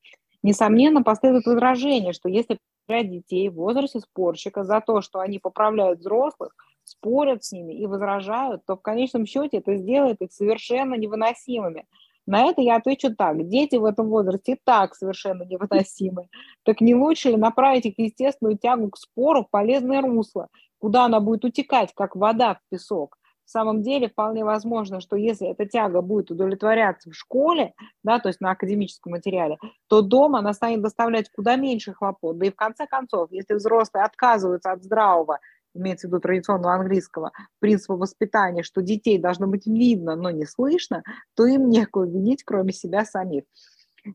Несомненно, 0.43 1.01
последует 1.01 1.45
возражение, 1.45 2.11
что 2.11 2.27
если 2.27 2.59
детей 2.89 3.47
в 3.47 3.53
возрасте 3.53 4.01
спорщика 4.01 4.65
за 4.65 4.81
то, 4.81 4.99
что 4.99 5.19
они 5.19 5.39
поправляют 5.39 5.99
взрослых, 5.99 6.53
спорят 6.83 7.45
с 7.45 7.53
ними 7.53 7.73
и 7.73 7.85
возражают, 7.85 8.65
то 8.65 8.75
в 8.75 8.81
конечном 8.81 9.25
счете 9.25 9.59
это 9.59 9.77
сделает 9.77 10.21
их 10.21 10.33
совершенно 10.33 10.95
невыносимыми. 10.95 11.85
На 12.25 12.45
это 12.45 12.61
я 12.61 12.77
отвечу 12.77 13.13
так. 13.13 13.47
Дети 13.49 13.75
в 13.75 13.85
этом 13.85 14.09
возрасте 14.09 14.57
так 14.63 14.95
совершенно 14.95 15.43
невыносимы. 15.43 16.29
Так 16.63 16.79
не 16.81 16.95
лучше 16.95 17.29
ли 17.29 17.37
направить 17.37 17.85
их 17.85 17.99
естественную 17.99 18.57
тягу 18.57 18.89
к 18.91 18.97
спору 18.97 19.43
в 19.43 19.49
полезное 19.49 20.01
русло, 20.01 20.47
куда 20.79 21.05
она 21.05 21.19
будет 21.19 21.43
утекать, 21.45 21.91
как 21.93 22.15
вода 22.15 22.55
в 22.55 22.59
песок? 22.69 23.17
В 23.45 23.49
самом 23.49 23.81
деле 23.81 24.07
вполне 24.07 24.45
возможно, 24.45 25.01
что 25.01 25.17
если 25.17 25.49
эта 25.49 25.65
тяга 25.65 26.01
будет 26.01 26.31
удовлетворяться 26.31 27.09
в 27.09 27.13
школе, 27.13 27.73
да, 28.01 28.19
то 28.19 28.29
есть 28.29 28.39
на 28.39 28.51
академическом 28.51 29.11
материале, 29.11 29.57
то 29.89 30.01
дома 30.01 30.39
она 30.39 30.53
станет 30.53 30.81
доставлять 30.81 31.29
куда 31.29 31.57
меньше 31.57 31.93
хлопот. 31.93 32.37
Да 32.37 32.45
и 32.45 32.51
в 32.51 32.55
конце 32.55 32.87
концов, 32.87 33.31
если 33.31 33.55
взрослые 33.55 34.05
отказываются 34.05 34.71
от 34.71 34.81
здравого 34.83 35.39
имеется 35.73 36.07
в 36.07 36.11
виду 36.11 36.19
традиционного 36.19 36.75
английского, 36.75 37.31
принципа 37.59 37.95
воспитания, 37.95 38.63
что 38.63 38.81
детей 38.81 39.17
должно 39.17 39.47
быть 39.47 39.65
видно, 39.65 40.15
но 40.15 40.29
не 40.31 40.45
слышно, 40.45 41.03
то 41.35 41.45
им 41.45 41.69
некого 41.69 42.05
винить, 42.05 42.43
кроме 42.43 42.73
себя 42.73 43.05
самих. 43.05 43.43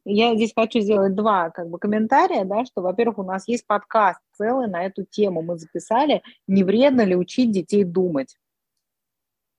Я 0.04 0.34
здесь 0.34 0.52
хочу 0.54 0.80
сделать 0.80 1.14
два 1.14 1.50
как 1.50 1.70
бы, 1.70 1.78
комментария, 1.78 2.44
да, 2.44 2.64
что, 2.64 2.82
во-первых, 2.82 3.18
у 3.18 3.22
нас 3.22 3.48
есть 3.48 3.66
подкаст 3.66 4.20
целый 4.32 4.68
на 4.68 4.84
эту 4.84 5.04
тему. 5.04 5.42
Мы 5.42 5.56
записали, 5.56 6.22
не 6.46 6.62
вредно 6.62 7.02
ли 7.02 7.16
учить 7.16 7.50
детей 7.50 7.84
думать. 7.84 8.36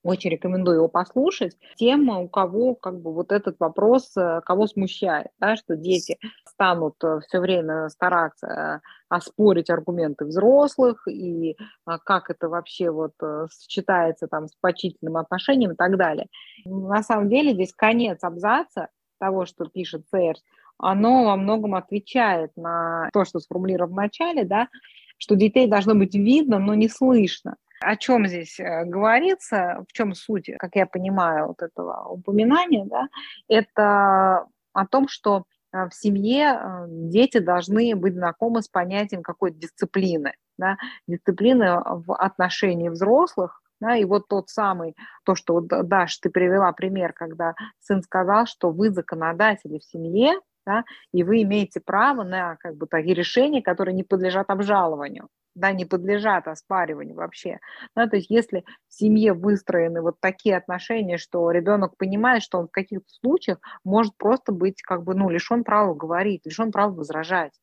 Очень 0.02 0.32
рекомендую 0.32 0.78
его 0.78 0.88
послушать. 0.88 1.58
Тема, 1.76 2.20
у 2.20 2.30
кого 2.30 2.74
как 2.74 3.02
бы 3.02 3.14
вот 3.14 3.34
этот 3.34 3.60
вопрос, 3.60 4.16
э, 4.16 4.40
кого 4.46 4.66
смущает, 4.66 5.28
да, 5.40 5.58
что 5.58 5.76
дети 5.76 6.18
станут 6.46 6.96
э, 7.04 7.20
все 7.28 7.40
время 7.40 7.90
стараться 7.90 8.48
э, 8.48 8.80
оспорить 9.10 9.70
аргументы 9.70 10.24
взрослых 10.24 11.06
и 11.08 11.58
как 12.06 12.30
это 12.30 12.48
вообще 12.48 12.92
вот 12.92 13.14
сочетается 13.50 14.28
там 14.28 14.48
с 14.48 14.56
почтительным 14.62 15.18
отношением 15.18 15.72
и 15.72 15.76
так 15.76 15.98
далее. 15.98 16.28
На 16.64 17.02
самом 17.02 17.28
деле 17.28 17.54
здесь 17.54 17.74
конец 17.74 18.20
абзаца 18.24 18.90
того, 19.20 19.46
что 19.46 19.66
пишет 19.66 20.06
Церс, 20.12 20.42
оно 20.78 21.26
во 21.26 21.36
многом 21.36 21.76
отвечает 21.76 22.52
на 22.56 23.10
то, 23.12 23.26
что 23.26 23.40
сформулировано 23.40 23.94
в 23.94 23.98
начале, 23.98 24.46
да, 24.46 24.70
что 25.18 25.36
детей 25.36 25.68
должно 25.68 25.96
быть 25.96 26.16
видно, 26.16 26.60
но 26.60 26.74
не 26.74 26.88
слышно. 26.88 27.56
О 27.82 27.96
чем 27.96 28.28
здесь 28.28 28.60
э, 28.60 28.84
говорится, 28.86 29.86
в 29.88 29.94
чем 29.94 30.14
суть, 30.14 30.52
как 30.60 30.76
я 30.76 30.86
понимаю, 30.86 31.48
вот 31.48 31.62
этого 31.62 32.10
упоминания, 32.10 32.86
да, 32.86 33.08
это 33.48 34.48
о 34.74 34.88
том, 34.88 35.08
что 35.08 35.46
э, 35.72 35.88
в 35.88 35.94
семье 35.94 36.60
э, 36.60 36.86
дети 36.90 37.38
должны 37.38 37.96
быть 37.96 38.16
знакомы 38.16 38.62
с 38.62 38.68
понятием 38.68 39.24
какой-то 39.24 39.58
дисциплины, 39.58 40.34
да, 40.58 40.78
дисциплины 41.08 41.82
в 41.86 42.14
отношении 42.16 42.90
взрослых, 42.90 43.62
да, 43.80 43.96
и 43.96 44.04
вот 44.04 44.28
тот 44.28 44.50
самый, 44.50 44.94
то, 45.24 45.36
что, 45.36 45.54
вот, 45.54 45.68
Даш, 45.68 46.18
ты 46.18 46.30
привела 46.30 46.74
пример, 46.74 47.14
когда 47.14 47.56
сын 47.80 48.04
сказал, 48.04 48.46
что 48.46 48.72
вы 48.72 48.90
законодатели 48.90 49.80
в 49.80 49.86
семье, 49.86 50.34
да, 50.66 50.84
и 51.14 51.24
вы 51.24 51.44
имеете 51.44 51.80
право 51.80 52.24
на 52.24 52.58
как 52.58 52.76
бы, 52.76 52.88
такие 52.88 53.16
решения, 53.16 53.62
которые 53.62 53.96
не 53.96 54.04
подлежат 54.04 54.50
обжалованию 54.50 55.30
да, 55.56 55.72
не 55.72 55.86
подлежат 55.86 56.48
оспариванию 56.48 57.16
вообще. 57.16 57.60
Да, 57.96 58.08
то 58.08 58.16
есть 58.18 58.30
если 58.30 58.64
в 58.88 58.94
семье 58.94 59.34
выстроены 59.34 60.02
вот 60.02 60.16
такие 60.20 60.56
отношения, 60.58 61.18
что 61.18 61.50
ребенок 61.52 61.98
понимает, 61.98 62.44
что 62.44 62.60
он 62.60 62.68
в 62.68 62.72
каких-то 62.72 63.10
случаях 63.22 63.60
может 63.84 64.16
просто 64.18 64.52
быть 64.52 64.82
как 64.82 65.04
бы, 65.04 65.16
ну, 65.16 65.30
лишен 65.30 65.64
права 65.64 65.94
говорить, 65.94 66.46
лишен 66.46 66.72
права 66.72 66.94
возражать. 66.94 67.54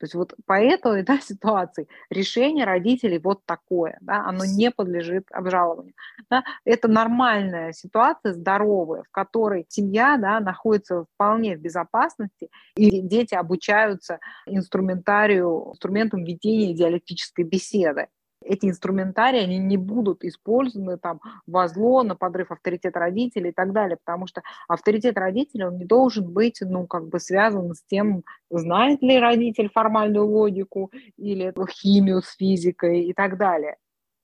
То 0.00 0.04
есть 0.04 0.14
вот 0.14 0.34
по 0.46 0.54
этой 0.54 1.02
да, 1.04 1.20
ситуации 1.20 1.86
решение 2.08 2.64
родителей 2.64 3.18
вот 3.18 3.44
такое, 3.44 3.98
да, 4.00 4.24
оно 4.26 4.44
не 4.44 4.70
подлежит 4.70 5.26
обжалованию. 5.30 5.94
Да. 6.30 6.42
Это 6.64 6.88
нормальная 6.88 7.72
ситуация, 7.72 8.32
здоровая, 8.32 9.02
в 9.02 9.10
которой 9.10 9.66
семья 9.68 10.16
да, 10.16 10.40
находится 10.40 11.04
вполне 11.14 11.56
в 11.56 11.60
безопасности, 11.60 12.48
и 12.76 13.00
дети 13.02 13.34
обучаются 13.34 14.20
инструментарию, 14.46 15.68
инструментам 15.70 16.24
ведения 16.24 16.74
диалектической 16.74 17.44
беседы 17.44 18.08
эти 18.42 18.66
инструментарии, 18.66 19.40
они 19.40 19.58
не 19.58 19.76
будут 19.76 20.24
использованы 20.24 20.98
там 20.98 21.20
во 21.46 21.68
зло, 21.68 22.02
на 22.02 22.16
подрыв 22.16 22.50
авторитета 22.50 22.98
родителей 22.98 23.50
и 23.50 23.52
так 23.52 23.72
далее, 23.72 23.96
потому 23.96 24.26
что 24.26 24.42
авторитет 24.68 25.18
родителей, 25.18 25.64
он 25.64 25.76
не 25.76 25.84
должен 25.84 26.32
быть, 26.32 26.58
ну, 26.60 26.86
как 26.86 27.08
бы 27.08 27.20
связан 27.20 27.74
с 27.74 27.82
тем, 27.82 28.24
знает 28.50 29.02
ли 29.02 29.18
родитель 29.18 29.70
формальную 29.72 30.26
логику 30.26 30.90
или 31.16 31.52
химию 31.70 32.22
с 32.22 32.36
физикой 32.36 33.04
и 33.04 33.12
так 33.12 33.36
далее. 33.36 33.76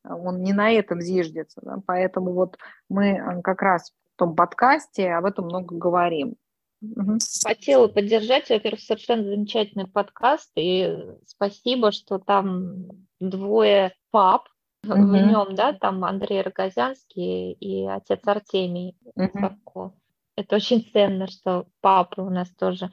Он 0.05 0.43
не 0.43 0.53
на 0.53 0.71
этом 0.71 1.01
зиждется, 1.01 1.61
да? 1.63 1.79
поэтому 1.85 2.33
вот 2.33 2.59
мы 2.89 3.09
э, 3.09 3.43
как 3.43 3.61
раз 3.61 3.93
в 4.15 4.19
том 4.19 4.37
подкасте 4.37 5.11
об 5.13 5.25
этом 5.25 5.47
много 5.47 5.77
говорим. 5.77 6.37
Угу. 6.83 7.19
Хотела 7.45 7.89
поддержать, 7.89 8.51
во-первых, 8.51 8.81
совершенно 8.81 9.25
замечательный 9.25 9.87
подкаст, 9.87 10.51
и 10.57 10.97
спасибо, 11.27 11.91
что 11.93 12.19
там 12.19 12.87
двое 13.19 13.95
пап 14.11 14.49
угу. 14.85 14.93
в 14.93 15.13
нем, 15.13 15.55
да, 15.55 15.73
там 15.73 16.05
Андрей 16.05 16.43
Рогозянский 16.43 17.53
и 17.53 17.87
отец 17.87 18.21
Артемий 18.27 18.97
угу. 19.15 19.95
Это 20.37 20.57
очень 20.57 20.87
ценно, 20.93 21.29
что 21.29 21.67
папы 21.81 22.21
у 22.21 22.29
нас 22.29 22.51
тоже 22.51 22.91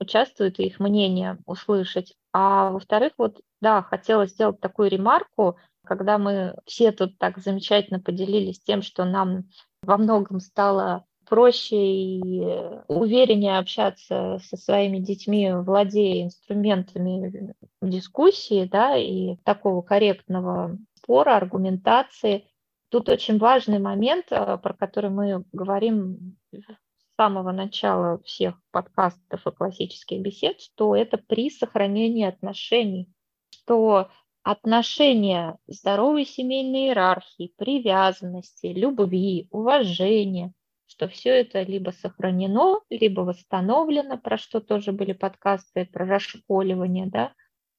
участвуют 0.00 0.58
и 0.58 0.64
их 0.64 0.80
мнение 0.80 1.38
услышать. 1.46 2.16
А 2.32 2.70
во-вторых, 2.70 3.12
вот, 3.16 3.40
да, 3.60 3.82
хотела 3.82 4.26
сделать 4.26 4.60
такую 4.60 4.90
ремарку, 4.90 5.56
когда 5.84 6.18
мы 6.18 6.56
все 6.66 6.90
тут 6.90 7.16
так 7.18 7.38
замечательно 7.38 8.00
поделились 8.00 8.60
тем, 8.60 8.82
что 8.82 9.04
нам 9.04 9.44
во 9.82 9.96
многом 9.98 10.40
стало 10.40 11.04
проще 11.30 11.76
и 11.76 12.44
увереннее 12.88 13.58
общаться 13.58 14.40
со 14.42 14.56
своими 14.56 14.98
детьми, 14.98 15.52
владея 15.52 16.24
инструментами 16.24 17.54
дискуссии, 17.80 18.64
да, 18.64 18.96
и 18.96 19.36
такого 19.44 19.80
корректного 19.80 20.76
спора, 20.94 21.36
аргументации. 21.36 22.46
Тут 22.90 23.08
очень 23.08 23.38
важный 23.38 23.78
момент, 23.78 24.26
а, 24.32 24.58
про 24.58 24.74
который 24.74 25.10
мы 25.10 25.44
говорим 25.52 26.36
с 26.52 27.16
самого 27.16 27.52
начала 27.52 28.20
всех 28.24 28.56
подкастов 28.72 29.46
и 29.46 29.50
классических 29.52 30.20
бесед, 30.20 30.60
что 30.60 30.96
это 30.96 31.16
при 31.16 31.48
сохранении 31.48 32.26
отношений, 32.26 33.08
что 33.50 34.10
отношения 34.42 35.58
здоровой 35.68 36.26
семейной 36.26 36.88
иерархии, 36.88 37.54
привязанности, 37.56 38.66
любви, 38.66 39.46
уважения– 39.52 40.52
что 41.00 41.08
все 41.08 41.30
это 41.30 41.62
либо 41.62 41.92
сохранено, 41.92 42.80
либо 42.90 43.22
восстановлено, 43.22 44.18
про 44.18 44.36
что 44.36 44.60
тоже 44.60 44.92
были 44.92 45.14
подкасты, 45.14 45.86
про 45.86 46.04
расшколивание, 46.04 47.06
да. 47.06 47.32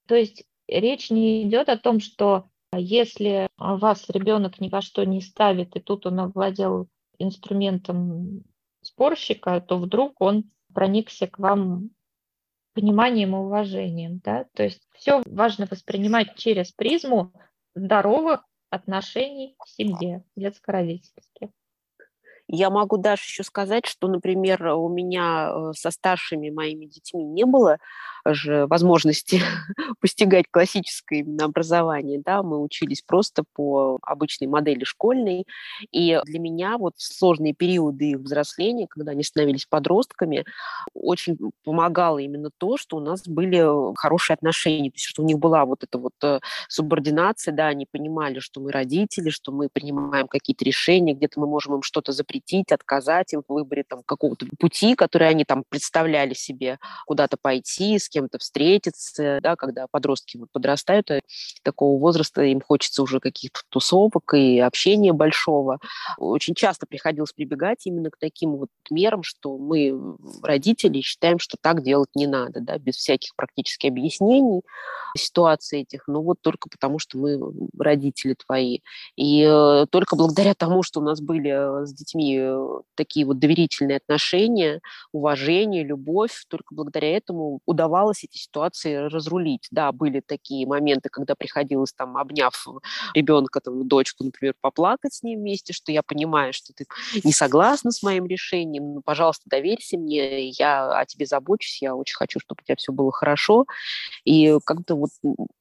То 0.07 0.15
есть 0.15 0.43
речь 0.67 1.11
не 1.11 1.43
идет 1.43 1.69
о 1.69 1.77
том, 1.77 1.99
что 1.99 2.45
если 2.73 3.47
вас 3.55 4.09
ребенок 4.09 4.59
ни 4.59 4.69
во 4.69 4.81
что 4.81 5.03
не 5.03 5.21
ставит, 5.21 5.75
и 5.75 5.79
тут 5.79 6.07
он 6.07 6.19
овладел 6.19 6.87
инструментом 7.19 8.43
спорщика, 8.81 9.61
то 9.61 9.77
вдруг 9.77 10.19
он 10.19 10.49
проникся 10.73 11.27
к 11.27 11.37
вам 11.37 11.91
пониманием 12.73 13.35
и 13.35 13.39
уважением. 13.39 14.19
Да? 14.23 14.47
То 14.55 14.63
есть 14.63 14.81
все 14.95 15.21
важно 15.27 15.67
воспринимать 15.69 16.37
через 16.37 16.71
призму 16.71 17.31
здоровых 17.75 18.43
отношений 18.71 19.55
в 19.63 19.69
семье, 19.69 20.23
детско-родительских. 20.35 21.49
Я 22.53 22.69
могу 22.69 22.97
даже 22.97 23.21
еще 23.23 23.43
сказать, 23.43 23.85
что, 23.85 24.07
например, 24.09 24.61
у 24.67 24.89
меня 24.89 25.51
э, 25.71 25.73
со 25.73 25.89
старшими 25.89 26.49
моими 26.49 26.85
детьми 26.85 27.23
не 27.23 27.45
было 27.45 27.77
возможности 28.25 29.41
постигать 29.99 30.45
классическое 30.49 31.19
именно 31.19 31.45
образование, 31.45 32.21
да, 32.23 32.43
мы 32.43 32.61
учились 32.61 33.01
просто 33.01 33.43
по 33.53 33.97
обычной 34.01 34.47
модели 34.47 34.83
школьной, 34.83 35.45
и 35.91 36.19
для 36.25 36.39
меня 36.39 36.77
вот 36.77 36.93
сложные 36.97 37.53
периоды 37.53 38.11
их 38.11 38.19
взросления, 38.19 38.87
когда 38.87 39.11
они 39.11 39.23
становились 39.23 39.65
подростками, 39.65 40.45
очень 40.93 41.37
помогало 41.63 42.19
именно 42.19 42.49
то, 42.57 42.77
что 42.77 42.97
у 42.97 42.99
нас 42.99 43.27
были 43.27 43.95
хорошие 43.95 44.35
отношения, 44.35 44.89
то 44.89 44.95
есть 44.95 45.05
что 45.05 45.23
у 45.23 45.25
них 45.25 45.39
была 45.39 45.65
вот 45.65 45.83
эта 45.83 45.97
вот 45.97 46.13
э, 46.23 46.39
субординация, 46.67 47.53
да, 47.53 47.67
они 47.67 47.85
понимали, 47.89 48.39
что 48.39 48.61
мы 48.61 48.71
родители, 48.71 49.29
что 49.29 49.51
мы 49.51 49.69
принимаем 49.71 50.27
какие-то 50.27 50.65
решения, 50.65 51.13
где-то 51.13 51.39
мы 51.39 51.47
можем 51.47 51.75
им 51.75 51.81
что-то 51.81 52.11
запретить, 52.11 52.71
отказать 52.71 53.33
им 53.33 53.43
в 53.47 53.53
выборе 53.53 53.83
там 53.87 54.01
какого-то 54.05 54.45
пути, 54.59 54.95
который 54.95 55.29
они 55.29 55.45
там 55.45 55.63
представляли 55.67 56.33
себе, 56.33 56.79
куда-то 57.05 57.37
пойти, 57.41 57.97
с 57.99 58.09
кем-то 58.11 58.37
встретиться, 58.37 59.39
да, 59.41 59.55
когда 59.55 59.87
подростки 59.89 60.37
вот 60.37 60.49
подрастают, 60.51 61.09
э, 61.09 61.21
такого 61.63 61.99
возраста 61.99 62.43
им 62.43 62.61
хочется 62.61 63.01
уже 63.01 63.19
каких-то 63.19 63.61
тусовок 63.69 64.33
и 64.33 64.59
общения 64.59 65.13
большого. 65.13 65.79
Очень 66.17 66.53
часто 66.53 66.85
приходилось 66.85 67.33
прибегать 67.33 67.85
именно 67.85 68.11
к 68.11 68.17
таким 68.19 68.57
вот 68.57 68.69
мерам, 68.89 69.23
что 69.23 69.57
мы, 69.57 70.17
родители, 70.43 71.01
считаем, 71.01 71.39
что 71.39 71.57
так 71.59 71.83
делать 71.83 72.09
не 72.15 72.27
надо, 72.27 72.59
да, 72.59 72.77
без 72.77 72.95
всяких 72.97 73.35
практически 73.35 73.87
объяснений 73.87 74.61
ситуации 75.17 75.81
этих, 75.81 76.03
ну 76.07 76.21
вот 76.21 76.37
только 76.41 76.69
потому, 76.69 76.99
что 76.99 77.17
мы 77.17 77.39
родители 77.77 78.33
твои. 78.33 78.79
И 79.15 79.43
э, 79.43 79.85
только 79.89 80.15
благодаря 80.15 80.53
тому, 80.53 80.83
что 80.83 80.99
у 80.99 81.03
нас 81.03 81.21
были 81.21 81.51
э, 81.51 81.85
с 81.85 81.93
детьми 81.93 82.39
такие 82.95 83.25
вот 83.25 83.39
доверительные 83.39 83.97
отношения, 83.97 84.81
уважение, 85.11 85.83
любовь, 85.83 86.45
только 86.47 86.73
благодаря 86.73 87.17
этому 87.17 87.59
удавалось 87.65 88.00
удавалось 88.01 88.23
эти 88.23 88.37
ситуации 88.37 88.95
разрулить. 88.95 89.67
Да, 89.71 89.91
были 89.91 90.21
такие 90.21 90.67
моменты, 90.67 91.09
когда 91.09 91.35
приходилось 91.35 91.93
там, 91.93 92.17
обняв 92.17 92.67
ребенка, 93.13 93.59
там, 93.61 93.87
дочку, 93.87 94.23
например, 94.23 94.55
поплакать 94.59 95.13
с 95.13 95.23
ней 95.23 95.37
вместе, 95.37 95.73
что 95.73 95.91
я 95.91 96.01
понимаю, 96.03 96.53
что 96.53 96.73
ты 96.73 96.85
не 97.23 97.31
согласна 97.31 97.91
с 97.91 98.03
моим 98.03 98.25
решением, 98.25 98.95
ну, 98.95 99.01
пожалуйста, 99.01 99.43
доверься 99.45 99.97
мне, 99.97 100.49
я 100.49 100.99
о 100.99 101.05
тебе 101.05 101.25
забочусь, 101.25 101.81
я 101.81 101.95
очень 101.95 102.15
хочу, 102.15 102.39
чтобы 102.39 102.59
у 102.61 102.65
тебя 102.65 102.75
все 102.75 102.91
было 102.91 103.11
хорошо. 103.11 103.65
И 104.25 104.57
как-то 104.65 104.95
вот 104.95 105.09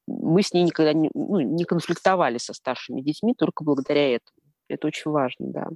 мы 0.06 0.42
с 0.42 0.52
ней 0.52 0.64
никогда 0.64 0.92
не, 0.92 1.10
ну, 1.14 1.40
не 1.40 1.64
конфликтовали 1.64 2.38
со 2.38 2.54
старшими 2.54 3.00
детьми 3.00 3.34
только 3.34 3.64
благодаря 3.64 4.16
этому. 4.16 4.38
Это 4.68 4.86
очень 4.86 5.10
важно, 5.10 5.46
да. 5.48 5.68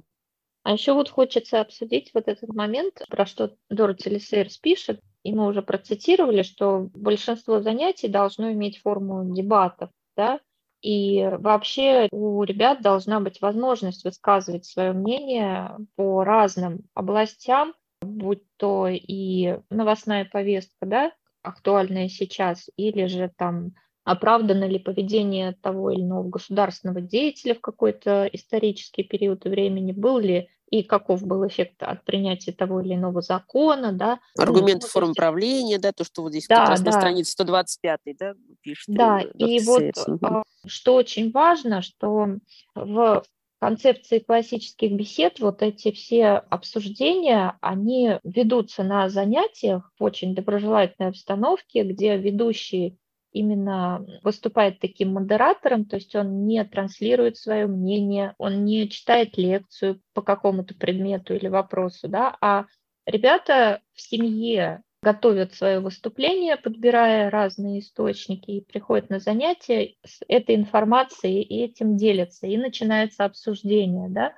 А 0.63 0.73
еще 0.73 0.93
вот 0.93 1.09
хочется 1.09 1.61
обсудить 1.61 2.09
вот 2.13 2.27
этот 2.27 2.49
момент, 2.49 3.03
про 3.09 3.27
что 3.27 3.55
Дороти 3.69 4.09
Лисейрс 4.09 4.57
пишет, 4.57 4.99
и 5.25 5.33
мы 5.33 5.47
уже 5.47 5.63
процитировали, 5.63 6.43
что 6.43 6.91
большинство 6.93 7.59
занятий 7.59 8.07
должно 8.07 8.51
иметь 8.51 8.77
форму 8.77 9.33
дебатов, 9.33 9.89
да, 10.15 10.39
и 10.83 11.27
вообще 11.39 12.07
у 12.11 12.43
ребят 12.43 12.83
должна 12.83 13.19
быть 13.19 13.41
возможность 13.41 14.05
высказывать 14.05 14.65
свое 14.65 14.93
мнение 14.93 15.77
по 15.95 16.23
разным 16.23 16.81
областям, 16.93 17.73
будь 18.03 18.43
то 18.57 18.87
и 18.87 19.57
новостная 19.71 20.25
повестка, 20.25 20.85
да, 20.85 21.11
актуальная 21.41 22.07
сейчас, 22.07 22.69
или 22.77 23.07
же 23.07 23.31
там 23.35 23.71
оправдано 24.03 24.65
ли 24.65 24.77
поведение 24.77 25.53
того 25.53 25.89
или 25.89 26.03
иного 26.03 26.29
государственного 26.29 27.01
деятеля 27.01 27.55
в 27.55 27.61
какой-то 27.61 28.29
исторический 28.31 29.01
период 29.01 29.45
времени, 29.45 29.91
был 29.91 30.19
ли 30.19 30.49
и 30.69 30.83
каков 30.83 31.23
был 31.23 31.47
эффект 31.47 31.83
от 31.83 32.03
принятия 32.03 32.51
того 32.51 32.81
или 32.81 32.95
иного 32.95 33.21
закона, 33.21 33.91
да. 33.91 34.19
Аргумент 34.37 34.83
ну, 34.83 34.87
форм 34.87 35.13
правления, 35.13 35.77
да, 35.77 35.91
то, 35.91 36.03
что 36.03 36.23
вот 36.23 36.31
здесь 36.31 36.47
да, 36.47 36.61
как 36.61 36.69
раз 36.69 36.81
да. 36.81 36.91
на 36.91 36.97
странице 36.97 37.31
125, 37.31 37.99
да, 38.17 38.33
пишет. 38.61 38.85
Да, 38.87 39.21
э, 39.21 39.29
и 39.37 39.59
вот 39.61 39.83
угу. 40.07 40.43
что 40.65 40.95
очень 40.95 41.31
важно, 41.31 41.81
что 41.81 42.27
в 42.73 43.23
концепции 43.59 44.19
классических 44.19 44.91
бесед 44.91 45.39
вот 45.39 45.61
эти 45.61 45.91
все 45.91 46.33
обсуждения, 46.49 47.57
они 47.61 48.19
ведутся 48.23 48.83
на 48.83 49.09
занятиях 49.09 49.91
в 49.97 50.03
очень 50.03 50.35
доброжелательной 50.35 51.09
обстановке, 51.09 51.83
где 51.83 52.17
ведущий 52.17 52.97
именно 53.35 54.05
выступает 54.23 54.79
таким 54.79 55.13
модератором, 55.13 55.85
то 55.85 55.97
есть 55.97 56.15
он 56.15 56.47
не 56.47 56.63
транслирует 56.63 57.35
свое 57.35 57.67
мнение, 57.67 58.33
он 58.37 58.63
не 58.63 58.89
читает 58.89 59.37
лекцию 59.37 60.01
по 60.13 60.21
какому-то 60.21 60.73
предмету 60.73 61.35
или 61.35 61.49
вопросу, 61.49 62.07
да, 62.07 62.37
а 62.39 62.65
ребята 63.05 63.81
в 63.93 64.01
семье 64.01 64.83
готовят 65.03 65.53
свое 65.53 65.81
выступление, 65.81 66.55
подбирая 66.55 67.29
разные 67.29 67.81
источники, 67.81 68.51
и 68.51 68.61
приходят 68.61 69.09
на 69.09 69.19
занятия 69.19 69.95
с 70.05 70.21
этой 70.29 70.55
информацией 70.55 71.43
и 71.43 71.61
этим 71.61 71.97
делятся, 71.97 72.47
и 72.47 72.55
начинается 72.57 73.25
обсуждение, 73.25 74.09
да. 74.09 74.33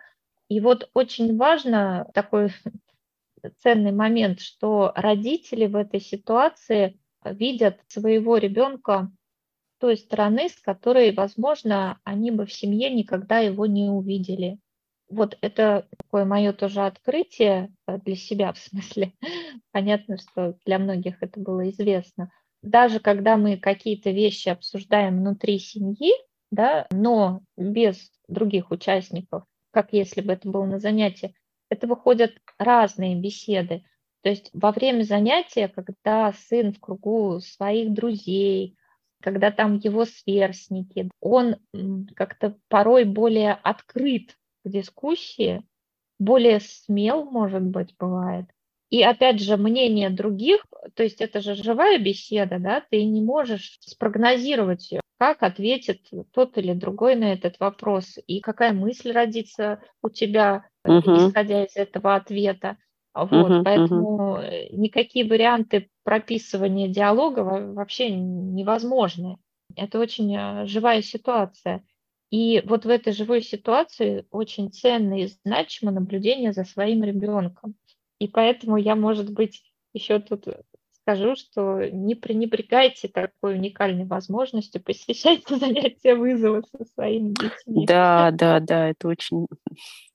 И 0.50 0.60
вот 0.60 0.90
очень 0.96 1.38
важно 1.38 2.10
такой 2.16 2.50
ценный 3.60 3.92
момент, 3.92 4.40
что 4.40 4.92
родители 4.96 5.68
в 5.68 5.76
этой 5.76 6.02
ситуации– 6.02 7.00
видят 7.34 7.80
своего 7.88 8.38
ребенка 8.38 9.12
той 9.80 9.98
стороны, 9.98 10.50
с 10.50 10.60
которой, 10.60 11.14
возможно, 11.14 12.00
они 12.04 12.32
бы 12.32 12.46
в 12.46 12.54
семье 12.54 12.90
никогда 12.90 13.40
его 13.40 13.66
не 13.66 13.90
увидели. 13.90 14.60
Вот 15.10 15.38
это 15.42 15.88
такое 15.98 16.26
мое 16.26 16.52
тоже 16.52 16.86
открытие 16.86 17.74
э, 17.88 17.98
для 18.00 18.16
себя, 18.16 18.54
в 18.54 18.58
смысле. 18.58 19.14
Понятно, 19.72 20.18
что 20.18 20.58
для 20.66 20.80
многих 20.80 21.22
это 21.22 21.40
было 21.40 21.70
известно. 21.70 22.32
Даже 22.62 23.00
когда 23.00 23.38
мы 23.38 23.58
какие-то 23.58 24.10
вещи 24.10 24.50
обсуждаем 24.50 25.20
внутри 25.20 25.60
семьи, 25.60 26.12
да, 26.52 26.88
но 26.92 27.42
без 27.56 28.12
других 28.28 28.72
участников, 28.72 29.44
как 29.72 29.94
если 29.94 30.22
бы 30.22 30.34
это 30.34 30.50
было 30.50 30.66
на 30.66 30.80
занятии, 30.80 31.36
это 31.70 31.88
выходят 31.88 32.34
разные 32.58 33.16
беседы. 33.16 33.84
То 34.28 34.32
есть 34.32 34.50
во 34.52 34.74
время 34.74 35.04
занятия, 35.04 35.70
когда 35.70 36.34
сын 36.34 36.74
в 36.74 36.82
кругу 36.82 37.40
своих 37.40 37.94
друзей, 37.94 38.76
когда 39.24 39.52
там 39.52 39.78
его 39.78 40.04
сверстники, 40.04 41.10
он 41.22 41.56
как-то 42.14 42.58
порой 42.68 43.06
более 43.06 43.54
открыт 43.54 44.36
к 44.66 44.70
дискуссии, 44.70 45.64
более 46.20 46.60
смел, 46.60 47.24
может 47.24 47.64
быть, 47.64 47.96
бывает. 47.98 48.48
И 48.90 49.02
опять 49.02 49.40
же, 49.40 49.56
мнение 49.56 50.10
других, 50.10 50.66
то 50.94 51.04
есть 51.04 51.22
это 51.22 51.40
же 51.40 51.56
живая 51.56 51.98
беседа, 51.98 52.60
да, 52.60 52.84
ты 52.92 53.06
не 53.06 53.22
можешь 53.22 53.78
спрогнозировать, 53.80 54.94
как 55.18 55.42
ответит 55.42 56.02
тот 56.34 56.58
или 56.58 56.74
другой 56.74 57.16
на 57.16 57.32
этот 57.32 57.62
вопрос, 57.62 58.18
и 58.28 58.42
какая 58.42 58.74
мысль 58.74 59.14
родится 59.14 59.82
у 60.02 60.10
тебя, 60.10 60.68
угу. 60.84 61.30
исходя 61.30 61.64
из 61.64 61.78
этого 61.78 62.16
ответа. 62.16 62.76
Вот, 63.26 63.52
uh-huh, 63.52 63.64
поэтому 63.64 64.38
uh-huh. 64.38 64.70
никакие 64.72 65.28
варианты 65.28 65.90
прописывания 66.04 66.88
диалога 66.88 67.40
вообще 67.40 68.10
невозможны. 68.10 69.38
Это 69.76 70.00
очень 70.00 70.36
э, 70.36 70.66
живая 70.66 71.02
ситуация. 71.02 71.84
И 72.30 72.62
вот 72.66 72.86
в 72.86 72.90
этой 72.90 73.14
живой 73.14 73.42
ситуации 73.42 74.26
очень 74.32 74.72
ценно 74.72 75.22
и 75.22 75.28
значимо 75.46 75.92
наблюдение 75.92 76.52
за 76.52 76.66
своим 76.66 77.04
ребенком. 77.04 77.76
И 78.20 78.28
поэтому 78.28 78.78
я, 78.78 78.96
может 78.96 79.32
быть, 79.32 79.64
еще 79.94 80.20
тут 80.20 80.46
скажу, 81.08 81.36
что 81.38 81.86
не 81.90 82.16
пренебрегайте 82.16 83.08
такой 83.08 83.56
уникальной 83.56 84.06
возможностью, 84.06 84.84
посещайте 84.84 85.56
занятия 85.58 86.16
вызова 86.16 86.64
со 86.76 86.86
своими 86.94 87.30
детьми. 87.30 87.86
Да, 87.86 88.32
да, 88.32 88.60
да, 88.60 88.90
это 88.90 89.08
очень 89.08 89.48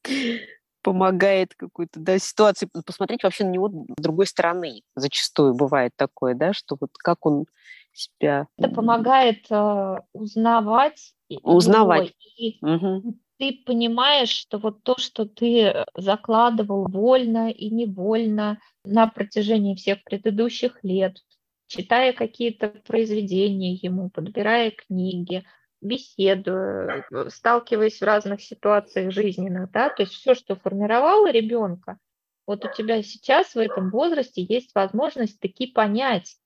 помогает 0.82 1.54
какой-то 1.54 2.00
да, 2.00 2.18
ситуации 2.18 2.68
посмотреть 2.86 3.22
вообще 3.22 3.44
на 3.44 3.50
него 3.50 3.68
с 3.98 4.02
другой 4.02 4.26
стороны. 4.26 4.82
Зачастую 4.94 5.54
бывает 5.54 5.92
такое, 5.96 6.34
да, 6.34 6.52
что 6.52 6.76
вот 6.80 6.90
как 6.98 7.24
он 7.26 7.46
себя... 7.92 8.46
Это 8.58 8.68
помогает 8.70 9.46
э, 9.50 9.96
узнавать. 10.12 11.14
Узнавать. 11.42 12.12
И 12.36 12.58
угу. 12.60 13.16
ты 13.38 13.62
понимаешь, 13.64 14.30
что 14.30 14.58
вот 14.58 14.82
то, 14.82 14.96
что 14.98 15.24
ты 15.26 15.84
закладывал 15.96 16.86
вольно 16.88 17.50
и 17.50 17.70
невольно 17.70 18.58
на 18.84 19.06
протяжении 19.06 19.74
всех 19.74 20.02
предыдущих 20.04 20.78
лет, 20.82 21.18
читая 21.66 22.12
какие-то 22.12 22.68
произведения 22.86 23.74
ему, 23.74 24.10
подбирая 24.10 24.70
книги, 24.70 25.44
беседуя, 25.82 27.04
э, 27.10 27.28
сталкиваясь 27.28 28.00
в 28.00 28.04
разных 28.04 28.40
ситуациях 28.40 29.12
жизненных, 29.12 29.70
да, 29.70 29.90
то 29.90 30.02
есть 30.02 30.14
все, 30.14 30.34
что 30.34 30.56
формировало 30.56 31.30
ребенка, 31.30 31.98
вот 32.46 32.64
у 32.64 32.72
тебя 32.72 33.02
сейчас 33.02 33.54
в 33.54 33.58
этом 33.58 33.90
возрасте 33.90 34.42
есть 34.42 34.74
возможность 34.74 35.38
таки 35.40 35.66
понять, 35.66 36.36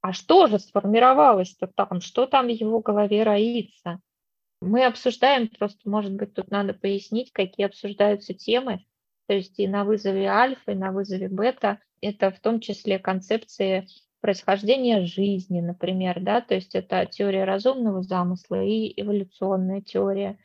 а 0.00 0.12
что 0.12 0.46
же 0.46 0.58
сформировалось-то 0.58 1.66
там, 1.68 2.00
что 2.00 2.26
там 2.26 2.46
в 2.46 2.50
его 2.50 2.80
голове 2.80 3.22
роится. 3.22 4.00
Мы 4.60 4.84
обсуждаем, 4.84 5.48
просто, 5.48 5.88
может 5.88 6.12
быть, 6.12 6.34
тут 6.34 6.50
надо 6.50 6.74
пояснить, 6.74 7.32
какие 7.32 7.66
обсуждаются 7.66 8.34
темы, 8.34 8.84
то 9.26 9.34
есть 9.34 9.58
и 9.58 9.68
на 9.68 9.84
вызове 9.84 10.26
альфа, 10.26 10.72
и 10.72 10.74
на 10.74 10.92
вызове 10.92 11.28
бета, 11.28 11.80
это 12.00 12.30
в 12.30 12.40
том 12.40 12.60
числе 12.60 12.98
концепции 12.98 13.86
происхождения 14.20 15.04
жизни, 15.04 15.60
например, 15.60 16.20
да, 16.20 16.40
то 16.40 16.54
есть 16.54 16.74
это 16.74 17.06
теория 17.06 17.44
разумного 17.44 18.02
замысла 18.02 18.62
и 18.62 18.92
эволюционная 19.00 19.80
теория. 19.80 20.38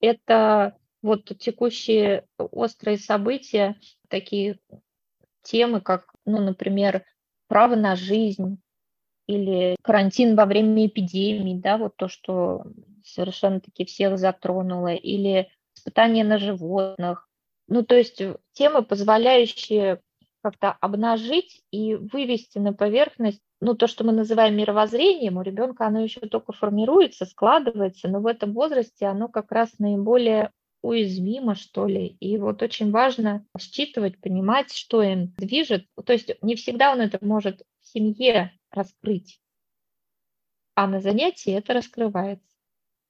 Это 0.00 0.76
вот 1.02 1.24
текущие 1.38 2.26
острые 2.38 2.98
события, 2.98 3.76
такие 4.08 4.58
темы, 5.42 5.80
как, 5.80 6.12
ну, 6.24 6.40
например, 6.40 7.04
право 7.48 7.74
на 7.74 7.96
жизнь 7.96 8.60
или 9.26 9.76
карантин 9.82 10.36
во 10.36 10.46
время 10.46 10.86
эпидемии, 10.86 11.60
да, 11.60 11.78
вот 11.78 11.96
то, 11.96 12.08
что 12.08 12.64
совершенно-таки 13.04 13.84
всех 13.84 14.18
затронуло, 14.18 14.94
или 14.94 15.48
испытания 15.74 16.24
на 16.24 16.38
животных. 16.38 17.28
Ну, 17.68 17.82
то 17.82 17.94
есть 17.94 18.22
темы, 18.52 18.82
позволяющие 18.82 20.00
как-то 20.42 20.72
обнажить 20.80 21.62
и 21.70 21.94
вывести 21.94 22.58
на 22.58 22.72
поверхность, 22.72 23.40
ну, 23.60 23.74
то, 23.74 23.86
что 23.86 24.04
мы 24.04 24.12
называем 24.12 24.56
мировоззрением, 24.56 25.36
у 25.36 25.42
ребенка 25.42 25.86
оно 25.86 26.00
еще 26.00 26.20
только 26.20 26.52
формируется, 26.52 27.26
складывается, 27.26 28.08
но 28.08 28.20
в 28.20 28.26
этом 28.26 28.52
возрасте 28.52 29.06
оно 29.06 29.28
как 29.28 29.52
раз 29.52 29.78
наиболее 29.78 30.50
уязвимо, 30.82 31.54
что 31.54 31.86
ли. 31.86 32.16
И 32.18 32.36
вот 32.38 32.60
очень 32.60 32.90
важно 32.90 33.46
считывать, 33.58 34.20
понимать, 34.20 34.72
что 34.72 35.00
им 35.00 35.32
движет. 35.36 35.86
То 36.04 36.12
есть 36.12 36.32
не 36.42 36.56
всегда 36.56 36.92
он 36.92 37.00
это 37.00 37.18
может 37.24 37.62
в 37.80 37.86
семье 37.86 38.52
раскрыть, 38.72 39.40
а 40.74 40.88
на 40.88 41.00
занятии 41.00 41.52
это 41.52 41.74
раскрывается. 41.74 42.44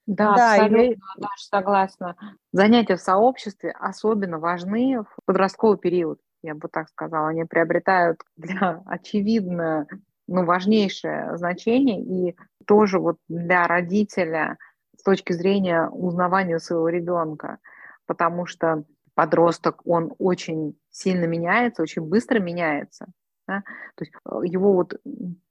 Да, 0.07 0.35
да 0.35 0.53
абсолютно, 0.53 1.05
я 1.17 1.29
согласна. 1.39 2.17
Занятия 2.53 2.97
в 2.97 3.01
сообществе 3.01 3.71
особенно 3.71 4.39
важны 4.39 5.03
в 5.03 5.17
подростковый 5.25 5.79
период 5.79 6.21
я 6.43 6.55
бы 6.55 6.69
так 6.69 6.89
сказала, 6.89 7.29
они 7.29 7.45
приобретают 7.45 8.21
для 8.37 8.83
очевидно 8.87 9.87
ну, 10.27 10.45
важнейшее 10.45 11.37
значение, 11.37 12.03
и 12.03 12.37
тоже 12.67 12.99
вот 12.99 13.17
для 13.29 13.67
родителя 13.67 14.57
с 14.97 15.03
точки 15.03 15.33
зрения 15.33 15.89
узнавания 15.89 16.59
своего 16.59 16.89
ребенка, 16.89 17.59
потому 18.07 18.47
что 18.47 18.85
подросток, 19.15 19.83
он 19.85 20.15
очень 20.19 20.79
сильно 20.91 21.25
меняется, 21.25 21.83
очень 21.83 22.03
быстро 22.03 22.39
меняется. 22.39 23.07
Да? 23.47 23.63
То 23.97 24.05
есть 24.05 24.13
э, 24.25 24.41
его 24.45 24.73
вот 24.73 24.95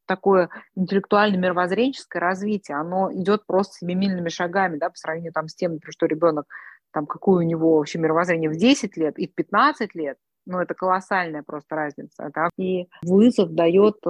такое 0.06 0.50
интеллектуально-мировоззренческое 0.76 2.22
развитие, 2.22 2.78
оно 2.78 3.12
идет 3.14 3.46
просто 3.46 3.78
семимильными 3.78 4.30
шагами, 4.30 4.78
да, 4.78 4.90
по 4.90 4.98
сравнению 4.98 5.34
там 5.34 5.48
с 5.48 5.56
тем, 5.56 5.74
например, 5.74 5.94
что 5.94 6.06
ребенок, 6.06 6.48
там, 6.92 7.06
какое 7.06 7.46
у 7.46 7.48
него 7.48 7.78
вообще 7.78 8.00
мировоззрение 8.00 8.50
в 8.50 8.58
10 8.58 8.98
лет 8.98 9.18
и 9.18 9.28
в 9.28 9.34
15 9.34 9.96
лет, 9.96 10.18
ну, 10.46 10.60
это 10.60 10.74
колоссальная 10.74 11.44
просто 11.44 11.76
разница. 11.76 12.32
Да? 12.34 12.50
И 12.58 12.88
вызов 13.04 13.54
дает 13.54 13.98
э, 14.06 14.10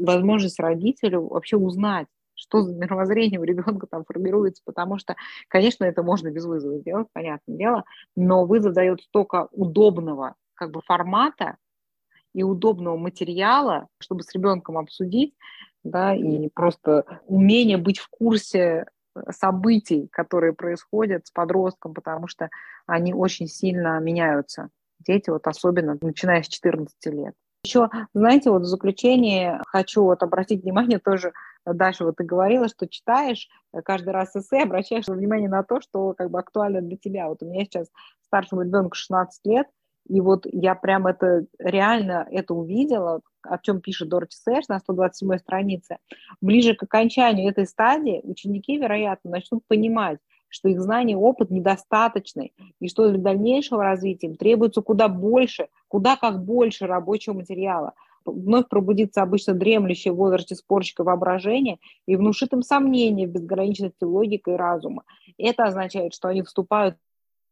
возможность 0.00 0.60
родителю 0.60 1.28
вообще 1.28 1.56
узнать, 1.56 2.06
что 2.34 2.62
за 2.62 2.74
мировоззрение 2.74 3.38
у 3.38 3.44
ребенка 3.44 3.86
там 3.86 4.04
формируется, 4.04 4.62
потому 4.64 4.98
что, 4.98 5.16
конечно, 5.48 5.84
это 5.84 6.02
можно 6.02 6.30
без 6.30 6.44
вызова 6.44 6.78
сделать, 6.78 7.08
понятное 7.12 7.56
дело, 7.56 7.84
но 8.16 8.46
вызов 8.46 8.72
дает 8.72 9.02
столько 9.02 9.48
удобного 9.52 10.34
как 10.54 10.70
бы 10.70 10.80
формата 10.82 11.56
и 12.34 12.42
удобного 12.42 12.96
материала, 12.96 13.88
чтобы 13.98 14.22
с 14.22 14.32
ребенком 14.32 14.78
обсудить, 14.78 15.34
да, 15.84 16.14
и 16.14 16.48
просто 16.48 17.04
умение 17.26 17.76
быть 17.76 17.98
в 17.98 18.08
курсе 18.08 18.86
событий, 19.30 20.08
которые 20.12 20.52
происходят 20.52 21.26
с 21.26 21.30
подростком, 21.30 21.94
потому 21.94 22.28
что 22.28 22.48
они 22.86 23.12
очень 23.12 23.48
сильно 23.48 23.98
меняются. 24.00 24.70
Дети, 25.00 25.30
вот 25.30 25.46
особенно 25.46 25.98
начиная 26.00 26.42
с 26.42 26.48
14 26.48 26.94
лет. 27.06 27.34
Еще, 27.64 27.90
знаете, 28.14 28.50
вот 28.50 28.62
в 28.62 28.66
заключение 28.66 29.60
хочу 29.66 30.02
вот 30.02 30.22
обратить 30.22 30.62
внимание 30.62 30.98
тоже, 30.98 31.32
Даша, 31.66 32.04
вот 32.04 32.16
ты 32.16 32.24
говорила, 32.24 32.68
что 32.68 32.88
читаешь 32.88 33.48
э, 33.74 33.82
каждый 33.82 34.10
раз 34.10 34.34
эссе, 34.34 34.62
обращаешь 34.62 35.06
внимание 35.06 35.48
на 35.48 35.62
то, 35.62 35.80
что 35.82 36.14
как 36.14 36.30
бы 36.30 36.38
актуально 36.38 36.80
для 36.80 36.96
тебя. 36.96 37.28
Вот 37.28 37.42
у 37.42 37.46
меня 37.46 37.64
сейчас 37.64 37.88
старшему 38.24 38.62
ребенку 38.62 38.94
16 38.94 39.44
лет, 39.44 39.66
и 40.08 40.22
вот 40.22 40.46
я 40.46 40.74
прям 40.74 41.06
это 41.06 41.44
реально 41.58 42.26
это 42.30 42.54
увидела, 42.54 43.20
о 43.42 43.58
чем 43.58 43.80
пишет 43.80 44.08
Дороти 44.08 44.36
Сэш 44.36 44.68
на 44.68 44.78
127 44.78 45.38
странице. 45.38 45.98
Ближе 46.40 46.74
к 46.74 46.82
окончанию 46.82 47.50
этой 47.50 47.66
стадии 47.66 48.20
ученики, 48.24 48.78
вероятно, 48.78 49.30
начнут 49.30 49.62
понимать, 49.68 50.18
что 50.50 50.68
их 50.68 50.80
знания 50.80 51.12
и 51.12 51.16
опыт 51.16 51.50
недостаточны, 51.50 52.52
и 52.80 52.88
что 52.88 53.08
для 53.08 53.18
дальнейшего 53.18 53.82
развития 53.82 54.26
им 54.26 54.36
требуется 54.36 54.82
куда 54.82 55.08
больше, 55.08 55.68
куда 55.88 56.16
как 56.16 56.44
больше 56.44 56.86
рабочего 56.86 57.34
материала. 57.34 57.94
Вновь 58.26 58.68
пробудится 58.68 59.22
обычно 59.22 59.54
дремлющее 59.54 60.12
в 60.12 60.16
возрасте 60.16 60.54
спорщика 60.54 61.04
воображение 61.04 61.78
и 62.06 62.16
внушит 62.16 62.52
им 62.52 62.62
сомнения 62.62 63.26
в 63.26 63.30
безграничности 63.30 64.04
логики 64.04 64.50
и 64.50 64.56
разума. 64.56 65.04
Это 65.38 65.64
означает, 65.64 66.12
что 66.12 66.28
они 66.28 66.42
вступают 66.42 66.96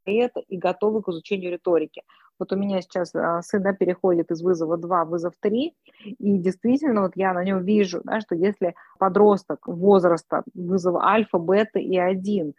в 0.04 0.10
это 0.10 0.40
и 0.40 0.58
готовы 0.58 1.02
к 1.02 1.08
изучению 1.08 1.52
риторики. 1.52 2.02
Вот 2.38 2.52
у 2.52 2.56
меня 2.56 2.80
сейчас 2.82 3.14
а, 3.14 3.42
сын 3.42 3.62
да, 3.62 3.72
переходит 3.72 4.30
из 4.30 4.42
вызова 4.42 4.76
2 4.76 5.04
в 5.04 5.08
вызов 5.08 5.34
3, 5.40 5.74
и 6.04 6.38
действительно 6.38 7.02
вот 7.02 7.12
я 7.16 7.32
на 7.32 7.44
нем 7.44 7.64
вижу, 7.64 8.00
да, 8.04 8.20
что 8.20 8.34
если 8.34 8.74
подросток 8.98 9.66
возраста 9.66 10.44
вызова 10.54 11.04
альфа, 11.04 11.38
бета 11.38 11.78
и 11.78 11.96
1 11.96 12.54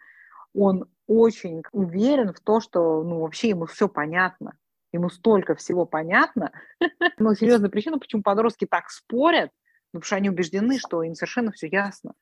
он 0.54 0.86
очень 1.06 1.62
уверен 1.72 2.32
в 2.32 2.40
то, 2.40 2.60
что 2.60 3.02
ну, 3.02 3.20
вообще 3.20 3.50
ему 3.50 3.66
все 3.66 3.88
понятно. 3.88 4.54
Ему 4.92 5.08
столько 5.08 5.54
всего 5.54 5.84
понятно. 5.84 6.52
Но 7.18 7.34
серьезная 7.34 7.70
причина, 7.70 7.98
почему 7.98 8.22
подростки 8.22 8.66
так 8.66 8.90
спорят, 8.90 9.50
ну, 9.92 10.00
потому 10.00 10.06
что 10.06 10.16
они 10.16 10.30
убеждены, 10.30 10.78
что 10.78 11.02
им 11.02 11.14
совершенно 11.14 11.52
все 11.52 11.68
ясно. 11.68 12.14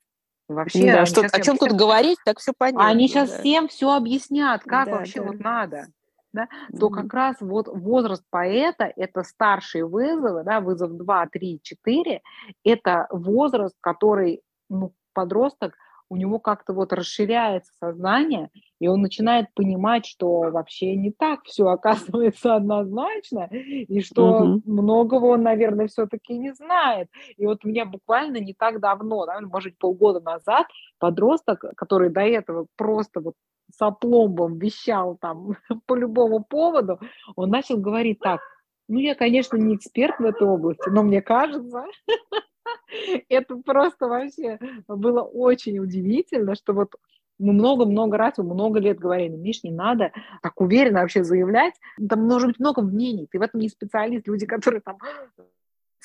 Вообще, 0.49 0.93
да, 0.93 1.05
что, 1.05 1.21
о 1.21 1.41
чем 1.41 1.59
тут 1.59 1.73
говорить, 1.73 2.19
так 2.25 2.39
все 2.39 2.53
понятно. 2.57 2.89
Они 2.89 3.07
сейчас 3.07 3.31
да. 3.31 3.39
всем 3.41 3.69
все 3.69 3.95
объяснят, 3.95 4.63
как 4.63 4.87
да, 4.87 4.93
вообще 4.93 5.21
да. 5.21 5.27
вот 5.27 5.41
надо. 5.41 5.87
Да, 6.31 6.45
mm-hmm. 6.45 6.79
то 6.79 6.91
как 6.91 7.13
раз 7.15 7.37
вот 7.41 7.69
возраст 7.69 8.23
поэта– 8.29 8.93
это 8.97 9.23
старшие 9.23 9.87
вызовы, 9.87 10.45
да, 10.45 10.61
вызов 10.61 10.93
2, 10.93 11.27
3, 11.27 11.61
4– 11.63 12.23
это 12.65 13.07
возраст, 13.11 13.75
который 13.81 14.43
ну, 14.69 14.95
подросток– 15.15 15.75
у 16.11 16.17
него 16.17 16.39
как-то 16.39 16.73
вот 16.73 16.93
расширяется 16.93 17.73
сознание, 17.79 18.51
и 18.81 18.89
он 18.89 19.03
начинает 19.03 19.53
понимать, 19.55 20.07
что 20.07 20.51
вообще 20.51 20.97
не 20.97 21.11
так 21.11 21.45
все 21.45 21.67
оказывается 21.67 22.55
однозначно, 22.55 23.49
и 23.51 24.01
что 24.01 24.41
угу. 24.41 24.63
многого 24.65 25.27
он, 25.27 25.43
наверное, 25.43 25.89
все-таки 25.89 26.39
не 26.39 26.53
знает. 26.55 27.09
И 27.37 27.47
вот 27.47 27.65
у 27.65 27.69
меня 27.69 27.85
буквально 27.85 28.39
не 28.39 28.55
так 28.55 28.81
давно, 28.81 29.27
да, 29.27 29.41
может 29.41 29.73
быть, 29.73 29.79
полгода 29.79 30.21
назад, 30.21 30.67
подросток, 30.99 31.65
который 31.77 32.11
до 32.11 32.21
этого 32.21 32.67
просто 32.77 33.21
вот 33.21 33.35
с 33.71 33.83
опломбом 33.83 34.59
вещал 34.59 35.17
там 35.21 35.57
по 35.87 35.95
любому 35.95 36.45
поводу, 36.45 37.01
он 37.37 37.51
начал 37.51 37.77
говорить 37.77 38.21
так, 38.21 38.41
ну, 38.89 38.99
я, 38.99 39.15
конечно, 39.15 39.57
не 39.57 39.77
эксперт 39.77 40.19
в 40.19 40.25
этой 40.25 40.49
области, 40.49 40.89
но 40.89 41.03
мне 41.03 41.21
кажется, 41.21 41.85
Это 43.29 43.57
просто 43.57 44.09
вообще 44.09 44.59
было 44.87 45.23
очень 45.23 45.79
удивительно, 45.79 46.55
что 46.55 46.73
вот 46.73 46.95
мы 47.39 47.53
много-много 47.53 48.17
раз, 48.17 48.39
много 48.39 48.81
лет 48.81 48.99
говорили, 48.99 49.37
Миш, 49.37 49.63
не 49.63 49.71
надо 49.71 50.13
так 50.43 50.61
уверенно 50.61 51.01
вообще 51.01 51.23
заявлять. 51.23 51.75
Там 52.09 52.27
может 52.27 52.49
быть 52.49 52.59
много 52.59 52.83
мнений, 52.83 53.29
ты 53.31 53.39
в 53.39 53.43
этом 53.43 53.61
не 53.61 53.69
специалист. 53.69 54.27
Люди, 54.27 54.47
которые 54.47 54.81
там 54.81 54.99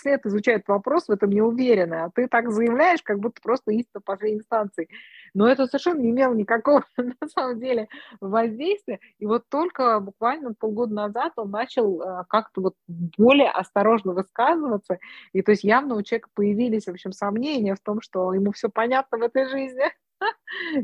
лет 0.05 0.25
изучают 0.25 0.67
вопрос, 0.67 1.07
в 1.07 1.11
этом 1.11 1.29
не 1.29 1.41
уверены, 1.41 1.95
а 1.95 2.09
ты 2.09 2.27
так 2.27 2.51
заявляешь, 2.51 3.01
как 3.01 3.19
будто 3.19 3.41
просто 3.41 3.71
истина 3.71 4.01
последней 4.01 4.39
инстанции. 4.39 4.89
Но 5.33 5.47
это 5.47 5.65
совершенно 5.67 5.99
не 5.99 6.11
имело 6.11 6.33
никакого, 6.33 6.83
на 6.97 7.27
самом 7.27 7.59
деле, 7.59 7.87
воздействия. 8.21 8.99
И 9.19 9.25
вот 9.25 9.43
только 9.49 9.99
буквально 9.99 10.53
полгода 10.53 10.93
назад 10.93 11.33
он 11.37 11.51
начал 11.51 12.01
э, 12.01 12.23
как-то 12.29 12.61
вот 12.61 12.75
более 12.87 13.49
осторожно 13.49 14.13
высказываться. 14.13 14.99
И 15.33 15.41
то 15.41 15.51
есть 15.51 15.63
явно 15.63 15.95
у 15.95 16.01
человека 16.01 16.29
появились, 16.33 16.85
в 16.85 16.91
общем, 16.91 17.11
сомнения 17.11 17.75
в 17.75 17.79
том, 17.79 18.01
что 18.01 18.33
ему 18.33 18.51
все 18.51 18.69
понятно 18.69 19.17
в 19.17 19.21
этой 19.23 19.47
жизни. 19.47 19.83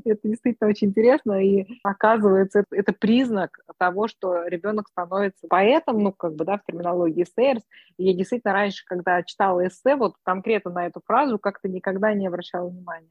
Это 0.05 0.27
действительно 0.27 0.69
очень 0.69 0.89
интересно, 0.89 1.43
и 1.43 1.67
оказывается, 1.83 2.59
это, 2.59 2.75
это 2.75 2.93
признак 2.93 3.59
того, 3.77 4.07
что 4.07 4.45
ребенок 4.45 4.87
становится 4.89 5.47
поэтом, 5.47 6.03
ну, 6.03 6.11
как 6.11 6.35
бы, 6.35 6.45
да, 6.45 6.57
в 6.57 6.63
терминологии 6.63 7.25
Сейерс. 7.35 7.63
Я 7.97 8.13
действительно 8.13 8.53
раньше, 8.53 8.83
когда 8.85 9.23
читала 9.23 9.67
эссе, 9.67 9.95
вот 9.95 10.15
конкретно 10.23 10.71
на 10.71 10.85
эту 10.87 11.01
фразу, 11.05 11.39
как-то 11.39 11.67
никогда 11.67 12.13
не 12.13 12.27
обращала 12.27 12.69
внимания. 12.69 13.09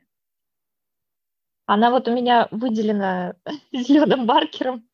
Она 1.66 1.90
вот 1.90 2.08
у 2.08 2.14
меня 2.14 2.48
выделена 2.50 3.34
зеленым 3.72 4.24
маркером, 4.24 4.88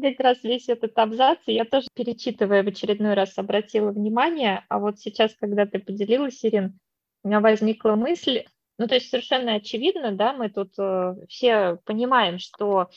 как 0.00 0.20
раз 0.20 0.42
весь 0.42 0.68
этот 0.68 0.96
абзац, 0.98 1.38
и 1.46 1.54
я 1.54 1.64
тоже, 1.64 1.88
перечитывая 1.94 2.62
в 2.62 2.68
очередной 2.68 3.14
раз, 3.14 3.38
обратила 3.38 3.90
внимание, 3.90 4.64
а 4.68 4.78
вот 4.78 4.98
сейчас, 4.98 5.34
когда 5.34 5.66
ты 5.66 5.78
поделилась, 5.78 6.44
Ирин, 6.44 6.78
у 7.24 7.28
меня 7.28 7.40
возникла 7.40 7.94
мысль, 7.94 8.44
ну, 8.78 8.86
то 8.86 8.94
есть 8.94 9.10
совершенно 9.10 9.54
очевидно, 9.54 10.12
да, 10.12 10.32
мы 10.32 10.48
тут 10.48 10.74
э, 10.78 11.16
все 11.28 11.78
понимаем, 11.84 12.38
что 12.38 12.90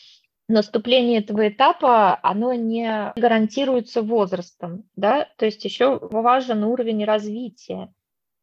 наступление 0.47 1.19
этого 1.19 1.49
этапа, 1.49 2.19
оно 2.21 2.53
не 2.53 3.11
гарантируется 3.15 4.03
возрастом, 4.03 4.83
да, 4.95 5.27
то 5.37 5.45
есть 5.45 5.65
еще 5.65 5.97
важен 5.99 6.63
уровень 6.63 7.03
развития. 7.03 7.91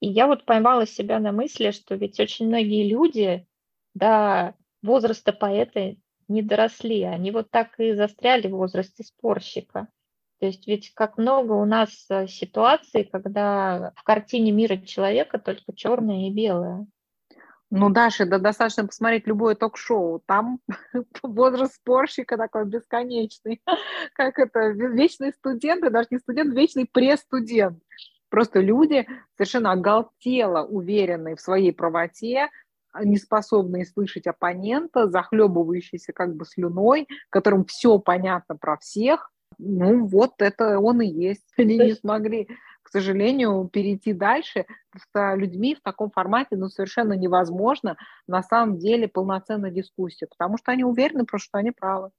И 0.00 0.08
я 0.08 0.26
вот 0.26 0.44
поймала 0.44 0.86
себя 0.86 1.20
на 1.20 1.32
мысли, 1.32 1.70
что 1.70 1.94
ведь 1.94 2.18
очень 2.18 2.48
многие 2.48 2.88
люди 2.88 3.46
до 3.94 4.54
возраста 4.82 5.32
поэта 5.32 5.96
не 6.28 6.42
доросли, 6.42 7.02
они 7.04 7.30
вот 7.30 7.50
так 7.50 7.78
и 7.78 7.94
застряли 7.94 8.48
в 8.48 8.56
возрасте 8.56 9.04
спорщика. 9.04 9.88
То 10.40 10.46
есть 10.46 10.66
ведь 10.66 10.92
как 10.94 11.18
много 11.18 11.52
у 11.52 11.64
нас 11.64 12.06
э, 12.10 12.26
ситуаций, 12.28 13.04
когда 13.04 13.92
в 13.96 14.02
картине 14.04 14.52
мира 14.52 14.76
человека 14.76 15.38
только 15.38 15.72
черное 15.74 16.28
и 16.28 16.30
белое. 16.30 16.86
Ну, 17.70 17.90
Даша, 17.90 18.24
да 18.24 18.38
достаточно 18.38 18.86
посмотреть 18.86 19.26
любое 19.26 19.54
ток-шоу. 19.54 20.22
Там 20.26 20.60
возраст 21.22 21.74
спорщика 21.74 22.36
такой 22.36 22.64
бесконечный. 22.64 23.60
Как 24.14 24.38
это, 24.38 24.70
вечный 24.70 25.32
студент, 25.32 25.84
и 25.84 25.90
даже 25.90 26.08
не 26.10 26.18
студент, 26.18 26.54
вечный 26.54 26.86
престудент. 26.86 27.78
Просто 28.30 28.60
люди 28.60 29.06
совершенно 29.36 29.72
оголтело 29.72 30.64
уверенные 30.64 31.36
в 31.36 31.40
своей 31.40 31.72
правоте, 31.72 32.48
не 33.02 33.16
способные 33.18 33.84
слышать 33.84 34.26
оппонента, 34.26 35.08
захлебывающиеся 35.08 36.12
как 36.12 36.34
бы 36.34 36.44
слюной, 36.44 37.06
которым 37.30 37.64
все 37.64 37.98
понятно 37.98 38.56
про 38.56 38.76
всех. 38.78 39.30
Ну, 39.58 40.06
вот 40.06 40.34
это 40.38 40.78
он 40.78 41.02
и 41.02 41.06
есть. 41.06 41.44
Они 41.56 41.78
не 41.78 41.94
смогли 41.94 42.48
к 42.88 42.90
сожалению, 42.90 43.68
перейти 43.70 44.14
дальше 44.14 44.64
с 44.96 45.34
людьми 45.36 45.74
в 45.74 45.82
таком 45.82 46.10
формате 46.10 46.56
ну, 46.56 46.70
совершенно 46.70 47.12
невозможно 47.12 47.98
на 48.26 48.42
самом 48.42 48.78
деле 48.78 49.08
полноценная 49.08 49.70
дискуссия, 49.70 50.26
потому 50.26 50.56
что 50.56 50.72
они 50.72 50.84
уверены, 50.84 51.26
просто 51.26 51.48
что 51.48 51.58
они 51.58 51.70
правы. 51.70 52.12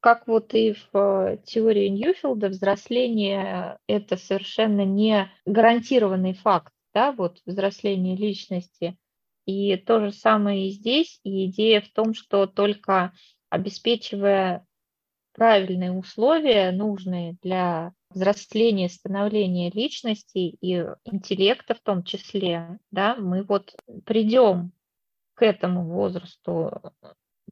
Как 0.00 0.26
вот 0.26 0.54
и 0.54 0.74
в 0.92 1.38
теории 1.44 1.86
Ньюфилда, 1.86 2.48
взросление– 2.48 3.78
это 3.86 4.16
совершенно 4.16 4.84
не 4.84 5.30
гарантированный 5.46 6.34
факт. 6.34 6.72
да, 6.92 7.12
вот 7.12 7.38
взросление 7.46 8.16
личности. 8.16 8.98
И 9.46 9.76
то 9.76 10.00
же 10.00 10.10
самое 10.10 10.66
и 10.66 10.70
здесь. 10.72 11.20
И 11.22 11.46
идея 11.46 11.80
в 11.80 11.92
том, 11.92 12.12
что 12.12 12.48
только 12.48 13.12
обеспечивая 13.50 14.66
правильные 15.32 15.92
условия, 15.92 16.72
нужные 16.72 17.36
для 17.40 17.92
взросления, 18.14 18.88
становления 18.88 19.70
личности 19.70 20.38
и 20.38 20.86
интеллекта 21.04 21.74
в 21.74 21.80
том 21.80 22.04
числе, 22.04 22.78
да, 22.90 23.16
мы 23.16 23.42
вот 23.42 23.74
придем 24.04 24.72
к 25.34 25.42
этому 25.42 25.84
возрасту 25.84 26.92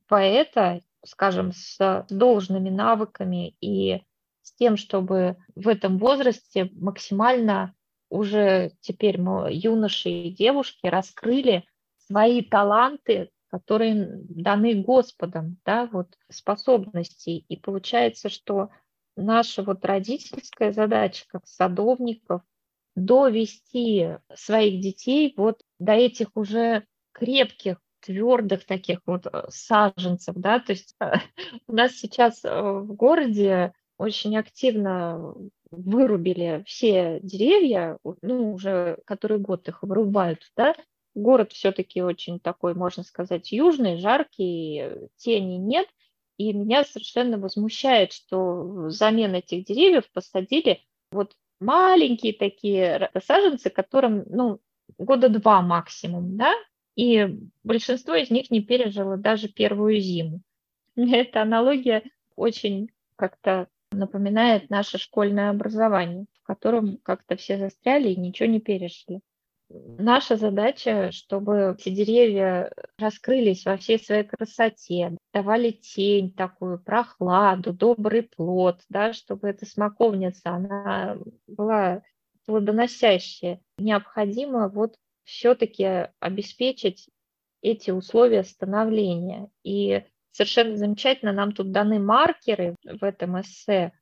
поэта, 0.06 0.80
скажем, 1.04 1.52
с 1.52 2.06
должными 2.10 2.70
навыками 2.70 3.54
и 3.60 4.02
с 4.42 4.52
тем, 4.54 4.76
чтобы 4.76 5.36
в 5.54 5.68
этом 5.68 5.98
возрасте 5.98 6.70
максимально 6.74 7.74
уже 8.08 8.72
теперь 8.80 9.20
мы, 9.20 9.50
юноши 9.52 10.10
и 10.10 10.30
девушки, 10.30 10.86
раскрыли 10.86 11.64
свои 12.06 12.42
таланты, 12.42 13.30
которые 13.48 14.08
даны 14.28 14.82
Господом, 14.82 15.58
да, 15.64 15.88
вот 15.92 16.16
способностей. 16.28 17.44
И 17.48 17.56
получается, 17.56 18.28
что 18.28 18.70
наша 19.20 19.62
вот 19.62 19.84
родительская 19.84 20.72
задача, 20.72 21.24
как 21.28 21.46
садовников, 21.46 22.42
довести 22.96 24.16
своих 24.34 24.80
детей 24.80 25.32
вот 25.36 25.62
до 25.78 25.92
этих 25.92 26.36
уже 26.36 26.84
крепких, 27.12 27.78
твердых 28.00 28.64
таких 28.66 29.00
вот 29.06 29.26
э, 29.26 29.44
саженцев, 29.50 30.34
да, 30.36 30.58
то 30.58 30.72
есть 30.72 30.96
у 31.68 31.72
нас 31.72 31.92
сейчас 31.92 32.44
э, 32.44 32.48
в 32.50 32.94
городе 32.94 33.72
очень 33.98 34.36
активно 34.36 35.34
вырубили 35.70 36.64
все 36.66 37.20
деревья, 37.22 37.98
ну, 38.22 38.54
уже 38.54 38.98
который 39.04 39.38
год 39.38 39.68
их 39.68 39.82
вырубают, 39.82 40.50
да, 40.56 40.74
город 41.14 41.52
все-таки 41.52 42.02
очень 42.02 42.40
такой, 42.40 42.74
можно 42.74 43.02
сказать, 43.02 43.52
южный, 43.52 43.98
жаркий, 43.98 45.08
тени 45.16 45.56
нет, 45.56 45.86
и 46.40 46.54
меня 46.54 46.84
совершенно 46.84 47.36
возмущает, 47.36 48.14
что 48.14 48.86
взамен 48.86 49.34
этих 49.34 49.66
деревьев 49.66 50.10
посадили 50.10 50.80
вот 51.12 51.36
маленькие 51.60 52.32
такие 52.32 53.10
саженцы, 53.26 53.68
которым, 53.68 54.24
ну, 54.26 54.58
года 54.96 55.28
два 55.28 55.60
максимум, 55.60 56.38
да, 56.38 56.54
и 56.96 57.28
большинство 57.62 58.14
из 58.14 58.30
них 58.30 58.50
не 58.50 58.62
пережило 58.62 59.18
даже 59.18 59.48
первую 59.48 60.00
зиму. 60.00 60.40
Мне 60.96 61.20
эта 61.24 61.42
аналогия 61.42 62.04
очень 62.36 62.88
как-то 63.16 63.68
напоминает 63.92 64.70
наше 64.70 64.96
школьное 64.96 65.50
образование, 65.50 66.24
в 66.42 66.46
котором 66.46 66.96
как-то 67.02 67.36
все 67.36 67.58
застряли 67.58 68.08
и 68.08 68.16
ничего 68.16 68.48
не 68.48 68.60
пережили. 68.60 69.20
Наша 69.70 70.36
задача, 70.36 71.12
чтобы 71.12 71.76
эти 71.78 71.90
деревья 71.90 72.72
раскрылись 72.98 73.64
во 73.64 73.76
всей 73.76 74.00
своей 74.00 74.24
красоте, 74.24 75.16
давали 75.32 75.70
тень 75.70 76.32
такую, 76.32 76.80
прохладу, 76.80 77.72
добрый 77.72 78.24
плод, 78.24 78.80
да, 78.88 79.12
чтобы 79.12 79.48
эта 79.48 79.66
смоковница, 79.66 80.50
она 80.50 81.18
была 81.46 82.02
плодоносящая. 82.46 83.60
Необходимо 83.78 84.68
вот 84.68 84.96
все-таки 85.22 86.08
обеспечить 86.18 87.08
эти 87.62 87.92
условия 87.92 88.42
становления. 88.42 89.50
И 89.62 90.02
совершенно 90.32 90.76
замечательно, 90.76 91.32
нам 91.32 91.52
тут 91.52 91.70
даны 91.70 92.00
маркеры 92.00 92.74
в 92.82 93.04
этом 93.04 93.40
эссе, 93.40 93.92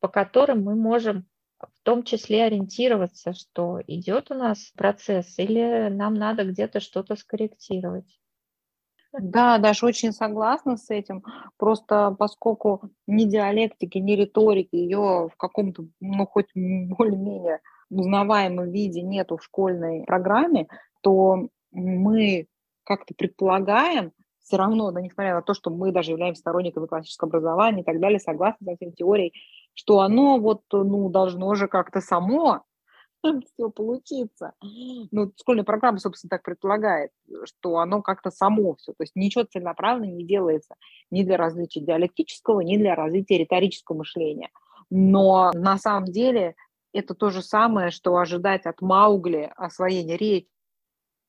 по 0.00 0.08
которым 0.08 0.62
мы 0.62 0.74
можем 0.74 1.26
в 1.60 1.82
том 1.82 2.02
числе 2.02 2.44
ориентироваться, 2.44 3.32
что 3.32 3.80
идет 3.86 4.30
у 4.30 4.34
нас 4.34 4.72
процесс 4.76 5.38
или 5.38 5.88
нам 5.88 6.14
надо 6.14 6.44
где-то 6.44 6.80
что-то 6.80 7.16
скорректировать. 7.16 8.18
Да, 9.12 9.58
даже 9.58 9.86
очень 9.86 10.12
согласна 10.12 10.76
с 10.76 10.90
этим. 10.90 11.24
Просто 11.56 12.14
поскольку 12.18 12.90
ни 13.06 13.24
диалектики, 13.24 13.98
ни 13.98 14.12
риторики 14.12 14.76
ее 14.76 15.28
в 15.32 15.36
каком-то, 15.36 15.86
ну, 16.00 16.26
хоть 16.26 16.48
более-менее 16.54 17.60
узнаваемом 17.90 18.70
виде 18.70 19.00
нету 19.00 19.38
в 19.38 19.44
школьной 19.44 20.04
программе, 20.04 20.68
то 21.02 21.48
мы 21.72 22.46
как-то 22.84 23.14
предполагаем, 23.14 24.12
все 24.40 24.56
равно, 24.56 24.90
да, 24.92 25.00
несмотря 25.00 25.34
на 25.34 25.42
то, 25.42 25.54
что 25.54 25.70
мы 25.70 25.92
даже 25.92 26.12
являемся 26.12 26.40
сторонниками 26.40 26.86
классического 26.86 27.28
образования 27.28 27.82
и 27.82 27.84
так 27.84 28.00
далее, 28.00 28.18
согласны 28.18 28.66
со 28.66 28.76
всей 28.76 28.92
теорией, 28.92 29.32
что 29.78 30.00
оно 30.00 30.40
вот, 30.40 30.62
ну, 30.72 31.08
должно 31.08 31.54
же 31.54 31.68
как-то 31.68 32.00
само 32.00 32.64
все 33.22 33.70
получиться. 33.70 34.54
Ну, 35.12 35.32
школьная 35.38 35.62
программа, 35.62 35.98
собственно, 35.98 36.30
так 36.30 36.42
предполагает, 36.42 37.12
что 37.44 37.78
оно 37.78 38.02
как-то 38.02 38.32
само 38.32 38.74
все, 38.74 38.90
то 38.92 39.04
есть 39.04 39.14
ничего 39.14 39.44
целенаправленно 39.44 40.10
не 40.10 40.24
делается 40.24 40.74
ни 41.12 41.22
для 41.22 41.36
развития 41.36 41.80
диалектического, 41.80 42.60
ни 42.60 42.76
для 42.76 42.96
развития 42.96 43.38
риторического 43.38 43.98
мышления. 43.98 44.50
Но 44.90 45.52
на 45.54 45.78
самом 45.78 46.06
деле 46.06 46.56
это 46.92 47.14
то 47.14 47.30
же 47.30 47.40
самое, 47.40 47.92
что 47.92 48.16
ожидать 48.16 48.66
от 48.66 48.80
Маугли 48.80 49.52
освоения 49.54 50.16
речи, 50.16 50.48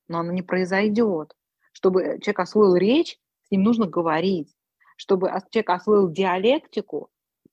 но 0.08 0.18
оно 0.18 0.32
не 0.32 0.42
произойдет. 0.42 1.36
Чтобы 1.70 2.18
человек 2.20 2.40
освоил 2.40 2.74
речь, 2.74 3.16
с 3.46 3.52
ним 3.52 3.62
нужно 3.62 3.86
говорить. 3.86 4.52
Чтобы 4.96 5.28
человек 5.52 5.70
освоил 5.70 6.10
диалектику, 6.10 7.10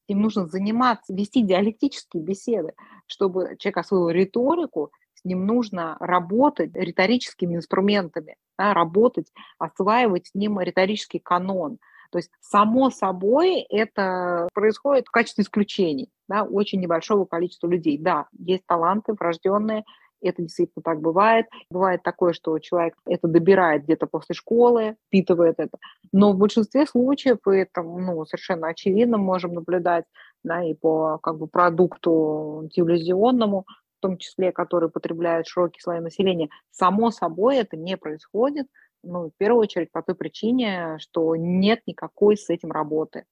им 0.08 0.22
нужно 0.22 0.48
заниматься, 0.48 1.14
вести 1.14 1.44
диалектические 1.44 2.24
беседы. 2.24 2.74
Чтобы 3.06 3.56
человек 3.60 3.78
освоил 3.78 4.10
риторику, 4.10 4.92
с 5.14 5.26
ним 5.26 5.46
нужно 5.46 5.98
работать 6.00 6.76
риторическими 6.76 7.56
инструментами, 7.56 8.36
да, 8.58 8.74
работать, 8.74 9.32
осваивать 9.58 10.28
с 10.28 10.36
ним 10.36 10.60
риторический 10.60 11.20
канон. 11.20 11.80
То 12.12 12.20
есть, 12.20 12.32
само 12.40 12.90
собой, 12.90 13.60
это 13.70 14.48
происходит 14.54 15.08
в 15.08 15.12
качестве 15.12 15.44
исключений, 15.44 16.10
да, 16.28 16.44
очень 16.44 16.80
небольшого 16.80 17.26
количества 17.26 17.68
людей. 17.68 17.98
Да, 17.98 18.28
есть 18.38 18.66
таланты 18.66 19.14
врожденные, 19.14 19.84
это 20.22 20.42
действительно 20.42 20.84
так 20.84 21.02
бывает. 21.02 21.46
Бывает 21.70 22.04
такое, 22.04 22.34
что 22.34 22.58
человек 22.60 22.96
это 23.06 23.28
добирает 23.28 23.84
где-то 23.84 24.08
после 24.08 24.36
школы, 24.36 24.96
впитывает 25.08 25.56
это. 25.60 25.78
Но 26.12 26.34
в 26.34 26.38
большинстве 26.38 26.86
случаев 26.86 27.40
это 27.46 27.84
ну, 27.84 28.26
совершенно 28.26 28.68
очевидно 28.68 29.18
можем 29.18 29.54
наблюдать 29.54 30.06
да, 30.44 30.64
и 30.64 30.74
по 30.74 31.18
как 31.20 31.38
бы, 31.38 31.48
продукту 31.48 32.70
телевизионному, 32.74 33.66
в 33.98 34.02
том 34.02 34.18
числе, 34.18 34.52
который 34.52 34.90
потребляет 34.90 35.48
широкий 35.48 35.82
слой 35.82 36.00
населения. 36.00 36.50
Само 36.72 37.12
собой 37.12 37.58
это 37.58 37.76
не 37.76 37.98
происходит, 37.98 38.68
ну, 39.04 39.30
в 39.30 39.32
первую 39.38 39.62
очередь 39.62 39.92
по 39.92 40.02
той 40.02 40.16
причине, 40.16 40.98
что 41.00 41.36
нет 41.36 41.82
никакой 41.86 42.38
с 42.38 42.50
этим 42.50 42.72
работы. 42.72 43.26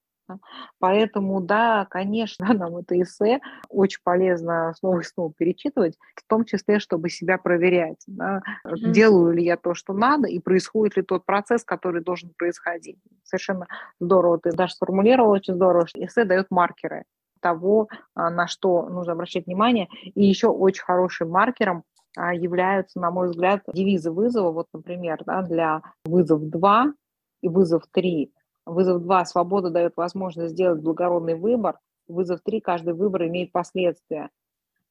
Поэтому, 0.80 1.42
да, 1.42 1.86
конечно, 1.90 2.46
нам 2.54 2.78
это 2.78 3.00
эссе 3.02 3.40
очень 3.70 4.00
полезно 4.04 4.74
снова 4.78 5.00
и 5.00 5.04
снова 5.04 5.34
перечитывать, 5.34 5.98
в 6.16 6.28
том 6.28 6.46
числе, 6.46 6.80
чтобы 6.80 7.10
себя 7.10 7.38
проверять, 7.38 8.04
да, 8.08 8.42
mm-hmm. 8.66 8.92
делаю 8.92 9.34
ли 9.34 9.44
я 9.44 9.58
то, 9.58 9.74
что 9.74 9.94
надо, 9.94 10.28
и 10.28 10.40
происходит 10.40 10.98
ли 10.98 11.04
тот 11.04 11.26
процесс, 11.26 11.64
который 11.64 12.02
должен 12.02 12.32
происходить. 12.38 12.98
Совершенно 13.24 13.68
здорово, 14.00 14.40
ты 14.40 14.52
даже 14.52 14.74
сформулировал 14.74 15.32
очень 15.32 15.56
здорово, 15.56 15.88
что 15.88 16.04
эссе 16.04 16.26
дает 16.26 16.48
маркеры 16.50 17.04
того, 17.46 17.90
а, 18.16 18.32
на 18.32 18.48
что 18.48 18.90
нужно 18.90 19.14
обращать 19.14 19.46
внимание. 19.46 19.88
И 20.16 20.26
еще 20.26 20.48
очень 20.48 20.84
хорошим 20.84 21.30
маркером 21.30 21.84
а, 22.18 22.34
являются, 22.34 23.00
на 23.00 23.12
мой 23.12 23.28
взгляд, 23.28 23.62
девизы 23.72 24.10
вызова. 24.10 24.52
Вот, 24.52 24.68
например, 24.74 25.22
да, 25.26 25.44
для 25.44 25.82
вызов 26.06 26.42
2 26.42 26.94
и 27.42 27.50
вызов 27.50 27.84
3 27.92 28.32
Вызов 28.66 29.02
2 29.02 29.26
свобода 29.26 29.70
дает 29.70 29.96
возможность 29.96 30.54
сделать 30.54 30.82
благородный 30.82 31.36
выбор. 31.36 31.80
Вызов 32.08 32.42
3 32.44 32.62
каждый 32.62 32.94
выбор 32.94 33.26
имеет 33.26 33.52
последствия. 33.52 34.30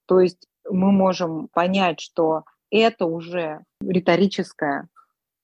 То 0.07 0.21
есть 0.21 0.49
мы 0.69 0.93
можем 0.93 1.49
понять, 1.49 2.01
что 2.01 2.45
это 2.71 3.07
уже 3.07 3.61
риторическая 3.81 4.89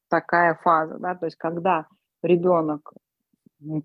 такая 0.08 0.54
фаза, 0.54 0.98
да, 0.98 1.14
то 1.14 1.26
есть 1.26 1.36
когда 1.36 1.86
ребенок 2.22 2.92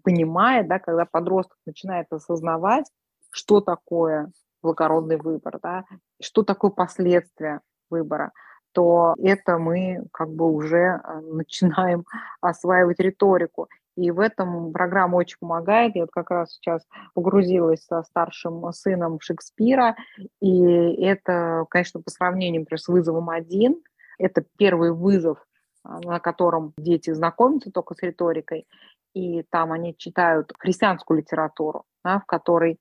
понимает, 0.04 0.68
да, 0.68 0.80
когда 0.80 1.06
подросток 1.06 1.58
начинает 1.66 2.12
осознавать, 2.12 2.86
что 3.30 3.62
такое 3.62 4.32
благородный 4.62 5.18
выбор, 5.18 5.60
да, 5.62 5.86
что 6.22 6.44
такое 6.44 6.72
последствия 6.72 7.62
выбора, 7.90 8.32
то 8.72 9.14
это 9.20 9.58
мы 9.58 10.04
как 10.12 10.30
бы 10.34 10.52
уже 10.52 11.02
э, 11.02 11.20
начинаем 11.22 12.06
осваивать 12.42 13.00
риторику. 13.00 13.70
И 13.96 14.12
в 14.12 14.20
этом 14.20 14.74
программа 14.74 15.16
очень 15.16 15.38
помогает. 15.40 15.96
Я 15.96 16.02
вот 16.02 16.12
как 16.12 16.30
раз 16.30 16.54
сейчас 16.54 16.86
погрузилась 17.14 17.86
со 17.86 18.04
старшим 18.04 18.72
сыном 18.74 19.20
Шекспира, 19.22 19.96
и 20.42 20.62
это, 21.02 21.66
конечно, 21.70 22.02
по 22.02 22.10
сравнению, 22.10 22.62
например, 22.62 22.80
с 22.80 22.88
вызовом 22.88 23.30
один, 23.30 23.82
это 24.18 24.44
первый 24.58 24.92
вызов, 24.92 25.46
а, 25.84 26.00
на 26.02 26.20
котором 26.20 26.74
дети 26.78 27.12
знакомятся 27.12 27.72
только 27.72 27.96
с 27.96 28.02
риторикой, 28.02 28.68
и 29.14 29.44
там 29.44 29.72
они 29.72 29.96
читают 29.96 30.52
христианскую 30.58 31.20
литературу, 31.20 31.86
да, 32.04 32.20
в 32.20 32.26
которой 32.26 32.80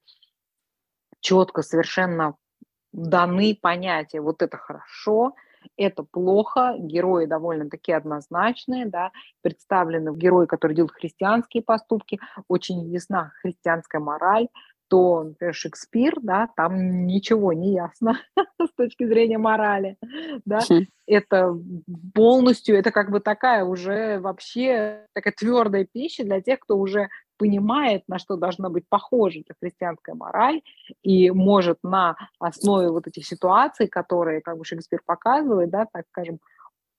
четко 1.21 1.62
совершенно 1.62 2.35
даны 2.93 3.59
понятия, 3.61 4.21
вот 4.21 4.43
это 4.43 4.57
хорошо, 4.57 5.35
это 5.77 6.05
плохо, 6.05 6.75
герои 6.79 7.27
довольно-таки 7.27 7.93
однозначные, 7.93 8.87
да, 8.87 9.11
представлены 9.43 10.17
герои, 10.17 10.47
которые 10.47 10.77
делают 10.77 10.93
христианские 10.93 11.62
поступки, 11.62 12.21
очень 12.49 12.91
ясна 12.91 13.33
христианская 13.43 14.01
мораль, 14.01 14.49
то, 14.89 15.23
например, 15.23 15.55
Шекспир, 15.55 16.15
да, 16.21 16.49
там 16.57 17.07
ничего 17.07 17.53
не 17.53 17.73
ясно 17.73 18.21
с 18.62 18.73
точки 18.77 19.07
зрения 19.07 19.39
морали, 19.39 19.97
да, 20.45 20.61
хм. 20.61 20.85
это 21.07 21.59
полностью, 22.15 22.77
это 22.77 22.91
как 22.91 23.11
бы 23.11 23.21
такая 23.21 23.65
уже 23.65 24.21
вообще 24.21 25.07
такая 25.12 25.35
твердая 25.37 25.87
пища 25.91 26.25
для 26.25 26.41
тех, 26.41 26.61
кто 26.61 26.79
уже 26.79 27.09
понимает, 27.37 28.03
на 28.09 28.18
что 28.18 28.37
должна 28.37 28.68
быть 28.68 28.89
похожа 28.89 29.41
эта 29.41 29.55
христианская 29.61 30.14
мораль, 30.14 30.62
и 31.03 31.30
может 31.30 31.78
на 31.82 32.16
основе 32.39 32.91
вот 32.91 33.07
этих 33.07 33.26
ситуаций, 33.26 33.89
которые 33.89 34.41
как 34.41 34.59
бы 34.59 34.64
Шекспир 34.64 35.01
показывает, 35.05 35.70
да, 35.70 35.87
так 35.93 36.07
скажем, 36.11 36.39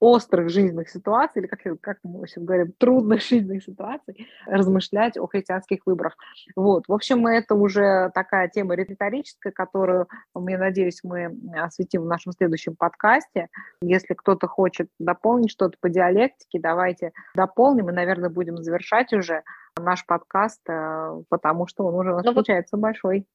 острых 0.05 0.49
жизненных 0.49 0.89
ситуаций, 0.89 1.41
или 1.41 1.47
как, 1.47 1.81
как 1.81 1.97
мы 2.03 2.27
сейчас 2.27 2.43
говорим, 2.43 2.73
трудных 2.77 3.21
жизненных 3.23 3.63
ситуаций, 3.63 4.27
размышлять 4.45 5.17
о 5.17 5.25
христианских 5.25 5.79
выборах. 5.85 6.15
Вот. 6.55 6.83
В 6.87 6.93
общем, 6.93 7.25
это 7.25 7.55
уже 7.55 8.11
такая 8.13 8.47
тема 8.49 8.75
риторическая, 8.75 9.51
которую, 9.51 10.07
я 10.35 10.57
надеюсь, 10.59 10.99
мы 11.03 11.35
осветим 11.55 12.03
в 12.03 12.05
нашем 12.05 12.33
следующем 12.33 12.75
подкасте. 12.75 13.47
Если 13.81 14.13
кто-то 14.13 14.47
хочет 14.47 14.89
дополнить 14.99 15.51
что-то 15.51 15.75
по 15.81 15.89
диалектике, 15.89 16.59
давайте 16.59 17.11
дополним, 17.33 17.89
и, 17.89 17.93
наверное, 17.93 18.29
будем 18.29 18.57
завершать 18.57 19.11
уже 19.11 19.43
наш 19.77 20.05
подкаст, 20.05 20.61
э, 20.69 21.21
потому 21.29 21.67
что 21.67 21.83
он 21.83 21.95
уже 21.95 22.11
у 22.11 22.15
нас 22.15 22.23
Но 22.23 22.31
ну 22.31 22.35
получается 22.35 22.77
вот... 22.77 22.83
большой. 22.83 23.25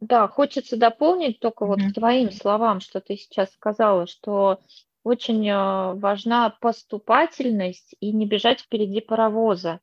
Да, 0.00 0.28
хочется 0.28 0.76
дополнить 0.76 1.40
только 1.40 1.64
mm-hmm. 1.64 1.68
вот 1.68 1.80
к 1.80 1.94
твоим 1.94 2.30
словам, 2.30 2.80
что 2.80 3.00
ты 3.00 3.16
сейчас 3.16 3.52
сказала, 3.52 4.06
что 4.06 4.60
очень 5.04 5.46
э, 5.48 5.94
важна 5.94 6.50
поступательность 6.60 7.94
и 8.00 8.10
не 8.10 8.26
бежать 8.26 8.60
впереди 8.60 9.00
паровоза. 9.00 9.80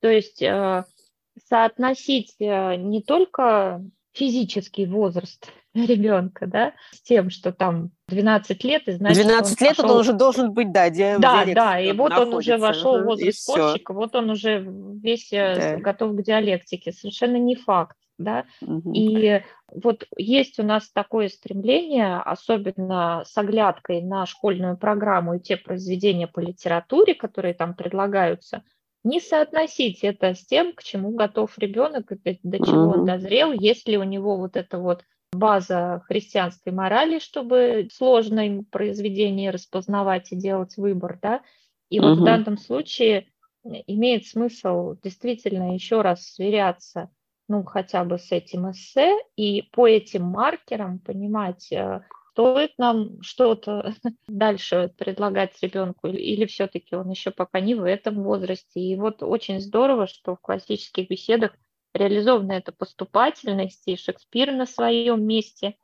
То 0.00 0.08
есть 0.08 0.42
э, 0.42 0.84
соотносить 1.46 2.34
э, 2.40 2.76
не 2.76 3.02
только 3.02 3.84
физический 4.12 4.86
возраст 4.86 5.52
ребенка, 5.74 6.46
да, 6.46 6.72
с 6.90 7.02
тем, 7.02 7.30
что 7.30 7.52
там 7.52 7.90
12 8.08 8.64
лет, 8.64 8.88
и 8.88 8.92
значит, 8.92 9.24
12 9.24 9.60
он 9.60 9.66
лет 9.66 9.76
пошел... 9.76 9.90
он 9.92 10.00
уже 10.00 10.12
должен 10.14 10.52
быть, 10.52 10.72
да, 10.72 10.88
где 10.88 11.18
Да, 11.18 11.44
да, 11.46 11.78
и 11.78 11.92
вот 11.92 12.12
он 12.12 12.34
уже 12.34 12.56
вошел 12.56 12.98
в 12.98 13.04
возраст 13.04 13.42
спорщика, 13.42 13.92
вот 13.92 14.14
он 14.16 14.30
уже 14.30 14.66
весь 14.66 15.28
да. 15.30 15.76
готов 15.76 16.16
к 16.16 16.22
диалектике. 16.22 16.92
Совершенно 16.92 17.36
не 17.36 17.56
факт 17.56 17.96
да, 18.18 18.44
угу. 18.60 18.92
и 18.92 19.42
вот 19.68 20.06
есть 20.16 20.58
у 20.58 20.62
нас 20.62 20.90
такое 20.90 21.28
стремление, 21.28 22.16
особенно 22.16 23.22
с 23.26 23.36
оглядкой 23.36 24.02
на 24.02 24.26
школьную 24.26 24.76
программу 24.76 25.34
и 25.34 25.40
те 25.40 25.56
произведения 25.56 26.26
по 26.26 26.40
литературе, 26.40 27.14
которые 27.14 27.54
там 27.54 27.74
предлагаются, 27.74 28.62
не 29.04 29.20
соотносить 29.20 30.04
это 30.04 30.34
с 30.34 30.44
тем, 30.46 30.74
к 30.74 30.82
чему 30.82 31.10
готов 31.10 31.58
ребенок, 31.58 32.12
до 32.42 32.58
чего 32.58 32.90
он 32.90 33.04
дозрел, 33.06 33.52
если 33.52 33.96
у 33.96 34.04
него 34.04 34.36
вот 34.36 34.56
эта 34.56 34.78
вот 34.78 35.04
база 35.32 36.02
христианской 36.06 36.72
морали, 36.72 37.18
чтобы 37.18 37.88
сложно 37.92 38.46
им 38.46 38.64
произведение 38.64 39.50
распознавать 39.50 40.30
и 40.30 40.36
делать 40.36 40.76
выбор, 40.76 41.18
да, 41.20 41.40
и 41.88 42.00
вот 42.00 42.18
в 42.18 42.24
данном 42.24 42.58
случае 42.58 43.26
имеет 43.64 44.26
смысл 44.26 44.94
действительно 45.02 45.74
еще 45.74 46.00
раз 46.00 46.24
сверяться 46.24 47.10
ну, 47.48 47.64
хотя 47.64 48.04
бы 48.04 48.18
с 48.18 48.32
этим 48.32 48.70
эссе, 48.70 49.16
и 49.36 49.62
по 49.72 49.86
этим 49.86 50.22
маркерам 50.24 50.98
понимать, 50.98 51.70
э, 51.72 52.02
стоит 52.32 52.72
нам 52.78 53.20
что-то 53.22 53.94
дальше 54.26 54.92
предлагать 54.96 55.60
ребенку, 55.62 56.08
или, 56.08 56.18
или 56.18 56.46
все-таки 56.46 56.94
он 56.94 57.10
еще 57.10 57.30
пока 57.30 57.60
не 57.60 57.74
в 57.74 57.84
этом 57.84 58.22
возрасте. 58.22 58.80
И 58.80 58.96
вот 58.96 59.22
очень 59.22 59.60
здорово, 59.60 60.06
что 60.06 60.36
в 60.36 60.40
классических 60.40 61.08
беседах 61.08 61.52
реализована 61.94 62.52
эта 62.52 62.72
поступательность, 62.72 63.82
и 63.86 63.96
Шекспир 63.96 64.52
на 64.52 64.66
своем 64.66 65.24
месте, 65.26 65.76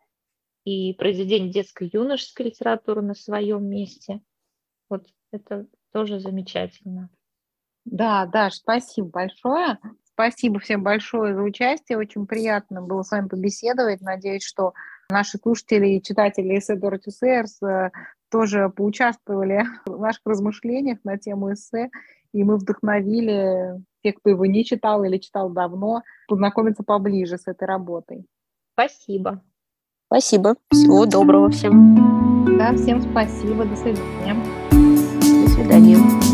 и 0.64 0.94
произведение 0.94 1.50
детской 1.50 1.90
юношеской 1.92 2.46
литературы 2.46 3.02
на 3.02 3.14
своем 3.14 3.68
месте. 3.68 4.20
Вот 4.88 5.06
это 5.30 5.66
тоже 5.92 6.18
замечательно. 6.18 7.10
Да, 7.84 8.26
да, 8.26 8.50
спасибо 8.50 9.08
большое. 9.08 9.78
Спасибо 10.18 10.58
всем 10.58 10.82
большое 10.82 11.32
за 11.32 11.42
участие. 11.42 11.96
Очень 11.96 12.26
приятно 12.26 12.82
было 12.82 13.02
с 13.02 13.12
вами 13.12 13.28
побеседовать. 13.28 14.00
Надеюсь, 14.00 14.42
что 14.42 14.72
наши 15.10 15.38
слушатели 15.38 15.90
и 15.90 16.02
читатели 16.02 16.58
эссе 16.58 16.74
Дороти 16.74 17.12
Сейерс 17.12 17.62
э, 17.62 17.92
тоже 18.28 18.68
поучаствовали 18.68 19.64
в 19.86 20.00
наших 20.00 20.22
размышлениях 20.24 20.98
на 21.04 21.18
тему 21.18 21.52
эссе, 21.52 21.90
и 22.32 22.42
мы 22.42 22.56
вдохновили 22.56 23.80
тех, 24.02 24.16
кто 24.16 24.30
его 24.30 24.44
не 24.44 24.64
читал 24.64 25.04
или 25.04 25.18
читал 25.18 25.50
давно, 25.50 26.02
познакомиться 26.26 26.82
поближе 26.82 27.38
с 27.38 27.46
этой 27.46 27.68
работой. 27.68 28.26
Спасибо. 28.72 29.40
Спасибо. 30.06 30.56
Всего 30.72 31.06
доброго 31.06 31.48
всем. 31.50 32.58
Да, 32.58 32.74
всем 32.74 33.02
спасибо. 33.02 33.64
До 33.64 33.76
свидания. 33.76 34.34
До 35.44 35.48
свидания. 35.48 36.27